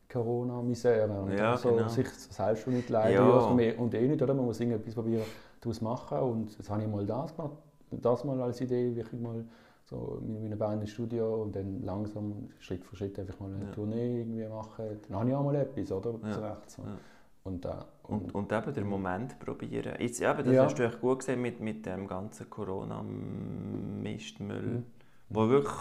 Corona-Misere 0.10 1.21
und 1.21 1.32
Ja, 1.32 1.56
so 1.58 1.76
genau. 1.76 1.88
sich 1.88 2.10
selbst 2.10 2.63
schon 2.63 2.74
nicht 2.74 2.89
leiden 2.89 3.13
Ja. 3.26 3.54
mehr 3.54 3.80
und 3.80 3.93
eh 3.93 4.08
nicht, 4.08 4.21
oder? 4.21 4.34
Man 4.34 4.45
muss 4.45 4.60
irgendetwas 4.60 4.95
probieren 4.95 5.26
daraus 5.62 5.82
machen 5.82 6.17
und 6.19 6.58
jetzt 6.58 6.69
habe 6.69 6.82
ich 6.82 6.88
mal 6.89 7.06
das 7.06 7.36
gemacht, 7.36 7.54
das 7.91 8.24
mal 8.26 8.41
als 8.41 8.60
Idee, 8.62 8.95
wirklich 8.95 9.21
mal 9.21 9.45
so 9.91 10.19
mit 10.25 10.41
meiner 10.41 10.56
Band 10.56 10.82
ins 10.82 10.89
Studio 10.91 11.43
und 11.43 11.54
dann 11.56 11.84
langsam, 11.84 12.49
Schritt 12.60 12.84
für 12.86 12.95
Schritt 12.95 13.19
einfach 13.19 13.39
mal 13.41 13.54
eine 13.54 13.65
Ja. 13.65 13.71
Tournee 13.71 14.21
irgendwie 14.21 14.47
machen. 14.47 14.86
Dann 15.10 15.19
habe 15.19 15.30
ich 15.30 15.36
auch 15.36 15.43
mal 15.43 15.56
etwas, 15.56 15.91
oder? 15.91 16.13
Ja. 16.23 16.32
Zurecht, 16.32 16.69
so. 16.71 16.82
Ja. 16.84 16.97
Und, 17.43 17.65
äh, 17.65 17.69
Und, 18.04 18.34
und 18.36 18.51
eben 18.54 18.73
den 18.73 18.88
Moment 18.88 19.38
probieren. 19.39 19.95
Jetzt, 19.99 20.21
eben, 20.21 20.43
das 20.45 20.54
Ja. 20.54 20.63
hast 20.65 20.75
du 20.80 20.84
echt 20.86 21.01
gut 21.01 21.19
gesehen 21.19 21.41
mit, 21.41 21.60
mit 21.60 21.86
dem 21.86 22.08
ganzen 22.08 22.49
Corona-Mistmüll, 22.49 24.62
Mhm. 24.62 24.86
wo 25.30 25.49
wirklich 25.49 25.73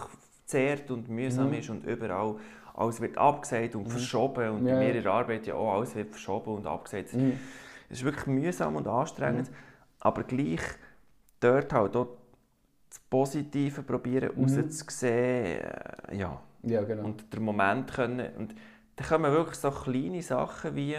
zehrt 0.47 0.91
und 0.91 1.09
mühsam 1.09 1.47
Mhm. 1.49 1.55
ist 1.55 1.71
und 1.71 1.85
überall 1.87 2.35
alles 2.75 3.01
wird 3.01 3.17
abgesagt 3.19 3.75
und 3.77 3.85
Mhm. 3.85 3.91
verschoben 3.91 4.51
und 4.51 4.67
Ja, 4.67 4.75
bei 4.75 4.81
mir 4.81 4.95
in 4.97 5.03
der 5.03 5.13
Arbeit 5.13 5.47
ja 5.47 5.55
auch 5.55 5.75
alles 5.75 5.95
wird 5.95 6.09
verschoben 6.11 6.55
und 6.55 6.67
abgesagt. 6.67 7.15
Mhm. 7.15 7.39
Es 7.89 7.99
ist 7.99 8.05
wirklich 8.05 8.27
mühsam 8.27 8.75
und 8.77 8.87
anstrengend, 8.89 9.51
aber 10.01 10.23
gleich 10.25 10.63
dort 11.41 11.73
halt 11.73 11.95
auch 11.97 12.09
das 12.91 12.99
Positive 12.99 13.83
probieren 13.83 14.31
Mhm. 14.37 14.43
rauszusehen, 14.45 15.61
äh, 15.63 16.17
ja, 16.17 16.41
Ja, 16.63 16.83
genau. 16.83 17.05
und 17.05 17.33
den 17.33 17.43
Moment 17.43 17.93
können. 17.93 18.35
Und 18.37 18.55
dann 18.97 19.07
kommen 19.09 19.33
wirklich 19.33 19.57
so 19.57 19.71
kleine 19.71 20.23
Sachen 20.23 20.75
wie, 20.77 20.99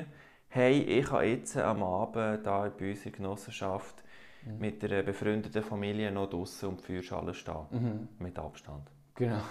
hey, 0.49 0.79
ich 0.81 1.05
kann 1.05 1.25
jetzt 1.27 1.57
am 1.57 1.83
Abend 1.83 2.45
da 2.45 2.69
bei 2.69 2.89
uns 2.91 3.05
in 3.05 3.11
der 3.11 3.11
Genossenschaft 3.11 4.03
Mhm. 4.45 4.57
mit 4.59 4.83
einer 4.83 5.03
befreundeten 5.03 5.61
Familie 5.63 6.11
noch 6.11 6.29
draußen 6.29 6.67
um 6.69 6.77
die 6.77 6.83
Feuerschale 6.83 7.33
stehen, 7.33 7.65
Mhm. 7.71 8.07
mit 8.19 8.39
Abstand. 8.39 8.89
Genau. 9.15 9.41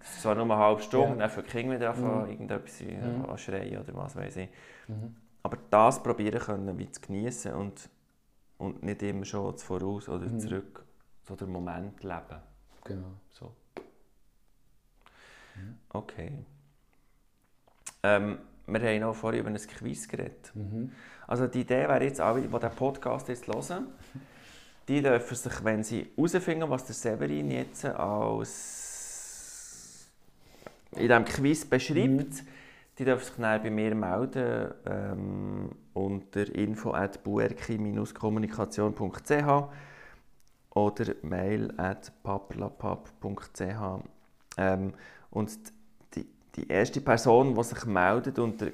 Es 0.00 0.22
zwar 0.22 0.34
nur 0.36 0.44
eine 0.44 0.56
halbe 0.56 0.80
Stunde, 0.82 1.10
Ja. 1.10 1.16
dann 1.16 1.30
für 1.30 1.42
die 1.42 1.50
Kinder 1.50 1.74
wieder 1.76 1.90
anfangen, 1.90 2.24
Mhm. 2.24 2.30
irgendetwas 2.30 2.80
Mhm. 2.80 3.36
schreien 3.38 3.78
oder 3.82 3.94
was 3.96 4.16
weiß 4.16 4.36
ich. 4.36 4.48
Mhm. 4.88 5.16
Aber 5.42 5.58
das 5.70 6.02
probieren 6.02 6.38
können, 6.40 6.78
wie 6.78 6.90
zu 6.90 7.00
genießen 7.00 7.52
und, 7.54 7.90
und 8.58 8.82
nicht 8.82 9.02
immer 9.02 9.24
schon 9.24 9.56
voraus 9.58 10.08
oder 10.08 10.26
Mhm. 10.26 10.38
zurück, 10.38 10.84
so 11.30 11.36
den 11.36 11.52
Moment 11.52 12.02
leben. 12.02 12.40
genau. 12.84 13.12
So. 13.28 13.54
Mhm. 15.54 15.78
Okay. 15.90 16.32
Ähm, 18.02 18.38
wir 18.66 18.80
haben 18.80 19.02
auch 19.04 19.14
vorhin 19.14 19.40
über 19.40 19.50
ein 19.50 19.56
Quiz 19.56 20.08
geredet. 20.08 20.50
Mhm. 20.54 20.90
Also 21.26 21.46
die 21.46 21.60
Idee 21.60 21.88
wäre 21.88 22.02
jetzt 22.02 22.20
alle, 22.20 22.42
die 22.42 22.48
diesen 22.48 22.70
Podcast 22.70 23.28
jetzt 23.28 23.46
hören, 23.46 23.86
die 24.88 25.00
dürfen 25.02 25.36
sich, 25.36 25.64
wenn 25.64 25.84
sie 25.84 26.10
herausfinden, 26.16 26.68
was 26.68 26.84
der 26.84 26.94
Severin 26.96 27.50
jetzt 27.50 27.84
als 27.84 28.90
in 30.92 31.06
diesem 31.06 31.24
Quiz 31.24 31.64
beschreibt, 31.64 32.42
die 32.98 33.04
dürfen 33.04 33.24
sich 33.24 33.36
dann 33.36 33.62
bei 33.62 33.70
mir 33.70 33.94
melden 33.94 34.74
ähm, 34.84 35.70
unter 35.94 36.52
info 36.52 36.92
at 36.92 37.22
kommunikationsch 38.14 38.96
oder 40.74 41.14
mail 41.22 41.72
at 41.76 42.12
paperlapap.ch 42.22 44.04
ähm, 44.56 44.94
und 45.30 45.50
die, 46.14 46.26
die 46.56 46.68
erste 46.68 47.00
Person, 47.00 47.54
die 47.54 47.62
sich 47.64 47.84
meldet 47.86 48.38
und 48.38 48.72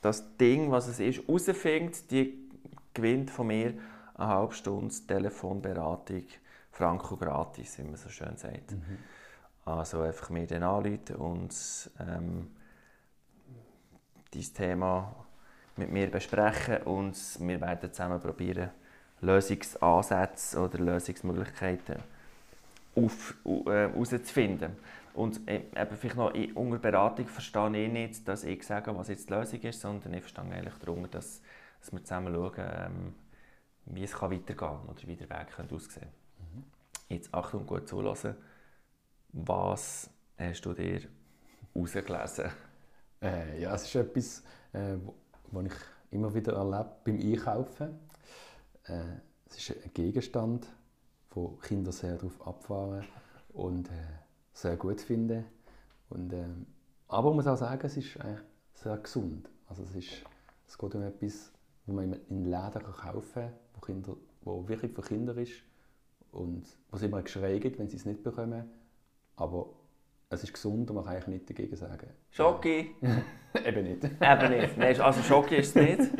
das 0.00 0.36
Ding, 0.36 0.70
was 0.70 0.88
es 0.88 1.00
ist, 1.00 1.26
herausfindet, 1.26 2.10
die 2.10 2.50
gewinnt 2.92 3.30
von 3.30 3.46
mir 3.46 3.74
eine 4.14 4.28
halbe 4.28 4.54
Stunde 4.54 4.94
Telefonberatung, 5.06 6.24
Franco 6.70 7.16
gratis, 7.16 7.78
wie 7.78 7.84
man 7.84 7.96
so 7.96 8.08
schön 8.08 8.36
sagt. 8.36 8.72
Mhm. 8.72 8.98
Also 9.64 10.00
einfach 10.00 10.30
mir 10.30 10.46
dann 10.46 10.64
anrufen 10.64 11.16
und 11.16 11.90
ähm, 12.00 12.50
dieses 14.34 14.52
Thema 14.52 15.14
mit 15.76 15.90
mir 15.90 16.10
besprechen 16.10 16.78
und 16.78 17.16
wir 17.40 17.60
werden 17.60 17.92
zusammen 17.92 18.20
probieren, 18.20 18.70
Lösungsansätze 19.22 20.60
oder 20.60 20.78
Lösungsmöglichkeiten 20.78 21.96
auf, 22.94 23.34
äh, 23.44 23.70
herauszufinden. 23.70 24.76
Und 25.14 25.46
äh, 25.48 25.62
eben 25.76 25.96
vielleicht 25.96 26.16
noch 26.16 26.34
in, 26.34 26.52
unter 26.52 26.78
Beratung 26.78 27.26
verstehe 27.26 27.86
ich 27.86 27.92
nicht, 27.92 28.26
dass 28.28 28.44
ich 28.44 28.66
sage, 28.66 28.96
was 28.96 29.08
jetzt 29.08 29.28
die 29.28 29.34
Lösung 29.34 29.60
ist, 29.60 29.80
sondern 29.80 30.14
ich 30.14 30.20
verstehe 30.20 30.44
eigentlich 30.44 30.74
darunter, 30.74 31.08
dass, 31.08 31.40
dass 31.80 31.92
wir 31.92 32.02
zusammen 32.02 32.34
schauen, 32.34 32.52
ähm, 32.58 33.14
wie 33.86 34.04
es 34.04 34.12
kann 34.12 34.30
weitergehen 34.30 34.56
kann 34.56 34.88
oder 34.88 35.06
wie 35.06 35.16
der 35.16 35.30
Weg 35.30 35.48
könnte 35.54 35.74
aussehen 35.74 36.08
Mhm. 36.38 36.64
Jetzt 37.08 37.32
Achtung, 37.32 37.66
gut 37.66 37.88
zulassen. 37.88 38.34
Was 39.32 40.10
hast 40.36 40.62
du 40.62 40.72
dir 40.72 41.02
herausgelesen? 41.74 42.50
Äh, 43.22 43.60
ja, 43.60 43.74
es 43.74 43.84
ist 43.84 43.94
etwas, 43.94 44.42
äh, 44.72 44.96
wo 45.50 45.60
ich 45.60 45.72
immer 46.10 46.34
wieder 46.34 46.54
erlebe 46.54 46.90
beim 47.04 47.20
Einkaufen. 47.20 47.98
Äh, 48.84 49.02
es 49.48 49.58
ist 49.58 49.84
ein 49.84 49.90
Gegenstand, 49.94 50.66
wo 51.30 51.48
Kinder 51.62 51.92
sehr 51.92 52.16
darauf 52.16 52.46
abfahren 52.46 53.04
und 53.50 53.88
äh, 53.88 54.22
sehr 54.52 54.76
gut 54.76 55.00
finden. 55.00 55.44
Und, 56.08 56.32
ähm, 56.32 56.66
aber 57.08 57.28
man 57.28 57.36
muss 57.36 57.46
auch 57.46 57.56
sagen, 57.56 57.86
es 57.86 57.96
ist 57.96 58.18
eigentlich 58.20 58.40
sehr 58.74 58.96
gesund. 58.96 59.48
Also 59.66 59.82
es, 59.84 59.94
ist, 59.94 60.24
es 60.66 60.76
geht 60.76 60.94
um 60.94 61.02
etwas, 61.02 61.52
was 61.86 61.94
man 61.94 62.12
in 62.28 62.44
Läden 62.44 62.82
kaufen 62.82 63.32
kann, 63.32 63.52
wo, 63.74 63.80
Kinder, 63.80 64.16
wo 64.42 64.68
wirklich 64.68 64.92
für 64.92 65.02
Kinder 65.02 65.36
ist 65.36 65.62
und 66.32 66.64
wo 66.90 66.96
es 66.96 67.02
immer 67.02 67.22
Geschrei 67.22 67.58
gibt, 67.58 67.78
wenn 67.78 67.88
sie 67.88 67.96
es 67.96 68.04
nicht 68.04 68.22
bekommen. 68.22 68.70
Aber 69.36 69.70
es 70.28 70.44
ist 70.44 70.52
gesund 70.52 70.90
und 70.90 70.96
man 70.96 71.04
kann 71.04 71.14
eigentlich 71.14 71.28
nichts 71.28 71.46
dagegen 71.46 71.76
sagen. 71.76 72.08
Schoki? 72.30 72.94
Eben 73.64 73.84
nicht. 73.84 74.04
Eben 74.04 74.50
nicht. 74.50 74.78
Nein, 74.78 75.00
also 75.00 75.22
Schoki 75.22 75.56
ist 75.56 75.76
es 75.76 75.82
nicht. 75.98 76.10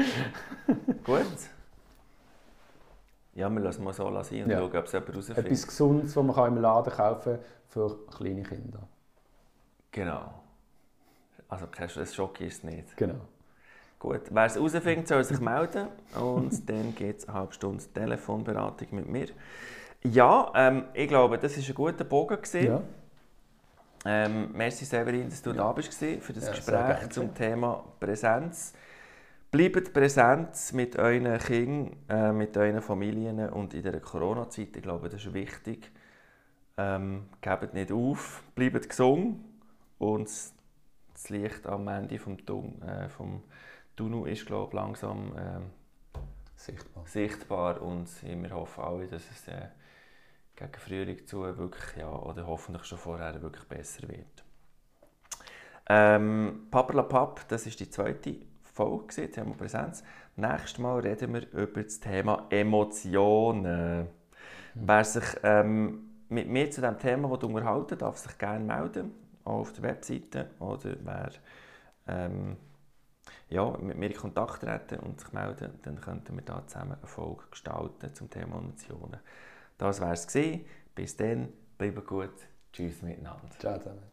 Gut. 1.05 1.27
Ja, 3.35 3.49
wir 3.51 3.61
lassen 3.61 3.83
mal 3.85 3.93
so 3.93 4.05
sein 4.23 4.45
und 4.45 4.51
Ja. 4.51 4.59
schauen, 4.59 4.77
ob 4.77 4.85
es 4.87 4.93
jemand 4.93 5.09
herausfindet. 5.11 5.47
Etwas 5.47 5.67
Gesundes, 5.67 6.15
das 6.15 6.25
man 6.25 6.49
im 6.57 6.61
Laden 6.63 6.93
kaufen 6.93 7.33
kann 7.37 7.45
für 7.69 7.99
kleine 8.11 8.43
Kinder. 8.43 8.81
Genau. 9.93 10.33
Also 11.49 11.67
kein 11.67 11.89
Schoki 11.89 12.47
ist 12.47 12.59
es 12.59 12.65
nicht. 12.65 12.97
Genau. 12.97 13.21
Gut, 13.99 14.23
wer 14.31 14.47
es 14.47 14.57
herausfindet, 14.57 15.09
soll 15.09 15.23
sich 15.25 15.41
melden 15.41 15.89
und 16.21 16.53
dann 16.69 16.95
gibt 16.95 17.21
es 17.21 17.29
eine 17.29 17.39
halbe 17.39 17.53
Stunde 17.53 17.85
Telefonberatung 17.95 18.89
mit 18.93 19.09
mir. 19.09 19.29
Ja, 20.03 20.51
ähm, 20.57 20.85
ich 20.95 21.09
glaube, 21.09 21.39
das 21.39 21.57
war 21.57 21.65
ein 21.69 21.75
guter 21.75 22.05
Bogen. 22.05 22.39
Ja. 22.59 22.83
Ähm, 24.05 24.51
merci 24.53 24.85
Severin, 24.85 25.29
dass 25.31 25.43
du 25.43 25.51
Ja. 25.51 25.57
da 25.59 25.73
bist 25.73 25.91
gewesen, 25.93 26.21
für 26.21 26.33
das 26.33 26.45
Ja, 26.45 26.51
Gespräch 26.51 27.11
zum 27.11 27.35
Thema 27.35 27.85
Präsenz. 28.01 28.73
Bleibt 29.53 29.93
präsent 29.93 30.73
mit 30.73 30.99
euren 30.99 31.39
Kindern, 31.39 31.95
äh, 32.09 32.33
mit 32.33 32.57
euren 32.57 32.81
Familien 32.81 33.51
und 33.51 33.75
in 33.75 33.83
der 33.83 34.01
Corona-Zeit. 34.01 34.75
Ich 34.75 34.83
glaube, 34.83 35.11
das 35.11 35.27
ist 35.27 35.35
wichtig. 35.35 35.93
Ähm, 36.79 37.29
gebt 37.43 37.75
nicht 37.75 37.93
auf, 37.93 38.43
bleibt 38.55 38.89
gesund 38.89 39.45
und 39.99 40.27
das 40.27 41.29
Licht 41.29 41.67
am 41.67 41.87
Ende 41.89 42.19
vom, 42.19 42.43
Tun 42.47 42.81
äh, 42.81 43.11
vom 43.11 43.43
Tunnel 43.95 44.33
ist 44.33 44.47
glaube 44.47 44.69
ich, 44.69 44.73
langsam 44.73 45.35
ähm, 45.37 45.71
Sichtbar. 46.57 47.07
sichtbar 47.07 47.83
und 47.83 48.09
wir 48.23 48.51
hoffen 48.53 48.83
alle, 48.83 49.07
dass 49.07 49.31
es 49.31 49.49
äh, 49.49 49.69
gegen 50.57 50.79
Frühling 50.79 51.27
zu 51.27 51.43
wirklich, 51.59 51.99
ja, 51.99 52.11
oder 52.11 52.47
hoffentlich 52.47 52.85
schon 52.85 52.97
vorher 52.97 53.43
wirklich 53.43 53.69
besser 53.69 54.09
wird. 54.09 54.45
Ähm, 55.91 56.69
Paperlapap, 56.71 57.47
das 57.49 57.67
ist 57.67 57.81
die 57.81 57.91
zweite 57.91 58.51
Folge, 58.73 59.07
gewesen, 59.07 59.33
Thema 59.33 59.55
Präsenz. 59.55 60.03
Nächstes 60.37 60.79
Mal 60.79 61.01
reden 61.01 61.35
wir 61.35 61.53
über 61.53 61.83
das 61.83 62.01
Thema 62.01 62.47
Emotionen. 62.51 64.09
Wer 64.75 65.05
sich 65.05 65.25
ähm, 65.43 66.11
mit 66.31 66.49
mir 66.49 66.71
zu 66.71 66.81
diesem 66.81 66.99
Thema 66.99 67.31
unterhalten 67.31 67.99
darf 67.99 68.17
sich 68.17 68.39
gerne 68.39 68.65
melden, 68.65 69.13
auch 69.45 69.61
auf 69.61 69.73
der 69.75 69.83
Webseite. 69.83 70.51
Oder 70.59 70.97
wer 71.03 71.31
ähm, 72.09 72.57
ja, 73.51 73.77
mit 73.77 73.99
mir 73.99 74.11
in 74.11 74.17
Kontakt 74.17 74.63
treten 74.63 75.01
und 75.01 75.21
sich 75.21 75.33
melden, 75.33 75.79
dann 75.83 76.01
könnten 76.01 76.35
wir 76.35 76.43
da 76.43 76.67
zusammen 76.67 76.95
eine 76.95 77.07
Folge 77.07 77.43
gestalten 77.51 78.15
zum 78.15 78.31
Thema 78.31 78.57
Emotionen. 78.57 79.21
Das 79.77 80.01
war 80.01 80.13
es. 80.13 80.27
Bis 80.95 81.17
dann, 81.17 81.53
bleibt 81.77 82.07
gut. 82.07 82.49
Tschüss 82.73 83.03
miteinander. 83.03 83.51
Ciao 83.59 83.79
zusammen. 83.79 84.12